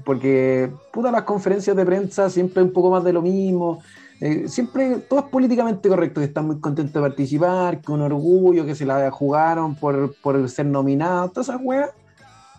Porque, 0.06 0.70
puta, 0.92 1.12
las 1.12 1.24
conferencias 1.24 1.76
de 1.76 1.86
prensa 1.86 2.30
siempre 2.30 2.64
un 2.64 2.72
poco 2.72 2.90
más 2.90 3.04
de 3.04 3.14
lo 3.14 3.22
mismo. 3.22 3.82
Eh, 4.22 4.48
siempre 4.48 4.98
todo 5.10 5.20
es 5.20 5.26
políticamente 5.26 5.90
correcto, 5.90 6.22
que 6.22 6.28
están 6.28 6.48
muy 6.48 6.60
contentos 6.60 6.94
de 6.94 7.02
participar, 7.02 7.82
un 7.88 8.02
orgullo, 8.02 8.66
que 8.66 8.76
se 8.76 8.86
la 8.86 9.12
jugaron 9.12 9.76
por, 9.76 10.16
por 10.22 10.48
ser 10.50 10.66
nominados, 10.66 11.34
todas 11.34 11.50
esas 11.50 11.60
weas, 11.62 11.90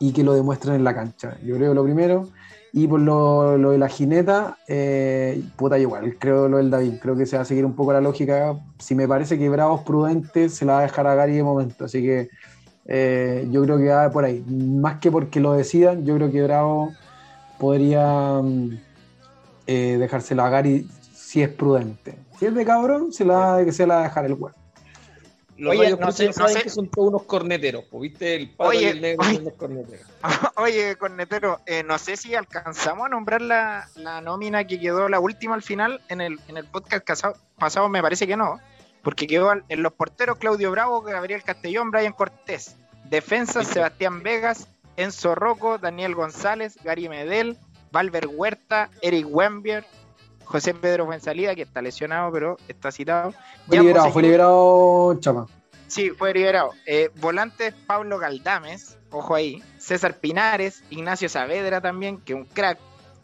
y 0.04 0.12
que 0.12 0.22
lo 0.22 0.34
demuestren 0.34 0.74
en 0.74 0.84
la 0.84 0.94
cancha. 0.94 1.38
Yo 1.42 1.56
creo 1.56 1.72
lo 1.72 1.82
primero. 1.82 2.28
Y 2.72 2.88
por 2.88 3.00
lo, 3.00 3.56
lo 3.56 3.70
de 3.70 3.78
la 3.78 3.88
jineta, 3.88 4.58
eh, 4.68 5.42
puta, 5.56 5.78
igual, 5.78 6.16
creo 6.18 6.48
lo 6.48 6.56
del 6.58 6.70
David, 6.70 6.94
creo 7.00 7.16
que 7.16 7.24
se 7.24 7.36
va 7.36 7.42
a 7.42 7.44
seguir 7.44 7.64
un 7.64 7.74
poco 7.74 7.92
la 7.92 8.00
lógica. 8.00 8.58
Si 8.78 8.94
me 8.96 9.06
parece 9.06 9.38
que 9.38 9.48
Bravo 9.48 9.76
es 9.76 9.82
prudente, 9.82 10.48
se 10.48 10.64
la 10.64 10.74
va 10.74 10.78
a 10.80 10.82
dejar 10.82 11.06
a 11.06 11.14
Gary 11.14 11.36
de 11.36 11.44
momento, 11.44 11.84
así 11.84 12.02
que 12.02 12.28
eh, 12.86 13.46
yo 13.50 13.62
creo 13.62 13.78
que 13.78 13.88
va 13.88 14.10
por 14.10 14.24
ahí. 14.24 14.44
Más 14.46 14.98
que 14.98 15.10
porque 15.10 15.38
lo 15.38 15.52
decidan, 15.52 16.04
yo 16.04 16.16
creo 16.16 16.32
que 16.32 16.42
Bravo 16.42 16.92
podría 17.58 18.40
mm, 18.42 18.78
eh, 19.68 19.96
dejársela 19.98 20.46
a 20.46 20.50
Gary 20.50 20.88
si 21.14 21.42
es 21.42 21.48
prudente. 21.48 22.16
Si 22.40 22.46
es 22.46 22.54
de 22.54 22.64
cabrón, 22.64 23.12
se 23.12 23.24
la, 23.24 23.64
se 23.70 23.86
la 23.86 23.94
va 23.94 24.00
a 24.00 24.04
dejar 24.04 24.24
el 24.26 24.34
weón. 24.34 24.63
Los 25.56 25.70
Oye, 25.76 25.96
no 25.96 26.10
sé- 26.10 26.30
no 26.36 26.48
sé- 26.48 26.62
que 26.62 26.68
son 26.68 26.88
todos 26.88 27.08
unos 27.10 27.22
corneteros, 27.24 27.84
¿viste? 27.92 28.34
El 28.34 28.54
Oye, 28.56 28.80
y 28.82 28.84
el 28.86 29.00
negro 29.00 29.22
oye. 29.24 29.34
son 29.34 29.42
unos 29.42 29.54
corneteros. 29.54 30.06
Oye, 30.56 30.96
Cornetero, 30.96 31.60
eh, 31.66 31.82
no 31.84 31.96
sé 31.98 32.16
si 32.16 32.34
alcanzamos 32.34 33.06
a 33.06 33.08
nombrar 33.08 33.40
la, 33.40 33.88
la 33.94 34.20
nómina 34.20 34.64
que 34.66 34.80
quedó 34.80 35.08
la 35.08 35.20
última 35.20 35.54
al 35.54 35.62
final 35.62 36.00
en 36.08 36.20
el, 36.20 36.40
en 36.48 36.56
el 36.56 36.64
podcast 36.66 37.04
casado- 37.04 37.36
pasado, 37.56 37.88
me 37.88 38.02
parece 38.02 38.26
que 38.26 38.36
no, 38.36 38.58
porque 39.02 39.26
quedó 39.28 39.50
al- 39.50 39.64
en 39.68 39.82
los 39.82 39.92
porteros 39.92 40.38
Claudio 40.38 40.70
Bravo, 40.72 41.02
Gabriel 41.02 41.42
Castellón, 41.44 41.90
Brian 41.92 42.12
Cortés, 42.14 42.76
defensas 43.04 43.68
Sebastián 43.68 44.22
Vegas, 44.22 44.66
Enzo 44.96 45.34
Rocco, 45.34 45.78
Daniel 45.78 46.14
González, 46.14 46.78
Gary 46.82 47.08
Medel, 47.08 47.56
Valver 47.92 48.26
Huerta, 48.26 48.90
Eric 49.02 49.26
Wembier, 49.28 49.84
José 50.44 50.74
Pedro 50.74 51.06
Fuensalida, 51.06 51.54
que 51.54 51.62
está 51.62 51.82
lesionado, 51.82 52.30
pero 52.32 52.56
está 52.68 52.92
citado. 52.92 53.32
Fue 53.66 53.78
liberado, 53.78 54.04
José 54.04 54.12
fue 54.12 54.22
liberado 54.22 55.20
Chapa. 55.20 55.46
Sí, 55.88 56.10
fue 56.10 56.32
liberado. 56.32 56.70
Eh, 56.86 57.10
volantes 57.16 57.74
Pablo 57.86 58.18
Galdames, 58.18 58.98
ojo 59.10 59.34
ahí. 59.34 59.62
César 59.78 60.18
Pinares, 60.18 60.82
Ignacio 60.90 61.28
Saavedra 61.28 61.80
también, 61.80 62.18
que 62.18 62.34
un 62.34 62.44
crack. 62.44 62.78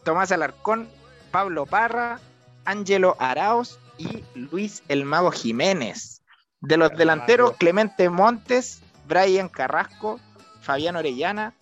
Tomás 0.04 0.32
Alarcón, 0.32 0.88
Pablo 1.30 1.66
Parra, 1.66 2.20
Ángelo 2.64 3.16
Araos 3.18 3.78
y 3.98 4.24
Luis 4.34 4.82
El 4.88 5.04
Mago 5.04 5.30
Jiménez. 5.30 6.22
De 6.60 6.76
los 6.76 6.96
delanteros, 6.96 7.56
Clemente 7.56 8.08
Montes, 8.08 8.82
Brian 9.06 9.48
Carrasco, 9.48 10.20
Fabián 10.60 10.96
Orellana, 10.96 11.54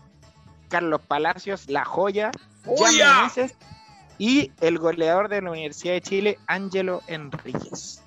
Carlos 0.68 1.00
Palacios, 1.06 1.68
La 1.68 1.84
Joya, 1.84 2.30
Jan. 2.64 2.96
Meneses 2.96 3.54
y 4.18 4.50
el 4.60 4.78
goleador 4.78 5.28
de 5.28 5.40
la 5.42 5.50
Universidad 5.50 5.94
de 5.94 6.00
Chile, 6.00 6.38
Ángelo 6.46 7.02
Enríquez. 7.06 8.02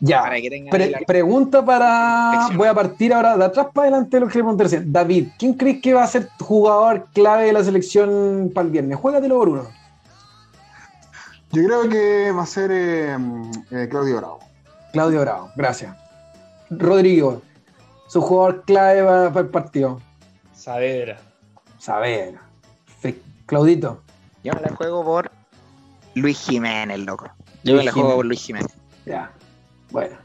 Ya. 0.00 0.22
Para 0.22 0.40
que 0.40 0.50
tengan 0.50 0.70
Pre- 0.70 0.84
ahí 0.84 0.90
la- 0.90 0.98
pregunta 1.06 1.64
para. 1.64 2.48
Voy 2.56 2.66
a 2.66 2.74
partir 2.74 3.12
ahora 3.14 3.36
de 3.36 3.44
atrás 3.44 3.68
para 3.72 3.86
adelante 3.88 4.16
de 4.16 4.20
lo 4.22 4.26
que 4.26 4.38
le 4.38 4.42
pregunté 4.42 4.64
recién. 4.64 4.92
David, 4.92 5.28
¿quién 5.38 5.54
crees 5.54 5.80
que 5.80 5.94
va 5.94 6.02
a 6.02 6.08
ser 6.08 6.28
jugador 6.40 7.06
clave 7.14 7.44
de 7.46 7.52
la 7.52 7.62
selección 7.62 8.50
para 8.52 8.66
el 8.66 8.72
viernes? 8.72 8.98
Juégatelo 8.98 9.38
por 9.38 9.48
uno. 9.50 9.68
Yo 11.52 11.62
creo 11.64 11.88
que 11.88 12.32
va 12.32 12.42
a 12.42 12.46
ser 12.46 12.70
eh, 12.72 13.16
eh, 13.70 13.86
Claudio 13.90 14.16
Bravo. 14.16 14.38
Claudio 14.92 15.20
Bravo, 15.20 15.50
gracias. 15.54 15.96
Rodrigo, 16.70 17.42
su 18.08 18.20
jugador 18.22 18.64
clave 18.64 19.04
para, 19.04 19.40
el 19.40 19.48
partido. 19.50 20.00
Saavedra. 20.54 21.18
Perfecto. 22.86 23.28
Claudito. 23.46 24.02
Yo 24.42 24.52
me 24.54 24.60
la 24.62 24.74
juego 24.74 25.04
por 25.04 25.30
Luis 26.14 26.38
Jiménez, 26.40 26.98
loco. 27.00 27.26
Yo 27.64 27.74
Luis 27.74 27.78
me 27.78 27.84
la 27.84 27.92
juego 27.92 28.08
Jiménez. 28.08 28.16
por 28.16 28.26
Luis 28.26 28.42
Jiménez. 28.42 28.72
Ya. 29.06 29.30
Bueno. 29.90 30.16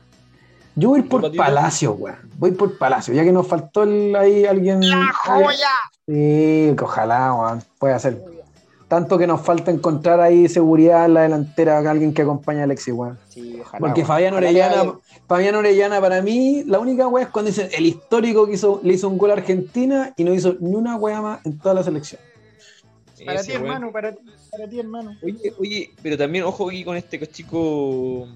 Yo 0.75 0.89
voy 0.89 0.99
a 0.99 1.03
ir 1.03 1.09
por. 1.09 1.35
Palacio, 1.35 1.93
weón. 1.93 2.17
Voy 2.37 2.51
por 2.51 2.77
Palacio, 2.77 3.13
ya 3.13 3.23
que 3.23 3.31
nos 3.31 3.47
faltó 3.47 3.83
el- 3.83 4.15
ahí 4.15 4.45
alguien. 4.45 4.79
¡La 4.87 5.11
joya! 5.13 5.69
Sí, 6.05 6.73
que 6.77 6.83
ojalá, 6.83 7.33
weón, 7.33 7.63
puede 7.79 7.99
ser. 7.99 8.21
Tanto 8.87 9.17
que 9.17 9.27
nos 9.27 9.41
falta 9.41 9.69
encontrar 9.71 10.21
ahí 10.21 10.47
seguridad 10.47 11.05
en 11.05 11.15
la 11.15 11.21
delantera, 11.23 11.79
alguien 11.79 12.13
que 12.13 12.21
acompañe 12.21 12.61
a 12.61 12.63
Alexis, 12.63 12.93
weón. 12.93 13.17
Sí, 13.27 13.59
ojalá. 13.59 13.79
Porque 13.79 14.01
weón. 14.01 14.07
Fabián 14.07 14.33
Orellana, 14.35 14.93
Fabián 15.27 15.55
Orellana 15.55 15.99
para 15.99 16.21
mí, 16.21 16.63
la 16.65 16.79
única 16.79 17.07
weá 17.07 17.25
es 17.25 17.29
cuando 17.31 17.49
dicen 17.49 17.69
el 17.73 17.85
histórico 17.85 18.45
que 18.45 18.53
hizo, 18.53 18.79
le 18.83 18.93
hizo 18.93 19.09
un 19.09 19.17
gol 19.17 19.31
a 19.31 19.33
Argentina 19.33 20.13
y 20.15 20.23
no 20.23 20.33
hizo 20.33 20.55
ni 20.59 20.75
una 20.75 20.95
weá 20.95 21.21
más 21.21 21.45
en 21.45 21.57
toda 21.57 21.73
la 21.73 21.83
selección. 21.83 22.21
Para 23.25 23.41
ti, 23.41 23.51
hermano, 23.51 23.91
para 23.91 24.11
ti, 24.13 24.21
para 24.57 24.69
ti, 24.69 24.79
hermano. 24.79 25.17
Oye, 25.21 25.53
oye, 25.59 25.91
pero 26.01 26.17
también 26.17 26.43
ojo 26.43 26.69
aquí 26.69 26.83
con 26.83 26.97
este 26.97 27.25
chico 27.27 28.27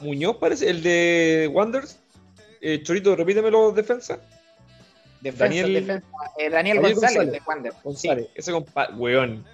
Muñoz, 0.00 0.36
parece, 0.36 0.70
el 0.70 0.82
de 0.82 1.50
Wonders. 1.52 1.98
Eh, 2.60 2.82
Chorito, 2.82 3.14
repíteme 3.16 3.50
los 3.50 3.74
defensas. 3.74 4.18
Defensa, 5.20 5.44
Daniel- 5.44 5.74
defensa. 5.74 6.06
Eh, 6.38 6.50
Daniel, 6.50 6.76
Daniel 6.76 6.94
González, 6.94 7.16
González. 7.16 7.32
de 7.32 7.40
Wander. 7.46 7.72
González, 7.82 8.28
ese 8.34 8.52
compa, 8.52 8.88
weón. 8.96 9.44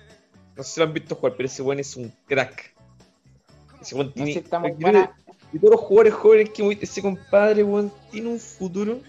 No 0.56 0.62
sé 0.62 0.72
si 0.74 0.80
lo 0.80 0.86
han 0.86 0.92
visto 0.92 1.14
jugar, 1.14 1.34
pero 1.36 1.46
ese 1.46 1.62
weón 1.62 1.80
es 1.80 1.96
un 1.96 2.12
crack. 2.26 2.74
Ese 3.80 3.94
weón 3.94 4.12
Sí. 4.14 4.20
No 4.20 4.24
tiene. 4.26 4.42
sé, 4.42 4.74
buena. 4.78 5.16
De 5.52 5.58
todos 5.60 5.72
los 5.72 5.80
jugadores 5.80 6.14
jóvenes 6.14 6.50
que 6.50 6.78
ese 6.82 7.00
compadre, 7.00 7.62
weón, 7.62 7.92
tiene 8.10 8.28
un 8.28 8.38
futuro. 8.40 9.00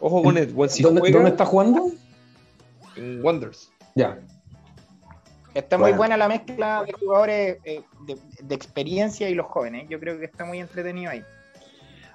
Ojo 0.00 0.22
con 0.22 0.36
él, 0.36 0.52
weón, 0.54 0.68
si 0.70 0.82
¿Dónde, 0.82 1.00
juega 1.00 1.16
dónde 1.16 1.30
está 1.30 1.46
jugando? 1.46 1.90
en 2.96 3.22
Wonders. 3.22 3.70
Ya. 3.94 4.18
Está 5.54 5.76
muy 5.78 5.84
Bueno. 5.90 5.96
buena 5.98 6.16
la 6.16 6.28
mezcla 6.28 6.84
de 6.86 6.92
jugadores 6.92 7.58
eh, 7.64 7.82
de, 8.06 8.16
de 8.42 8.54
experiencia 8.54 9.28
y 9.28 9.34
los 9.34 9.46
jóvenes. 9.46 9.86
Yo 9.88 9.98
creo 9.98 10.18
que 10.18 10.24
está 10.26 10.44
muy 10.44 10.60
entretenido 10.60 11.10
ahí. 11.10 11.22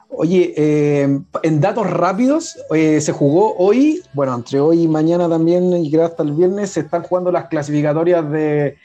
Oye, 0.07 0.53
eh, 0.55 1.19
en 1.43 1.59
datos 1.61 1.89
rápidos, 1.89 2.57
eh, 2.73 3.01
se 3.01 3.11
jugó 3.11 3.55
hoy, 3.57 4.01
bueno, 4.13 4.35
entre 4.35 4.59
hoy 4.59 4.83
y 4.83 4.87
mañana 4.87 5.27
también, 5.27 5.73
y 5.83 5.91
creo 5.91 6.05
hasta 6.05 6.23
el 6.23 6.31
viernes, 6.31 6.69
se 6.71 6.81
están 6.81 7.01
jugando 7.03 7.31
las 7.31 7.47
clasificatorias 7.47 8.29
de, 8.31 8.77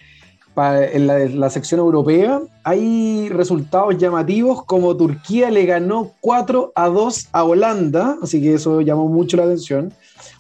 pa- 0.54 0.82
en 0.84 1.06
la, 1.06 1.20
en 1.20 1.38
la 1.38 1.50
sección 1.50 1.78
europea. 1.78 2.40
Hay 2.64 3.28
resultados 3.28 3.98
llamativos 3.98 4.64
como 4.64 4.96
Turquía 4.96 5.50
le 5.50 5.66
ganó 5.66 6.10
4 6.20 6.72
a 6.74 6.88
2 6.88 7.28
a 7.32 7.44
Holanda, 7.44 8.16
así 8.22 8.40
que 8.42 8.54
eso 8.54 8.80
llamó 8.80 9.06
mucho 9.06 9.36
la 9.36 9.44
atención. 9.44 9.92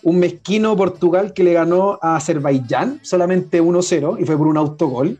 Un 0.02 0.18
mezquino 0.18 0.76
Portugal 0.76 1.32
que 1.32 1.44
le 1.44 1.52
ganó 1.52 1.98
a 2.00 2.16
Azerbaiyán 2.16 3.00
solamente 3.02 3.62
1-0 3.62 4.20
y 4.20 4.24
fue 4.24 4.36
por 4.36 4.46
un 4.46 4.56
autogol. 4.56 5.18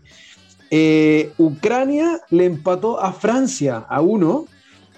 Eh, 0.71 1.33
Ucrania 1.37 2.21
le 2.31 2.45
empató 2.45 3.01
a 3.01 3.13
Francia 3.13 3.85
a 3.89 4.01
1. 4.01 4.47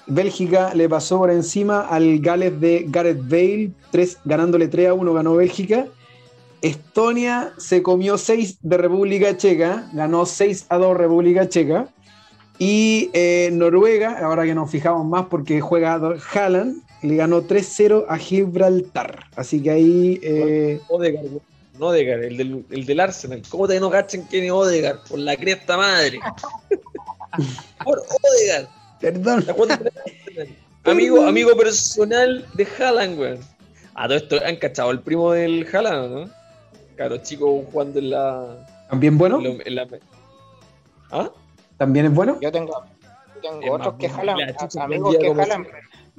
Bélgica 0.06 0.74
le 0.74 0.88
pasó 0.88 1.18
por 1.18 1.30
encima 1.30 1.80
al 1.80 2.18
Gales 2.20 2.60
de 2.60 2.84
Gareth 2.88 3.22
Bale, 3.28 3.72
3, 3.90 4.18
ganándole 4.24 4.68
3 4.68 4.88
a 4.88 4.94
1, 4.94 5.12
ganó 5.14 5.36
Bélgica. 5.36 5.86
Estonia 6.60 7.52
se 7.56 7.82
comió 7.82 8.18
6 8.18 8.58
de 8.62 8.76
República 8.76 9.36
Checa, 9.36 9.88
ganó 9.92 10.26
6 10.26 10.66
a 10.68 10.78
2 10.78 10.96
República 10.96 11.48
Checa. 11.48 11.88
Y 12.58 13.10
eh, 13.14 13.50
Noruega, 13.52 14.18
ahora 14.24 14.44
que 14.44 14.54
nos 14.54 14.70
fijamos 14.70 15.04
más 15.06 15.26
porque 15.26 15.60
juega 15.60 16.00
Haaland, 16.34 16.82
le 17.02 17.16
ganó 17.16 17.42
3-0 17.42 18.06
a 18.08 18.16
Gibraltar. 18.18 19.24
Así 19.36 19.62
que 19.62 19.70
ahí 19.70 20.20
eh. 20.22 20.80
No 21.78 21.86
Odegaard, 21.86 22.22
el 22.24 22.36
del, 22.36 22.64
el 22.70 22.86
del 22.86 23.00
Arsenal. 23.00 23.42
¿Cómo 23.48 23.66
te 23.66 23.80
no 23.80 23.90
cachen 23.90 24.22
quién 24.30 24.44
es 24.44 24.50
Odegaard? 24.52 25.00
Por 25.08 25.18
la 25.18 25.36
cresta 25.36 25.76
madre. 25.76 26.20
Por 27.84 27.98
Odegaard. 27.98 28.68
Perdón. 29.00 29.44
Amigo, 30.84 31.22
amigo 31.24 31.56
personal 31.56 32.46
de 32.54 32.66
Haaland, 32.78 33.18
weón. 33.18 33.40
A 33.94 34.06
todo 34.06 34.16
esto, 34.16 34.36
¿han 34.44 34.56
cachado 34.56 34.90
el 34.90 35.00
primo 35.00 35.32
del 35.32 35.66
Haaland, 35.72 36.12
no? 36.14 36.30
Claro, 36.96 37.16
chico 37.18 37.64
jugando 37.72 37.98
en 37.98 38.10
la. 38.10 38.66
¿También 38.90 39.16
bueno? 39.18 39.38
en 39.40 39.58
la- 39.58 39.64
en 39.64 39.74
la- 39.74 39.88
¿Ah? 41.10 41.30
¿También 41.78 42.06
es 42.06 42.14
bueno? 42.14 42.38
Yo 42.40 42.52
tengo, 42.52 42.84
yo 43.42 43.50
tengo 43.60 43.74
otros 43.74 43.94
que 43.98 44.08
jalan, 44.08 44.38
amigos 44.80 45.16
que 45.16 45.26
como 45.26 45.40
jalan. 45.42 45.66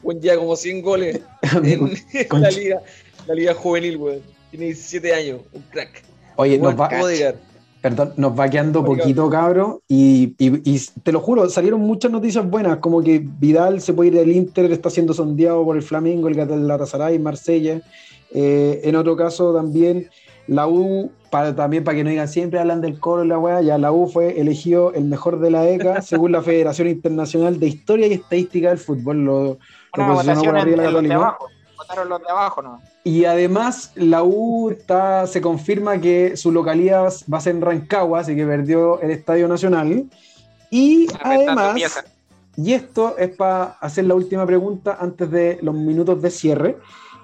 Buen 0.03 0.19
día 0.19 0.37
como 0.37 0.55
100 0.55 0.81
goles 0.81 1.19
en, 1.63 2.41
la 2.41 2.49
liga, 2.51 2.81
la 3.25 3.33
liga 3.33 3.53
juvenil, 3.53 3.97
weón. 3.97 4.19
Tiene 4.51 4.65
17 4.67 5.13
años, 5.13 5.39
un 5.53 5.61
crack. 5.71 6.03
Oye, 6.35 6.59
nos 6.59 6.79
va, 6.79 6.89
perdón, 7.81 8.13
nos 8.17 8.39
va 8.39 8.49
quedando 8.49 8.81
Oiga. 8.81 9.01
poquito, 9.03 9.29
cabro. 9.29 9.81
Y, 9.87 10.35
y- 10.37 10.61
y 10.75 10.79
te 11.03 11.11
lo 11.11 11.19
juro, 11.19 11.49
salieron 11.49 11.81
muchas 11.81 12.11
noticias 12.11 12.47
buenas, 12.49 12.77
como 12.77 13.01
que 13.01 13.19
Vidal 13.23 13.81
se 13.81 13.93
puede 13.93 14.09
ir 14.09 14.15
del 14.15 14.31
Inter, 14.31 14.71
está 14.71 14.89
siendo 14.89 15.13
sondeado 15.13 15.63
por 15.65 15.75
el 15.75 15.83
Flamengo, 15.83 16.27
el 16.27 16.35
Galatasaray, 16.35 17.17
Marsella. 17.19 17.81
Eh, 18.31 18.81
en 18.83 18.95
otro 18.95 19.15
caso 19.15 19.53
también, 19.53 20.09
la 20.47 20.67
U, 20.67 21.11
para, 21.29 21.55
también 21.55 21.83
para 21.83 21.97
que 21.97 22.03
no 22.03 22.09
digan 22.09 22.27
siempre 22.27 22.59
hablan 22.59 22.81
del 22.81 22.99
coro 22.99 23.23
y 23.23 23.27
la 23.27 23.39
weá, 23.39 23.61
ya 23.61 23.77
la 23.77 23.91
U 23.91 24.07
fue 24.07 24.39
elegido 24.39 24.93
el 24.93 25.05
mejor 25.05 25.39
de 25.39 25.51
la 25.51 25.67
ECA 25.67 26.01
según 26.01 26.31
la 26.31 26.41
Federación 26.41 26.87
Internacional 26.87 27.59
de 27.59 27.67
Historia 27.67 28.07
y 28.07 28.13
Estadística 28.13 28.69
del 28.69 28.77
Fútbol. 28.77 29.25
Lo 29.25 29.57
Una 29.95 30.07
posicionó 30.07 30.15
votación 30.15 30.45
por 30.45 30.61
arriba 30.61 30.77
la 30.77 30.83
entre 30.83 30.93
los 30.93 31.03
de 31.03 31.09
Católica. 31.09 31.15
abajo. 31.15 31.47
Votaron 31.77 32.09
los 32.09 32.21
de 32.21 32.29
abajo, 32.29 32.61
¿no? 32.61 32.81
Y 33.03 33.25
además 33.25 33.91
la 33.95 34.23
U 34.23 34.69
está, 34.69 35.27
se 35.27 35.41
confirma 35.41 35.99
que 35.99 36.37
su 36.37 36.51
localidad 36.51 37.11
va 37.31 37.37
a 37.37 37.41
ser 37.41 37.55
en 37.55 37.61
Rancagua, 37.61 38.19
así 38.21 38.35
que 38.35 38.45
perdió 38.45 39.01
el 39.01 39.11
Estadio 39.11 39.47
Nacional. 39.47 40.05
Y 40.69 41.07
además, 41.21 42.03
y 42.55 42.73
esto 42.73 43.17
es 43.17 43.29
para 43.35 43.77
hacer 43.81 44.05
la 44.05 44.15
última 44.15 44.45
pregunta 44.45 44.97
antes 44.99 45.29
de 45.29 45.59
los 45.61 45.75
minutos 45.75 46.21
de 46.21 46.31
cierre, 46.31 46.77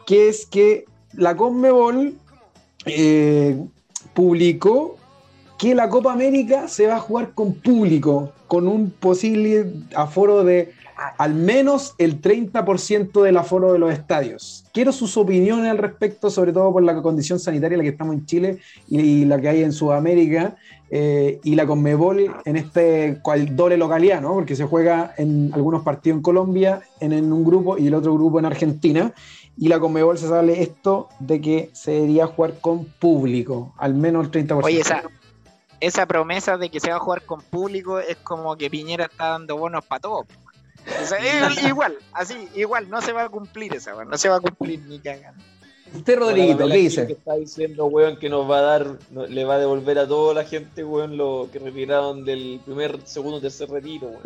que 0.05 0.29
es 0.29 0.45
que 0.45 0.85
la 1.13 1.35
Conmebol 1.35 2.15
eh, 2.85 3.63
publicó 4.13 4.97
que 5.57 5.75
la 5.75 5.89
Copa 5.89 6.13
América 6.13 6.67
se 6.67 6.87
va 6.87 6.95
a 6.95 6.99
jugar 6.99 7.33
con 7.33 7.53
público, 7.53 8.31
con 8.47 8.67
un 8.67 8.91
posible 8.91 9.71
aforo 9.95 10.43
de 10.43 10.73
al 11.17 11.33
menos 11.33 11.95
el 11.97 12.21
30% 12.21 13.21
del 13.21 13.37
aforo 13.37 13.73
de 13.73 13.79
los 13.79 13.91
estadios. 13.91 14.65
Quiero 14.73 14.91
sus 14.91 15.17
opiniones 15.17 15.71
al 15.71 15.77
respecto, 15.77 16.29
sobre 16.29 16.53
todo 16.53 16.71
por 16.71 16.83
la 16.83 17.01
condición 17.01 17.39
sanitaria 17.39 17.75
en 17.75 17.79
la 17.79 17.83
que 17.83 17.89
estamos 17.89 18.15
en 18.15 18.25
Chile 18.25 18.59
y, 18.87 19.25
la 19.25 19.39
que 19.39 19.49
hay 19.49 19.63
en 19.63 19.71
Sudamérica 19.71 20.55
eh, 20.89 21.39
y 21.43 21.55
la 21.55 21.65
Conmebol 21.65 22.35
en 22.45 22.55
este 22.55 23.19
cual 23.21 23.55
doble 23.55 23.77
localidad, 23.77 24.21
¿no? 24.21 24.33
Porque 24.33 24.55
se 24.55 24.65
juega 24.65 25.13
en 25.17 25.51
algunos 25.53 25.83
partidos 25.83 26.17
en 26.17 26.23
Colombia, 26.23 26.81
en, 26.99 27.31
un 27.31 27.43
grupo 27.43 27.77
y 27.77 27.87
el 27.87 27.93
otro 27.93 28.13
grupo 28.13 28.39
en 28.39 28.45
Argentina. 28.45 29.13
Y 29.57 29.67
la 29.67 29.79
Conmebol 29.79 30.17
se 30.17 30.27
sale 30.27 30.61
esto 30.61 31.09
de 31.19 31.41
que 31.41 31.69
se 31.73 31.91
debería 31.91 32.27
jugar 32.27 32.59
con 32.61 32.85
público, 32.85 33.73
al 33.77 33.93
menos 33.93 34.25
el 34.25 34.47
30%. 34.47 34.63
Oye, 34.63 34.79
esa, 34.79 35.03
esa 35.81 36.05
promesa 36.05 36.57
de 36.57 36.69
que 36.69 36.79
se 36.79 36.89
va 36.89 36.97
a 36.97 36.99
jugar 36.99 37.23
con 37.23 37.41
público 37.41 37.99
es 37.99 38.17
como 38.17 38.55
que 38.55 38.69
Piñera 38.69 39.05
está 39.05 39.29
dando 39.29 39.57
bonos 39.57 39.85
para 39.85 39.99
todos. 39.99 40.25
O 41.01 41.05
sea, 41.05 41.17
es 41.47 41.63
igual, 41.63 41.97
así, 42.13 42.47
igual, 42.55 42.89
no 42.89 43.01
se 43.01 43.11
va 43.13 43.23
a 43.23 43.29
cumplir 43.29 43.73
esa, 43.75 43.95
weón, 43.95 44.09
no 44.09 44.17
se 44.17 44.29
va 44.29 44.37
a 44.37 44.39
cumplir 44.39 44.79
ni 44.87 44.99
cagando. 44.99 45.43
Usted, 45.91 46.19
Rodriguito, 46.19 46.67
¿qué 46.67 46.77
dice? 46.77 46.97
gente 46.97 47.13
está 47.13 47.33
diciendo, 47.33 47.85
weón, 47.87 48.17
que 48.19 48.29
nos 48.29 48.47
va 48.49 48.59
a 48.59 48.61
dar, 48.61 48.87
no- 49.09 49.25
le 49.25 49.43
va 49.43 49.55
a 49.55 49.57
devolver 49.57 49.97
a 49.97 50.07
toda 50.07 50.35
la 50.35 50.43
gente, 50.45 50.83
weón, 50.83 51.17
lo 51.17 51.49
que 51.51 51.57
retiraron 51.57 52.23
del 52.25 52.61
primer, 52.63 52.99
segundo, 53.05 53.41
tercer 53.41 53.69
retiro, 53.71 54.07
weón. 54.07 54.21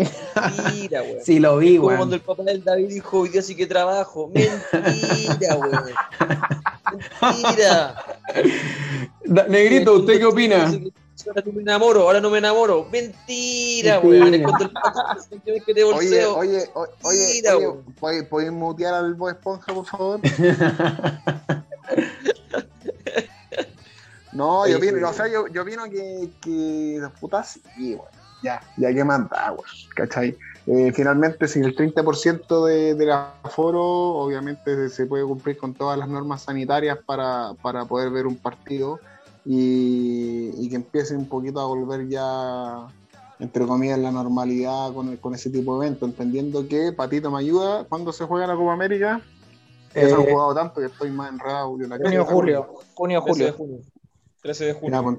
Mentira, 0.65 1.01
weón. 1.03 1.19
Sí, 1.23 1.39
lo 1.39 1.57
vi, 1.57 1.79
weón. 1.79 1.97
cuando 1.97 2.15
el 2.15 2.21
papá 2.21 2.43
del 2.43 2.63
David 2.63 2.89
dijo, 2.89 3.19
hoy 3.19 3.29
día 3.29 3.41
sí 3.41 3.55
que 3.55 3.65
trabajo. 3.65 4.29
Mentira, 4.33 5.55
weón. 5.55 5.83
Mentira. 7.21 8.05
Negrito, 9.47 9.93
¿usted 9.93 10.19
qué 10.19 10.25
opina? 10.25 10.71
Ahora 11.27 11.43
no 11.45 11.51
me 11.53 11.61
enamoro, 11.61 12.01
ahora 12.01 12.19
no 12.21 12.29
me 12.29 12.37
enamoro. 12.39 12.87
Mentira, 12.91 13.99
weón. 13.99 14.33
Es 14.33 14.41
cuando 14.43 14.63
el 14.65 14.71
papá 14.71 15.15
dice 15.15 15.41
que 15.65 15.73
te 15.73 15.83
Oye, 15.83 15.93
bolseo. 15.93 16.37
oye, 16.37 16.69
oye, 16.73 16.89
oye, 17.03 17.57
weón. 17.57 17.83
¿puedes- 17.99 18.27
¿puedes 18.27 18.51
mutear 18.51 18.93
al 18.93 19.13
Bob 19.15 19.29
Esponja, 19.29 19.73
por 19.73 19.85
favor? 19.85 20.19
No, 24.31 24.65
yo 24.67 24.77
opino, 24.77 24.97
sí. 24.97 25.03
o 25.03 25.13
sea, 25.13 25.27
yo, 25.27 25.47
yo 25.47 25.61
opino 25.61 25.83
que, 25.85 26.27
que 26.41 26.99
putas, 27.19 27.59
sí, 27.75 27.93
weón. 27.93 28.07
Ya, 28.41 28.61
ya 28.77 28.91
que 28.93 29.03
manda, 29.03 29.51
weón, 29.51 29.63
¿cachai? 29.95 30.35
Eh, 30.65 30.91
finalmente, 30.93 31.47
sin 31.47 31.65
el 31.65 31.75
30% 31.75 32.65
de, 32.65 32.95
del 32.95 33.11
aforo, 33.11 33.81
obviamente 33.83 34.75
se- 34.75 34.89
se 34.89 35.05
puede 35.05 35.23
cumplir 35.23 35.57
con 35.57 35.73
todas 35.75 35.99
las 35.99 36.07
normas 36.09 36.41
sanitarias 36.43 36.97
para, 37.05 37.53
para 37.61 37.85
poder 37.85 38.09
ver 38.09 38.25
un 38.25 38.37
partido 38.37 38.99
y, 39.45 40.51
y 40.65 40.69
que 40.69 40.75
empiece 40.75 41.15
un 41.15 41.27
poquito 41.27 41.59
a 41.59 41.65
volver 41.65 42.07
ya, 42.07 42.87
entre 43.39 43.65
comillas, 43.65 43.99
la 43.99 44.11
normalidad 44.11 44.93
con, 44.93 45.09
el- 45.09 45.19
con 45.19 45.35
ese 45.35 45.49
tipo 45.49 45.79
de 45.79 45.87
eventos, 45.87 46.09
entendiendo 46.09 46.67
que, 46.67 46.93
Patito 46.93 47.29
me 47.29 47.39
ayuda, 47.39 47.83
¿cuándo 47.85 48.11
se 48.13 48.25
juega 48.25 48.47
la 48.47 48.55
Copa 48.55 48.73
América? 48.73 49.21
Ya 49.95 50.07
se 50.09 50.15
han 50.15 50.21
Eh, 50.21 50.31
jugado 50.31 50.55
tanto 50.55 50.79
que 50.79 50.87
estoy 50.87 51.11
más 51.11 51.31
enredado. 51.31 51.77
yo 51.77 51.87
la 51.87 51.97
Junio, 51.97 52.25
julio, 52.25 52.67
junio, 52.95 53.23
13 53.23 53.43
de 53.43 53.51
julio. 53.51 53.77
junio. 53.77 53.85
13 54.41 54.65
de 54.65 54.73
Ya, 54.73 54.79
junio. 54.79 55.03
pues, 55.03 55.17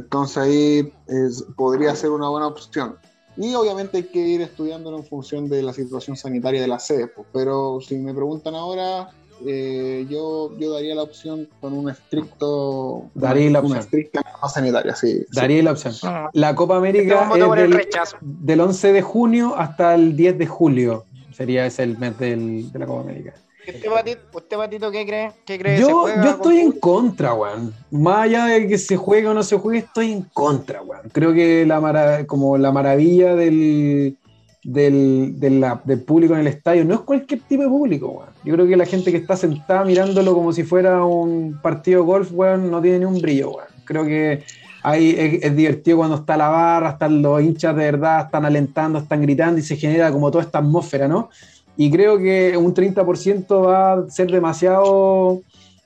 entonces 0.00 0.36
ahí 0.36 0.94
es- 1.06 1.44
podría 1.56 1.94
ser 1.96 2.10
una 2.10 2.28
buena 2.28 2.46
opción. 2.46 2.96
Y 3.36 3.54
obviamente 3.54 3.96
hay 3.96 4.04
que 4.04 4.20
ir 4.20 4.40
estudiándolo 4.42 4.98
en 4.98 5.04
función 5.06 5.48
de 5.48 5.62
la 5.62 5.72
situación 5.72 6.16
sanitaria 6.16 6.60
de 6.60 6.68
la 6.68 6.78
sede. 6.78 7.08
pues, 7.08 7.26
Pero 7.32 7.80
si 7.80 7.96
me 7.96 8.14
preguntan 8.14 8.54
ahora, 8.54 9.08
eh, 9.46 10.06
yo, 10.08 10.56
yo 10.58 10.72
daría 10.72 10.94
la 10.94 11.02
opción 11.02 11.48
con 11.60 11.72
un 11.72 11.90
estricto. 11.90 13.10
Daría 13.14 13.50
la 13.50 13.58
una 13.60 13.68
opción. 13.68 13.78
estricta 13.80 14.22
norma 14.32 14.48
sanitaria, 14.48 14.94
sí. 14.96 15.18
sí. 15.18 15.26
Daría 15.32 15.62
la 15.62 15.72
opción. 15.72 15.94
Mm. 16.02 16.28
La 16.32 16.54
Copa 16.54 16.74
Este 16.76 16.88
América 16.88 17.28
voto 17.28 17.46
por 17.46 17.58
es 17.58 17.64
el 17.64 17.70
del, 17.70 17.78
rechazo. 17.78 18.16
del 18.20 18.60
11 18.60 18.92
de 18.92 19.02
junio 19.02 19.54
hasta 19.56 19.94
el 19.94 20.16
10 20.16 20.38
de 20.38 20.46
julio. 20.46 21.04
Sería 21.32 21.66
ese 21.66 21.82
el 21.82 21.98
mes 21.98 22.16
del- 22.18 22.70
de 22.70 22.78
la 22.78 22.86
Copa 22.86 23.00
América. 23.02 23.34
¿Usted, 23.66 23.90
Patito, 23.90 24.20
usted, 24.34 24.56
Patito, 24.58 24.90
qué 24.90 25.06
cree? 25.06 25.32
¿Qué 25.46 25.58
cree? 25.58 25.76
¿Se 25.78 25.82
Yo, 25.82 26.02
juega 26.02 26.16
yo 26.16 26.22
con 26.22 26.52
estoy 26.52 26.58
en 26.58 26.72
contra, 26.72 27.32
weón. 27.32 27.74
Más 27.90 28.24
allá 28.24 28.44
de 28.44 28.66
que 28.68 28.76
se 28.76 28.96
juegue 28.96 29.26
o 29.26 29.32
no 29.32 29.42
se 29.42 29.56
juegue, 29.56 29.78
estoy 29.78 30.12
en 30.12 30.22
contra, 30.34 30.82
weón. 30.82 31.08
Creo 31.10 31.32
que 31.32 31.64
la 31.64 32.24
como 32.26 32.58
la 32.58 32.70
maravilla 32.72 33.34
del, 33.34 34.18
del, 34.64 35.38
del 35.38 36.00
público 36.00 36.34
en 36.34 36.40
el 36.40 36.46
estadio 36.46 36.84
no 36.84 36.94
es 36.94 37.00
cualquier 37.00 37.40
tipo 37.40 37.62
de 37.62 37.68
público, 37.68 38.08
weón. 38.08 38.30
Yo 38.44 38.54
creo 38.54 38.66
que 38.66 38.76
la 38.76 38.86
gente 38.86 39.10
que 39.10 39.18
está 39.18 39.36
sentada 39.36 39.84
mirándolo 39.84 40.34
como 40.34 40.52
si 40.52 40.64
fuera 40.64 41.04
un 41.04 41.58
partido 41.62 42.00
de 42.00 42.06
golf, 42.06 42.30
weón, 42.32 42.70
no 42.70 42.80
tiene 42.80 43.00
ni 43.00 43.04
un 43.04 43.20
brillo, 43.20 43.50
weón. 43.50 43.68
Creo 43.84 44.04
que 44.04 44.42
ahí 44.82 45.40
es 45.42 45.54
divertido 45.54 45.98
cuando 45.98 46.16
está 46.16 46.36
la 46.36 46.48
barra, 46.48 46.90
están 46.90 47.22
los 47.22 47.42
hinchas 47.42 47.76
de 47.76 47.84
verdad, 47.84 48.26
están 48.26 48.44
alentando, 48.44 48.98
están 48.98 49.22
gritando 49.22 49.58
y 49.58 49.62
se 49.62 49.76
genera 49.76 50.10
como 50.10 50.30
toda 50.30 50.44
esta 50.44 50.58
atmósfera, 50.58 51.08
¿no? 51.08 51.28
Y 51.76 51.90
creo 51.90 52.18
que 52.18 52.56
un 52.56 52.72
30% 52.72 53.66
va 53.66 53.92
a 53.92 54.10
ser 54.10 54.30
demasiado 54.30 55.42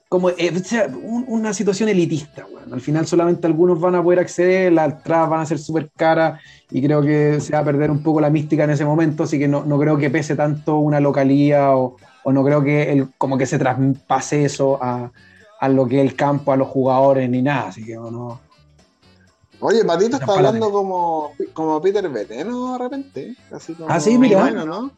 como 0.08 0.30
eh, 0.30 0.52
o 0.54 0.58
sea, 0.64 0.86
un- 0.86 1.24
una 1.28 1.52
situación 1.52 1.88
elitista. 1.88 2.46
weón. 2.50 2.72
Al 2.72 2.80
final 2.80 3.06
solamente 3.06 3.46
algunos 3.46 3.78
van 3.78 3.94
a 3.94 4.02
poder 4.02 4.20
acceder, 4.20 4.72
las 4.72 4.92
entradas 4.92 5.28
van 5.28 5.40
a 5.40 5.46
ser 5.46 5.58
súper 5.58 5.90
caras 5.96 6.40
y 6.70 6.82
creo 6.82 7.02
que 7.02 7.40
se 7.40 7.52
va 7.52 7.58
a 7.60 7.64
perder 7.64 7.90
un 7.90 8.02
poco 8.02 8.20
la 8.20 8.30
mística 8.30 8.64
en 8.64 8.70
ese 8.70 8.84
momento, 8.84 9.24
así 9.24 9.38
que 9.38 9.48
no, 9.48 9.64
no 9.64 9.78
creo 9.78 9.98
que 9.98 10.08
pese 10.10 10.34
tanto 10.34 10.78
una 10.78 10.98
localía 11.00 11.76
o, 11.76 11.96
o 12.24 12.32
no 12.32 12.42
creo 12.44 12.62
que 12.62 12.90
el, 12.92 13.08
como 13.18 13.36
que 13.36 13.44
se 13.46 13.58
traspase 13.58 14.44
eso 14.44 14.82
a, 14.82 15.10
a 15.60 15.68
lo 15.68 15.86
que 15.86 16.00
es 16.02 16.10
el 16.10 16.16
campo, 16.16 16.52
a 16.52 16.56
los 16.56 16.68
jugadores 16.68 17.28
ni 17.28 17.42
nada, 17.42 17.68
así 17.68 17.84
que 17.84 17.94
no. 17.94 18.40
Oye, 19.60 19.84
Patito 19.84 20.16
está 20.18 20.34
hablando 20.34 20.70
como, 20.70 21.32
como 21.52 21.80
Peter 21.82 22.08
Veteno 22.08 22.74
de 22.74 22.78
repente. 22.78 23.34
Así 23.50 23.74
como, 23.74 23.90
Ah, 23.90 23.98
sí, 23.98 24.16
mira. 24.16 24.40
Bueno, 24.40 24.64
¿no? 24.64 24.90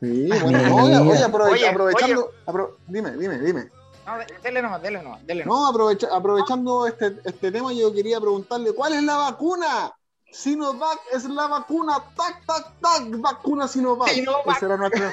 Sí, 0.00 0.30
Ah, 0.32 0.38
bueno. 0.42 0.58
Oye, 0.82 0.96
oye, 0.96 1.24
aprove- 1.24 1.50
Oye, 1.52 1.68
aprovechando. 1.68 2.30
apro- 2.46 2.70
dime, 2.88 3.12
dime, 3.18 3.38
dime. 3.38 3.68
No, 4.06 4.18
de- 4.18 4.26
dele 4.42 4.62
nomás, 4.62 4.82
dele 4.82 5.02
nomás, 5.02 5.26
dele 5.26 5.44
nomás. 5.44 5.60
No, 5.60 5.66
aprovecha- 5.68 6.08
aprovechando 6.14 6.86
este, 6.86 7.16
este 7.24 7.52
tema, 7.52 7.72
yo 7.72 7.92
quería 7.92 8.20
preguntarle: 8.20 8.72
¿cuál 8.74 8.94
es 8.94 9.02
la 9.02 9.16
vacuna? 9.16 9.92
Sinovac 10.32 10.98
es 11.12 11.24
la 11.24 11.46
vacuna. 11.48 12.02
Tac, 12.16 12.44
tac, 12.46 12.72
tac. 12.80 13.02
Vacuna 13.20 13.66
Sinovac. 13.66 14.08
Sinovac. 14.10 14.56
Ese 14.56 14.66
era 14.66 14.76
nuestro. 14.76 15.04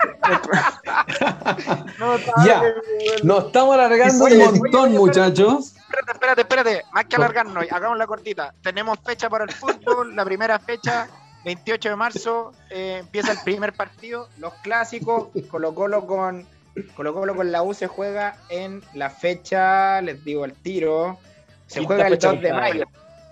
No, 1.98 2.16
Ya. 2.46 2.62
Nos 3.22 3.46
estamos 3.46 3.74
alargando 3.74 4.24
un 4.24 4.38
montón, 4.38 4.88
oye, 4.90 4.98
muchachos. 4.98 5.74
Espérate, 5.76 6.12
espérate, 6.12 6.40
espérate. 6.42 6.82
Más 6.92 7.04
que 7.06 7.16
alargarnos, 7.16 7.64
hagamos 7.70 7.98
la 7.98 8.06
cortita. 8.06 8.54
Tenemos 8.62 8.98
fecha 9.04 9.28
para 9.28 9.44
el 9.44 9.52
fútbol, 9.52 10.14
la 10.16 10.24
primera 10.24 10.58
fecha, 10.58 11.08
28 11.44 11.90
de 11.90 11.96
marzo, 11.96 12.52
eh, 12.70 12.98
empieza 13.00 13.32
el 13.32 13.38
primer 13.44 13.72
partido, 13.74 14.28
los 14.38 14.54
clásicos, 14.62 15.28
Colo 15.50 15.74
Colo 15.74 16.06
con 16.06 16.46
Colo 16.96 17.12
Colo 17.14 17.34
con 17.34 17.50
la 17.52 17.62
U 17.62 17.74
se 17.74 17.86
juega 17.86 18.36
en 18.48 18.82
la 18.94 19.10
fecha, 19.10 20.00
les 20.02 20.24
digo 20.24 20.44
el 20.44 20.52
tiro, 20.54 21.18
se 21.66 21.80
Quinta 21.80 21.86
juega 21.94 22.06
el 22.08 22.14
fecha 22.14 22.32
2 22.32 22.40
de 22.42 22.52
mayo. 22.52 22.84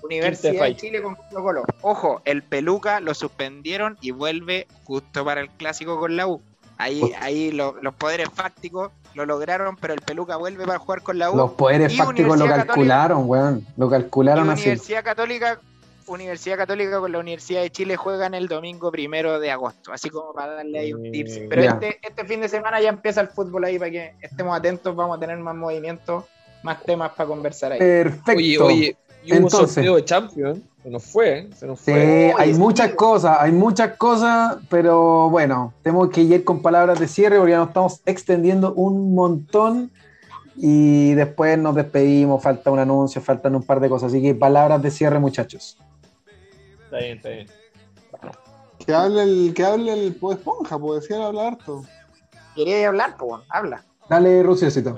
Universidad 0.02 0.64
de. 0.64 0.76
Chile 0.76 1.02
con 1.02 1.14
Colo 1.16 1.42
Colo. 1.42 1.62
Ojo, 1.82 2.22
el 2.24 2.42
Peluca 2.42 3.00
lo 3.00 3.14
suspendieron 3.14 3.98
y 4.00 4.10
vuelve 4.12 4.66
justo 4.84 5.24
para 5.24 5.40
el 5.40 5.50
clásico 5.50 5.98
con 5.98 6.16
la 6.16 6.26
U. 6.26 6.40
Ahí, 6.78 7.02
ahí 7.20 7.50
lo- 7.50 7.76
los 7.82 7.94
poderes 7.94 8.28
fácticos 8.32 8.92
lo 9.14 9.26
lograron, 9.26 9.76
pero 9.76 9.94
el 9.94 10.00
Peluca 10.00 10.36
vuelve 10.36 10.64
para 10.64 10.78
jugar 10.78 11.02
con 11.02 11.18
la 11.18 11.30
U. 11.30 11.36
Los 11.36 11.50
poderes 11.52 11.92
Y 11.92 11.96
fácticos 11.96 12.38
lo 12.38 12.46
calcularon, 12.46 13.24
weón. 13.28 13.66
Lo 13.76 13.86
Y 13.86 13.90
calcularon 13.90 14.48
así. 14.50 14.62
Universidad 14.62 15.02
Católica, 15.02 15.58
Universidad 16.08 16.56
Católica 16.56 16.98
con 17.00 17.12
la 17.12 17.18
Universidad 17.18 17.62
de 17.62 17.70
Chile 17.70 17.96
juegan 17.96 18.34
el 18.34 18.48
domingo 18.48 18.90
primero 18.90 19.38
de 19.38 19.50
agosto, 19.50 19.92
así 19.92 20.10
como 20.10 20.32
para 20.32 20.54
darle 20.54 20.78
ahí 20.78 20.92
un 20.92 21.10
tips. 21.10 21.40
Pero 21.48 21.62
Ya. 21.62 21.70
este, 21.70 21.98
este 22.02 22.24
fin 22.24 22.40
de 22.40 22.48
semana 22.48 22.80
ya 22.80 22.88
empieza 22.88 23.20
el 23.20 23.28
fútbol 23.28 23.64
ahí 23.64 23.78
para 23.78 23.90
que 23.90 24.14
estemos 24.20 24.56
atentos, 24.56 24.94
vamos 24.96 25.16
a 25.16 25.20
tener 25.20 25.38
más 25.38 25.54
movimientos, 25.54 26.24
más 26.62 26.82
temas 26.82 27.10
para 27.12 27.28
conversar 27.28 27.72
ahí. 27.72 27.78
Perfecto. 27.78 28.32
Oye, 28.32 28.58
oye, 28.58 28.96
y 29.24 29.30
hubo 29.32 29.36
un 29.38 29.44
Entonces. 29.44 29.74
sorteo 29.74 29.96
de 29.96 30.04
Champions. 30.04 30.60
Se 30.82 30.90
nos 30.90 31.04
fue, 31.04 31.48
se 31.56 31.66
nos 31.66 31.80
Sí, 31.80 31.90
fue. 31.92 32.34
hay 32.38 32.54
sí. 32.54 32.58
muchas 32.60 32.92
cosas, 32.94 33.36
hay 33.40 33.52
muchas 33.52 33.96
cosas, 33.96 34.56
pero 34.70 35.28
bueno, 35.28 35.74
tenemos 35.82 36.08
que 36.08 36.22
ir 36.22 36.44
con 36.44 36.62
palabras 36.62 36.98
de 36.98 37.08
cierre 37.08 37.36
porque 37.36 37.50
ya 37.52 37.58
nos 37.58 37.68
estamos 37.68 38.00
extendiendo 38.06 38.72
un 38.74 39.14
montón 39.14 39.90
y 40.56 41.14
después 41.14 41.58
nos 41.58 41.74
despedimos, 41.74 42.42
falta 42.42 42.70
un 42.70 42.78
anuncio, 42.78 43.20
faltan 43.20 43.54
un 43.54 43.62
par 43.62 43.80
de 43.80 43.88
cosas, 43.88 44.10
así 44.12 44.22
que 44.22 44.34
palabras 44.34 44.80
de 44.82 44.90
cierre, 44.90 45.18
muchachos. 45.18 45.78
Está 46.88 46.98
bien, 47.00 47.16
está 47.18 47.28
bien. 47.28 47.46
Que 48.86 48.94
hable 48.94 49.22
el, 49.22 49.52
que 49.54 49.64
hable 49.64 49.92
el 49.92 50.14
Poe 50.14 50.34
Esponja, 50.34 50.78
puede 50.78 51.00
decir 51.00 51.16
hablar 51.16 51.48
harto. 51.48 51.84
¿Quería 52.54 52.88
hablar? 52.88 53.16
Pues 53.18 53.42
habla. 53.50 53.84
Dale, 54.08 54.42
Ruciosito. 54.42 54.96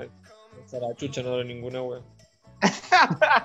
Esa 0.65 0.79
la 0.79 0.95
chucha 0.95 1.21
no 1.21 1.35
era 1.35 1.43
ninguna, 1.43 1.81
weón. 1.81 2.03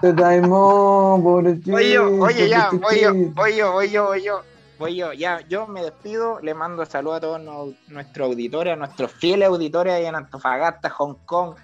Te 0.01 0.12
traemos, 0.12 1.20
pobrecito, 1.20 1.74
Oye, 1.74 1.92
yo, 1.92 2.20
oye, 2.20 2.49
ya, 2.49 2.70
voy 2.70 3.01
yo, 3.01 3.14
voy 3.34 3.57
yo, 3.57 3.72
voy 3.72 3.90
yo, 3.90 4.05
voy 4.07 4.22
yo. 4.22 4.40
Voy 4.78 4.94
yo, 4.94 5.12
ya, 5.14 5.40
yo 5.49 5.66
me 5.66 5.82
despido, 5.82 6.38
le 6.40 6.53
mando 6.53 6.84
saludos 6.84 7.16
a 7.16 7.20
todos 7.20 7.40
no- 7.40 7.72
nuestros 7.88 8.28
auditores, 8.28 8.74
a 8.74 8.76
nuestros 8.76 9.11
fieles 9.11 9.49
auditores 9.49 9.94
ahí 9.94 10.05
en 10.05 10.14
Antofagasta, 10.14 10.90
Hong 10.90 11.14
Kong, 11.24 11.55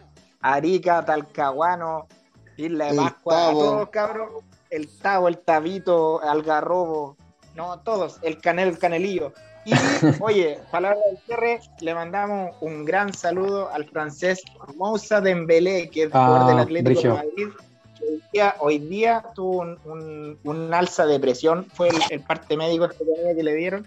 Arica, 0.40 1.04
Talcahuano, 1.04 2.06
Isla 2.56 2.86
de 2.86 2.96
Pascua, 2.96 3.48
a 3.48 3.52
todos 3.52 3.88
cabros, 3.90 4.42
el 4.72 4.88
Tavo, 4.98 5.28
el 5.28 5.38
Tabito, 5.38 6.20
Algarrobo, 6.22 7.16
no, 7.54 7.78
todos, 7.80 8.18
el 8.22 8.38
Canel, 8.38 8.68
el 8.68 8.78
Canelillo. 8.78 9.32
Y, 9.64 9.72
oye, 10.20 10.58
palabra 10.72 10.98
del 11.08 11.18
cierre, 11.26 11.60
le 11.80 11.94
mandamos 11.94 12.56
un 12.60 12.84
gran 12.84 13.12
saludo 13.12 13.70
al 13.70 13.84
francés 13.88 14.42
Moussa 14.76 15.20
Dembélé, 15.20 15.88
que 15.90 16.04
es 16.04 16.10
Ah, 16.12 16.26
jugador 16.26 16.48
del 16.48 16.58
Atlético 16.58 16.90
brigio. 16.90 17.10
de 17.10 17.16
Madrid, 17.16 17.48
que 17.98 18.04
hoy 18.06 18.22
día, 18.32 18.56
hoy 18.58 18.78
día 18.78 19.24
tuvo 19.34 19.60
un, 19.60 19.78
un- 19.84 20.38
un 20.42 20.74
alza 20.74 21.06
de 21.06 21.20
presión, 21.20 21.66
fue 21.74 21.90
el, 21.90 22.02
el 22.10 22.20
parte 22.20 22.56
médico 22.56 22.88
que 22.88 22.96
tenía 23.04 23.34
que 23.36 23.42
le 23.42 23.54
dieron, 23.54 23.86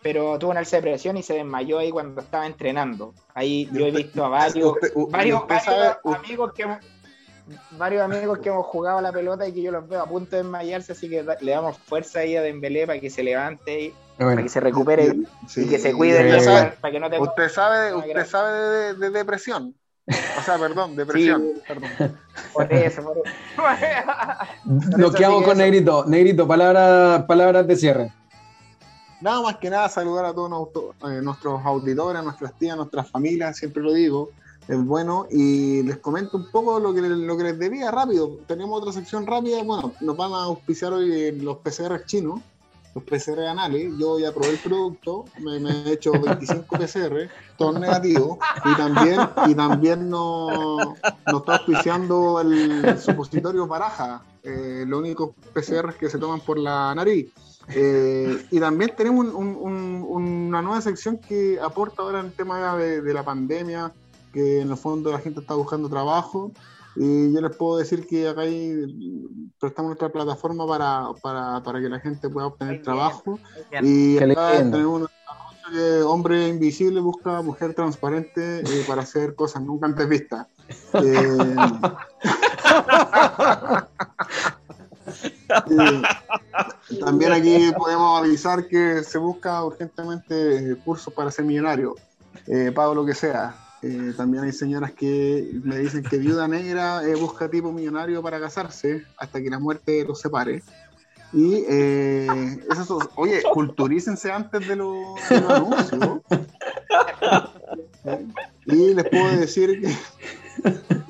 pero 0.00 0.38
tuvo 0.38 0.52
un 0.52 0.56
alza 0.58 0.76
de 0.76 0.82
presión 0.82 1.16
y 1.16 1.22
se 1.22 1.34
desmayó 1.34 1.78
ahí 1.80 1.90
cuando 1.90 2.20
estaba 2.20 2.46
entrenando. 2.46 3.12
Ahí 3.34 3.68
yo 3.72 3.86
he 3.86 3.90
visto 3.90 4.24
a 4.24 4.28
varios, 4.28 4.72
Usted- 4.74 4.92
u- 4.94 5.08
varios, 5.08 5.40
usted 5.42 5.54
varios 5.56 5.64
sabe- 5.64 5.96
u- 6.04 6.14
amigos 6.14 6.52
que 6.54 6.62
hemos, 6.62 6.78
varios 7.72 8.02
amigos 8.02 8.38
que 8.38 8.48
hemos 8.48 8.66
jugado 8.66 8.98
a 8.98 9.02
la 9.02 9.12
pelota 9.12 9.46
y 9.46 9.52
que 9.52 9.62
yo 9.62 9.70
los 9.70 9.86
veo 9.88 10.00
a 10.02 10.06
punto 10.06 10.36
de 10.36 10.42
desmayarse, 10.42 10.92
así 10.92 11.08
que 11.08 11.24
le 11.40 11.50
damos 11.50 11.76
fuerza 11.78 12.20
ahí 12.20 12.36
a 12.36 12.42
Dembélé 12.42 12.86
para 12.86 13.00
que 13.00 13.10
se 13.10 13.22
levante 13.22 13.80
y 13.82 13.94
Bueno, 14.18 14.32
para 14.32 14.42
que 14.42 14.48
se 14.48 14.60
recupere 14.60 15.14
Sí, 15.46 15.62
y 15.64 15.68
que 15.68 15.78
se 15.78 15.92
cuide 15.92 16.16
usted 16.18 16.24
bien, 16.30 16.40
sabe- 16.44 16.76
para, 16.80 16.92
que 16.92 17.00
no 17.00 17.10
te 17.10 17.18
Usted 17.20 17.48
sabe, 17.48 17.94
usted 17.94 18.26
sabe 18.26 18.52
de, 18.52 18.94
de 18.94 19.10
depresión. 19.10 19.74
O 20.06 20.42
sea, 20.42 20.58
perdón, 20.58 20.96
depresión. 20.96 21.50
Perdón. 21.66 21.90
por 22.52 22.70
eso, 22.72 23.02
por 23.02 23.16
eso. 23.18 23.26
nos 24.98 24.98
eso 24.98 25.12
quedamos 25.14 25.38
sí 25.38 25.44
que 25.44 25.50
con 25.50 25.52
eso. 25.52 25.54
Negrito. 25.54 26.04
Negrito, 26.06 26.46
palabras, 26.48 27.22
palabras 27.24 27.66
de 27.66 27.76
cierre. 27.76 28.12
Nada 29.20 29.40
más 29.40 29.56
que 29.56 29.70
nada 29.70 29.88
saludar 29.88 30.26
a 30.26 30.34
todos 30.34 30.50
nuestros, 30.50 30.94
eh, 31.10 31.22
nuestros 31.22 31.64
auditores, 31.64 32.20
a 32.20 32.22
nuestras 32.22 32.52
tías, 32.58 32.74
a 32.74 32.76
nuestras 32.76 33.10
familias, 33.10 33.56
siempre 33.56 33.82
lo 33.82 33.94
digo, 33.94 34.28
es 34.68 34.84
bueno. 34.84 35.26
Y 35.30 35.82
les 35.82 35.98
comento 35.98 36.36
un 36.36 36.50
poco 36.50 36.78
lo 36.80 36.92
que, 36.94 37.00
lo 37.02 37.36
que 37.36 37.42
les 37.44 37.58
debía 37.58 37.90
rápido. 37.90 38.38
Tenemos 38.46 38.80
otra 38.80 38.92
sección 38.92 39.26
rápida. 39.26 39.62
Bueno, 39.62 39.92
nos 40.00 40.16
van 40.16 40.32
a 40.32 40.44
auspiciar 40.44 40.92
hoy 40.92 41.32
los 41.40 41.58
PCR 41.58 42.04
chinos, 42.06 42.40
los 42.94 43.04
PCR 43.04 43.40
anales. 43.48 43.92
Yo 43.98 44.18
ya 44.18 44.32
probé 44.32 44.50
el 44.50 44.58
producto, 44.58 45.24
me, 45.40 45.58
me 45.60 45.70
he 45.70 45.92
hecho 45.92 46.12
25 46.20 46.76
PCR, 46.78 47.28
todos 47.58 47.78
negativos. 47.80 48.38
Y 48.64 48.76
también, 48.76 49.20
y 49.48 49.54
también 49.54 50.08
nos, 50.08 50.78
nos 51.26 51.40
está 51.40 51.56
auspiciando 51.56 52.40
el 52.40 52.98
supositorio 52.98 53.66
baraja, 53.66 54.22
eh, 54.42 54.84
los 54.86 55.00
únicos 55.00 55.30
PCR 55.52 55.94
que 55.94 56.08
se 56.08 56.18
toman 56.18 56.40
por 56.40 56.58
la 56.58 56.94
nariz. 56.94 57.32
Eh, 57.68 58.46
y 58.50 58.60
también 58.60 58.92
tenemos 58.94 59.24
un- 59.26 59.34
un- 59.34 59.56
un- 59.56 60.44
una 60.48 60.60
nueva 60.60 60.80
sección 60.82 61.16
que 61.18 61.58
aporta 61.60 62.02
ahora 62.02 62.20
en 62.20 62.26
el 62.26 62.32
tema 62.32 62.76
de, 62.76 63.00
de 63.00 63.14
la 63.14 63.24
pandemia, 63.24 63.90
que 64.34 64.60
en 64.60 64.70
el 64.70 64.76
fondo 64.76 65.10
la 65.10 65.20
gente 65.20 65.40
está 65.40 65.54
buscando 65.54 65.88
trabajo. 65.88 66.52
Y 66.96 67.32
yo 67.32 67.40
les 67.40 67.56
puedo 67.56 67.78
decir 67.78 68.06
que 68.06 68.28
acá 68.28 68.42
hay, 68.42 68.86
prestamos 69.58 69.90
nuestra 69.90 70.10
plataforma 70.10 70.66
para, 70.66 71.08
para, 71.22 71.62
para 71.62 71.80
que 71.80 71.88
la 71.88 71.98
gente 72.00 72.28
pueda 72.28 72.48
obtener 72.48 72.82
trabajo. 72.82 73.38
Y 73.82 74.18
acá 74.18 74.58
tenemos 74.58 75.00
un 75.00 75.08
anuncio 75.28 75.72
que 75.72 76.02
hombre 76.02 76.48
invisible 76.48 77.00
busca 77.00 77.40
mujer 77.40 77.74
transparente 77.74 78.60
eh, 78.60 78.84
para 78.86 79.02
hacer 79.02 79.34
cosas 79.34 79.62
nunca 79.62 79.86
antes 79.86 80.08
vistas. 80.08 80.46
Eh, 80.92 81.56
y 86.88 86.98
también 87.00 87.32
aquí 87.32 87.72
podemos 87.76 88.20
avisar 88.20 88.66
que 88.66 89.02
se 89.02 89.18
busca 89.18 89.64
urgentemente 89.64 90.72
eh, 90.72 90.76
cursos 90.84 91.12
para 91.12 91.30
ser 91.30 91.44
millonario, 91.44 91.94
eh, 92.46 92.72
pago 92.74 92.94
lo 92.94 93.04
que 93.04 93.14
sea. 93.14 93.54
Eh, 93.86 94.14
también 94.16 94.44
hay 94.44 94.52
señoras 94.52 94.92
que 94.92 95.50
me 95.62 95.76
dicen 95.78 96.02
que 96.04 96.16
viuda 96.16 96.48
negra 96.48 97.06
eh, 97.06 97.14
busca 97.16 97.50
tipo 97.50 97.70
millonario 97.70 98.22
para 98.22 98.40
casarse 98.40 99.04
hasta 99.18 99.42
que 99.42 99.50
la 99.50 99.58
muerte 99.58 100.04
los 100.06 100.18
separe. 100.20 100.62
Y 101.34 101.64
eh, 101.68 102.26
esas 102.70 102.86
son- 102.86 103.06
oye, 103.16 103.42
culturícense 103.52 104.32
antes 104.32 104.66
de 104.66 104.76
los, 104.76 105.28
de 105.28 105.40
los 105.40 105.50
anuncios. 105.50 106.20
Y 108.66 108.94
les 108.94 109.08
puedo 109.10 109.36
decir 109.36 109.80
que 109.82 109.94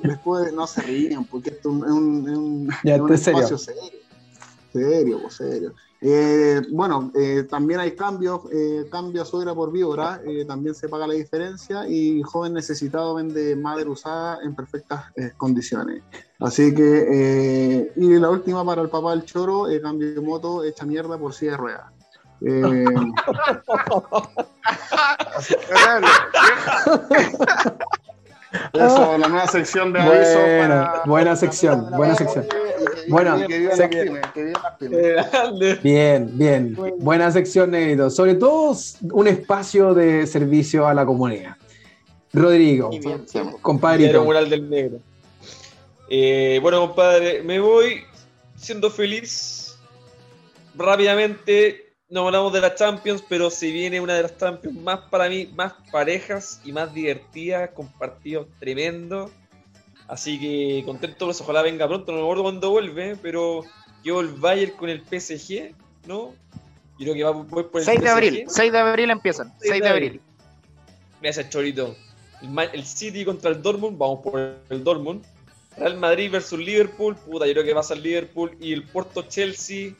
les 0.07 0.17
puedo- 0.19 0.51
no 0.51 0.67
se 0.67 0.81
ríen 0.81 1.23
porque 1.23 1.51
esto 1.51 1.69
es 1.69 1.91
un, 1.91 2.27
es 2.29 2.37
un- 2.37 2.69
Ya, 2.83 2.95
es 2.95 3.01
un 3.01 3.07
espacio 3.13 3.57
serio. 3.57 3.81
Serio, 4.73 5.19
pues 5.21 5.35
serio. 5.35 5.73
Eh, 6.01 6.61
bueno, 6.71 7.11
eh, 7.15 7.43
también 7.49 7.79
hay 7.79 7.95
cambios, 7.95 8.41
eh, 8.51 8.85
cambia 8.91 9.23
suegra 9.25 9.55
por 9.55 9.71
víbora, 9.71 10.19
eh, 10.27 10.43
también 10.45 10.75
se 10.75 10.87
paga 10.89 11.07
la 11.07 11.13
diferencia 11.15 11.87
y 11.87 12.21
joven 12.21 12.53
necesitado 12.53 13.15
vende 13.15 13.55
madre 13.55 13.87
usada 13.89 14.39
en 14.43 14.53
perfectas 14.55 15.05
eh, 15.15 15.31
condiciones. 15.37 16.03
Así 16.39 16.75
que, 16.75 17.07
eh, 17.11 17.91
y 17.95 18.19
la 18.19 18.29
última 18.29 18.63
para 18.65 18.81
el 18.81 18.89
papá 18.89 19.11
del 19.11 19.23
choro, 19.25 19.65
cambio 19.81 20.13
de 20.13 20.21
moto, 20.21 20.63
hecha 20.63 20.85
mierda 20.85 21.17
por 21.17 21.33
silla 21.33 21.51
de 21.51 21.57
ruedas. 21.57 21.85
Eso, 28.73 29.17
la 29.17 29.27
nueva 29.27 29.47
sección 29.47 29.91
de 29.93 29.99
aviso 30.01 30.39
Buena, 30.39 30.67
para- 30.91 31.03
buena 31.05 31.35
sección, 31.35 31.89
buena 31.91 32.15
sección. 32.15 32.45
Bueno, 33.07 33.47
que 33.47 33.59
las 33.59 33.79
pymes, 33.87 34.21
las 34.33 34.77
pymes. 34.77 35.31
Grande. 35.31 35.75
Bien, 35.83 36.29
bien. 36.33 36.77
Buena 36.99 37.31
sección, 37.31 37.71
Negrito. 37.71 38.09
Sobre 38.09 38.35
todo 38.35 38.75
un 39.11 39.27
espacio 39.27 39.93
de 39.93 40.25
servicio 40.27 40.87
a 40.87 40.93
la 40.93 41.05
comunidad. 41.05 41.55
Rodrigo, 42.33 42.89
bien, 42.89 43.25
compadrito. 43.61 44.23
Mural 44.23 44.49
del 44.49 44.69
Negro. 44.69 44.99
Eh, 46.09 46.59
bueno, 46.61 46.81
compadre, 46.81 47.41
me 47.43 47.59
voy 47.59 48.03
siendo 48.57 48.89
feliz. 48.89 49.77
Rápidamente, 50.75 51.93
no 52.09 52.27
hablamos 52.27 52.51
de 52.51 52.61
la 52.61 52.75
Champions, 52.75 53.23
pero 53.27 53.49
se 53.49 53.71
viene 53.71 54.01
una 54.01 54.15
de 54.15 54.23
las 54.23 54.37
Champions 54.37 54.77
más 54.77 54.99
para 55.09 55.29
mí, 55.29 55.49
más 55.55 55.73
parejas 55.91 56.59
y 56.65 56.73
más 56.73 56.93
divertidas, 56.93 57.69
con 57.69 57.87
partidos 57.93 58.47
tremendos. 58.59 59.31
Así 60.07 60.39
que 60.39 60.83
contento 60.85 61.25
por 61.25 61.31
eso, 61.31 61.43
ojalá 61.43 61.61
venga 61.63 61.87
pronto, 61.87 62.11
no 62.11 62.19
me 62.19 62.23
acuerdo 62.23 62.43
cuándo 62.43 62.69
vuelve, 62.69 63.15
pero 63.21 63.63
yo 64.03 64.21
el 64.21 64.27
Bayern 64.29 64.73
con 64.73 64.89
el 64.89 65.01
PSG, 65.01 65.73
¿no? 66.07 66.33
Yo 66.97 67.11
creo 67.11 67.13
que 67.15 67.23
va 67.23 67.31
voy 67.31 67.63
por 67.63 67.81
el 67.81 67.85
6 67.85 67.99
de 67.99 68.05
PSG. 68.07 68.11
abril, 68.11 68.43
6 68.47 68.71
de 68.71 68.77
abril 68.77 69.09
empiezan. 69.09 69.47
6 69.59 69.71
6 69.71 69.81
de 69.83 69.89
abril. 69.89 70.21
Gracias, 71.21 71.49
Chorito. 71.49 71.95
El, 72.73 72.85
City 72.85 73.25
contra 73.25 73.49
el 73.49 73.61
Dortmund, 73.61 73.97
vamos 73.97 74.19
por 74.21 74.39
el 74.69 74.83
Dortmund. 74.83 75.23
Real 75.77 75.97
Madrid 75.97 76.31
versus 76.31 76.59
Liverpool, 76.59 77.15
puta, 77.15 77.47
yo 77.47 77.53
creo 77.53 77.65
que 77.65 77.73
pasa 77.73 77.95
el 77.95 78.03
Liverpool. 78.03 78.55
Y 78.61 78.71
el 78.73 78.83
Porto 78.83 79.23
Chelsea, 79.23 79.93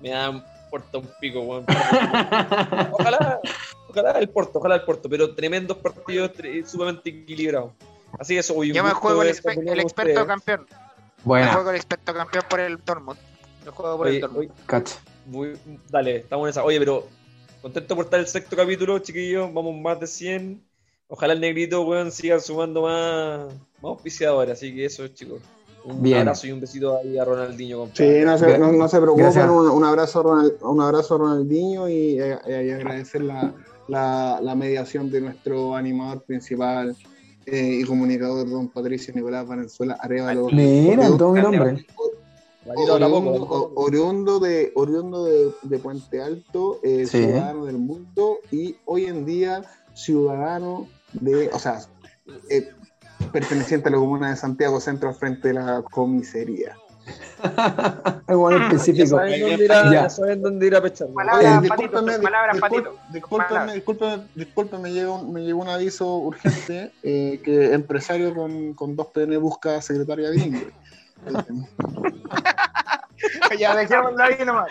me 0.00 0.10
da 0.10 0.44
Porto 0.70 0.98
un 1.00 1.08
pico, 1.20 1.40
weón. 1.40 1.64
Ojalá, 2.92 3.40
ojalá 3.88 4.18
el 4.18 4.28
Porto, 4.28 4.58
ojalá 4.58 4.74
el 4.76 4.82
Porto, 4.82 5.08
pero 5.08 5.34
tremendos 5.34 5.78
partidos, 5.78 6.32
tre- 6.32 6.64
sumamente 6.66 7.10
equilibrados. 7.10 7.72
Así 8.18 8.34
que 8.34 8.40
eso, 8.40 8.54
hoy 8.54 8.72
Yo 8.72 8.82
me 8.84 8.90
juego 8.90 9.22
el, 9.22 9.28
expe- 9.34 9.70
el 9.70 9.80
experto 9.80 10.26
campeón. 10.26 10.66
Me 10.70 10.76
Buena, 11.24 11.52
juego 11.54 11.70
el 11.70 11.76
experto 11.76 12.14
campeón 12.14 12.44
por 12.48 12.60
el 12.60 12.78
Dortmund. 12.84 13.18
Me 13.64 13.70
juego 13.70 13.96
por 13.96 14.06
el 14.06 14.12
Oye, 14.14 14.20
Dortmund. 14.20 14.50
oye, 14.50 14.60
cacha. 14.66 14.96
muy- 15.26 15.58
dale, 15.90 16.16
estamos 16.16 16.46
en 16.46 16.50
esa. 16.50 16.64
Oye, 16.64 16.78
pero 16.78 17.06
contento 17.62 17.96
por 17.96 18.04
estar 18.04 18.20
el 18.20 18.26
sexto 18.28 18.56
capítulo, 18.56 18.98
chiquillos. 19.00 19.52
Vamos 19.52 19.74
más 19.80 19.98
de 20.00 20.06
100. 20.06 20.62
Ojalá 21.08 21.32
el 21.34 21.40
negrito, 21.40 21.82
weón, 21.82 22.10
siga 22.10 22.38
sumando 22.40 22.82
más, 22.82 23.46
más 23.82 23.84
auspiciadores. 23.84 24.52
Así 24.52 24.74
que 24.74 24.84
eso, 24.86 25.06
chicos. 25.08 25.40
Un 25.84 26.02
Bien. 26.02 26.18
abrazo 26.18 26.48
y 26.48 26.52
un 26.52 26.60
besito 26.60 26.96
ahí 26.98 27.16
a 27.16 27.24
Ronaldinho, 27.24 27.78
compadre. 27.78 28.18
Sí, 28.20 28.24
no 28.24 28.36
se, 28.38 28.58
no, 28.58 28.72
no 28.72 28.88
se 28.88 29.00
preocupen, 29.00 29.50
un, 29.50 29.68
un 29.70 29.84
abrazo 29.84 30.18
a 30.18 30.22
Ronald- 30.24 30.56
un 30.62 30.80
abrazo 30.82 31.14
a 31.14 31.18
Ronaldinho 31.18 31.88
y, 31.88 32.20
eh, 32.20 32.38
eh, 32.44 32.64
y 32.66 32.70
agradecer 32.72 33.20
la, 33.20 33.54
la, 33.86 34.40
la 34.42 34.54
mediación 34.56 35.08
de 35.12 35.20
nuestro 35.20 35.76
animador 35.76 36.24
principal 36.24 36.96
eh, 37.46 37.78
y 37.80 37.84
comunicador, 37.84 38.48
don 38.48 38.68
Patricio 38.68 39.14
Nicolás 39.14 39.46
Valenzuela 39.46 39.96
Arevalo. 40.00 40.48
Mira, 40.50 41.08
todo 41.16 41.32
mi 41.32 41.40
nombre. 41.40 41.86
Oriundo, 43.74 44.40
de, 44.40 44.72
oriundo 44.74 45.24
de, 45.24 45.52
de 45.62 45.78
Puente 45.78 46.20
Alto, 46.20 46.80
eh, 46.82 47.06
Sí. 47.06 47.18
ciudadano 47.18 47.64
del 47.64 47.78
mundo 47.78 48.38
y 48.50 48.76
hoy 48.84 49.04
en 49.04 49.24
día 49.24 49.62
ciudadano 49.94 50.88
de, 51.12 51.48
o 51.52 51.58
sea, 51.58 51.80
eh, 52.50 52.68
perteneciente 53.32 53.88
a 53.88 53.92
la 53.92 53.98
comuna 53.98 54.30
de 54.30 54.36
Santiago 54.36 54.80
Centro 54.80 55.08
al 55.08 55.14
frente 55.14 55.48
de 55.48 55.54
la 55.54 55.82
comisaría. 55.82 56.76
Algo 58.26 58.50
en 58.50 58.58
Ya 58.58 58.66
específico. 58.66 59.16
saben 59.16 59.40
dónde 59.40 59.64
ir 59.64 59.72
a, 59.72 59.92
Ya. 59.92 60.10
saben 60.10 60.42
dónde 60.42 60.66
ir 60.66 60.74
a 60.76 60.82
pechar. 60.82 61.08
Palabras, 61.08 61.44
Eh, 61.64 61.68
patito, 61.68 61.84
discúlpeme, 62.00 62.18
palabras, 62.22 62.56
discul- 62.56 62.60
patito. 62.60 62.96
discúlpeme, 63.12 63.48
Palabras. 63.48 63.74
discúlpeme, 63.74 64.22
discúlpeme, 64.34 64.82
me 64.82 64.92
llegó, 64.92 65.14
un- 65.20 65.32
me 65.32 65.40
llegó 65.42 65.60
un 65.62 65.68
aviso 65.68 66.16
urgente 66.18 66.92
eh, 67.02 67.40
que 67.44 67.72
empresario 67.72 68.34
con, 68.34 68.74
con 68.74 68.96
dos 68.96 69.06
PN 69.08 69.36
busca 69.38 69.80
secretaria 69.82 70.30
bilingüe. 70.30 70.72
ya 73.58 73.74
dejémoslo 73.76 74.22
ahí 74.22 74.36
nomás. 74.44 74.68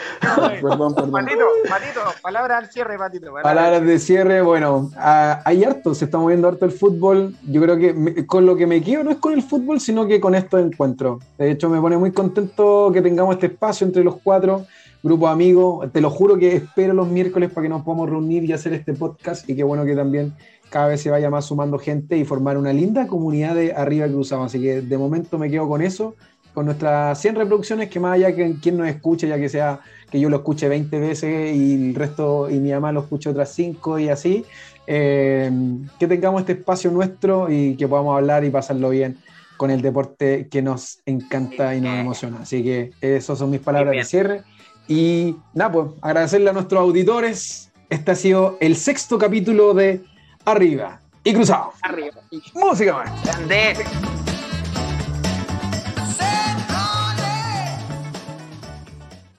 perdón, 0.61 0.95
perdón. 0.95 1.11
Patito, 1.11 1.45
patito, 1.69 1.99
palabras 2.21 2.63
al 2.63 2.71
cierre, 2.71 2.97
patito. 2.97 3.25
palabras. 3.27 3.43
Palabras 3.43 3.85
de 3.85 3.99
cierre, 3.99 4.41
bueno, 4.41 4.89
hay 4.97 5.63
harto, 5.63 5.93
se 5.95 6.05
está 6.05 6.17
moviendo 6.17 6.47
harto 6.47 6.65
el 6.65 6.71
fútbol. 6.71 7.35
Yo 7.47 7.61
creo 7.61 7.77
que 7.77 7.93
me- 7.93 8.25
con 8.25 8.45
lo 8.45 8.55
que 8.55 8.67
me 8.67 8.81
quedo 8.81 9.03
no 9.03 9.11
es 9.11 9.17
con 9.17 9.33
el 9.33 9.43
fútbol, 9.43 9.79
sino 9.79 10.07
que 10.07 10.19
con 10.19 10.35
estos 10.35 10.61
encuentros. 10.61 11.23
De 11.37 11.51
hecho, 11.51 11.69
me 11.69 11.79
pone 11.81 11.97
muy 11.97 12.11
contento 12.11 12.91
que 12.93 13.01
tengamos 13.01 13.35
este 13.35 13.47
espacio 13.47 13.85
entre 13.87 14.03
los 14.03 14.17
cuatro, 14.23 14.65
grupo 15.03 15.27
amigos. 15.27 15.91
Te 15.91 16.01
lo 16.01 16.09
juro 16.09 16.37
que 16.37 16.55
espero 16.55 16.93
los 16.93 17.07
miércoles 17.07 17.49
para 17.51 17.63
que 17.63 17.69
nos 17.69 17.83
podamos 17.83 18.09
reunir 18.09 18.43
y 18.43 18.53
hacer 18.53 18.73
este 18.73 18.93
podcast. 18.93 19.49
Y 19.49 19.55
qué 19.55 19.63
bueno 19.63 19.85
que 19.85 19.95
también 19.95 20.33
cada 20.69 20.87
vez 20.87 21.01
se 21.01 21.11
vaya 21.11 21.29
más 21.29 21.45
sumando 21.45 21.77
gente 21.77 22.17
y 22.17 22.25
formar 22.25 22.57
una 22.57 22.73
linda 22.73 23.05
comunidad 23.07 23.55
de 23.55 23.73
arriba 23.73 24.07
cruzado. 24.07 24.43
Así 24.43 24.59
que 24.61 24.81
de 24.81 24.97
momento 24.97 25.37
me 25.37 25.49
quedo 25.49 25.67
con 25.69 25.81
eso, 25.81 26.15
con 26.55 26.65
nuestras 26.65 27.19
100 27.21 27.35
reproducciones, 27.35 27.89
que 27.89 27.99
más 27.99 28.13
allá 28.13 28.33
que 28.33 28.55
quien 28.61 28.77
nos 28.77 28.87
escuche, 28.87 29.27
ya 29.27 29.37
que 29.37 29.49
sea 29.49 29.81
que 30.09 30.19
yo 30.19 30.29
lo 30.29 30.37
escuche 30.37 30.69
20 30.69 30.99
veces 30.99 31.55
y 31.55 31.89
el 31.89 31.93
resto, 31.93 32.49
y 32.49 32.59
mi 32.59 32.71
mamá 32.71 32.93
lo 32.93 33.01
escuche 33.01 33.29
otras 33.29 33.51
5 33.53 33.99
y 33.99 34.09
así, 34.09 34.45
eh, 34.87 35.51
que 35.99 36.07
tengamos 36.07 36.41
este 36.41 36.53
espacio 36.53 36.91
nuestro 36.91 37.51
y 37.51 37.75
que 37.75 37.87
podamos 37.89 38.15
hablar 38.15 38.45
y 38.45 38.49
pasarlo 38.49 38.89
bien 38.89 39.17
con 39.57 39.69
el 39.69 39.81
deporte 39.81 40.47
que 40.49 40.61
nos 40.61 40.99
encanta 41.05 41.75
y 41.75 41.81
nos 41.81 41.99
emociona. 41.99 42.39
Así 42.41 42.63
que 42.63 42.91
esas 43.01 43.37
son 43.37 43.51
mis 43.51 43.59
palabras 43.59 43.93
de 43.93 44.05
cierre. 44.05 44.43
Y 44.87 45.35
nada, 45.53 45.71
pues 45.71 45.87
agradecerle 46.01 46.49
a 46.51 46.53
nuestros 46.53 46.79
auditores. 46.79 47.71
Este 47.89 48.11
ha 48.11 48.15
sido 48.15 48.57
el 48.61 48.77
sexto 48.77 49.17
capítulo 49.17 49.73
de 49.73 50.01
Arriba 50.45 51.01
y 51.23 51.33
Cruzado. 51.33 51.73
Arriba. 51.81 52.15
Música 52.53 52.93
más. 52.93 53.23
Grande. 53.25 53.75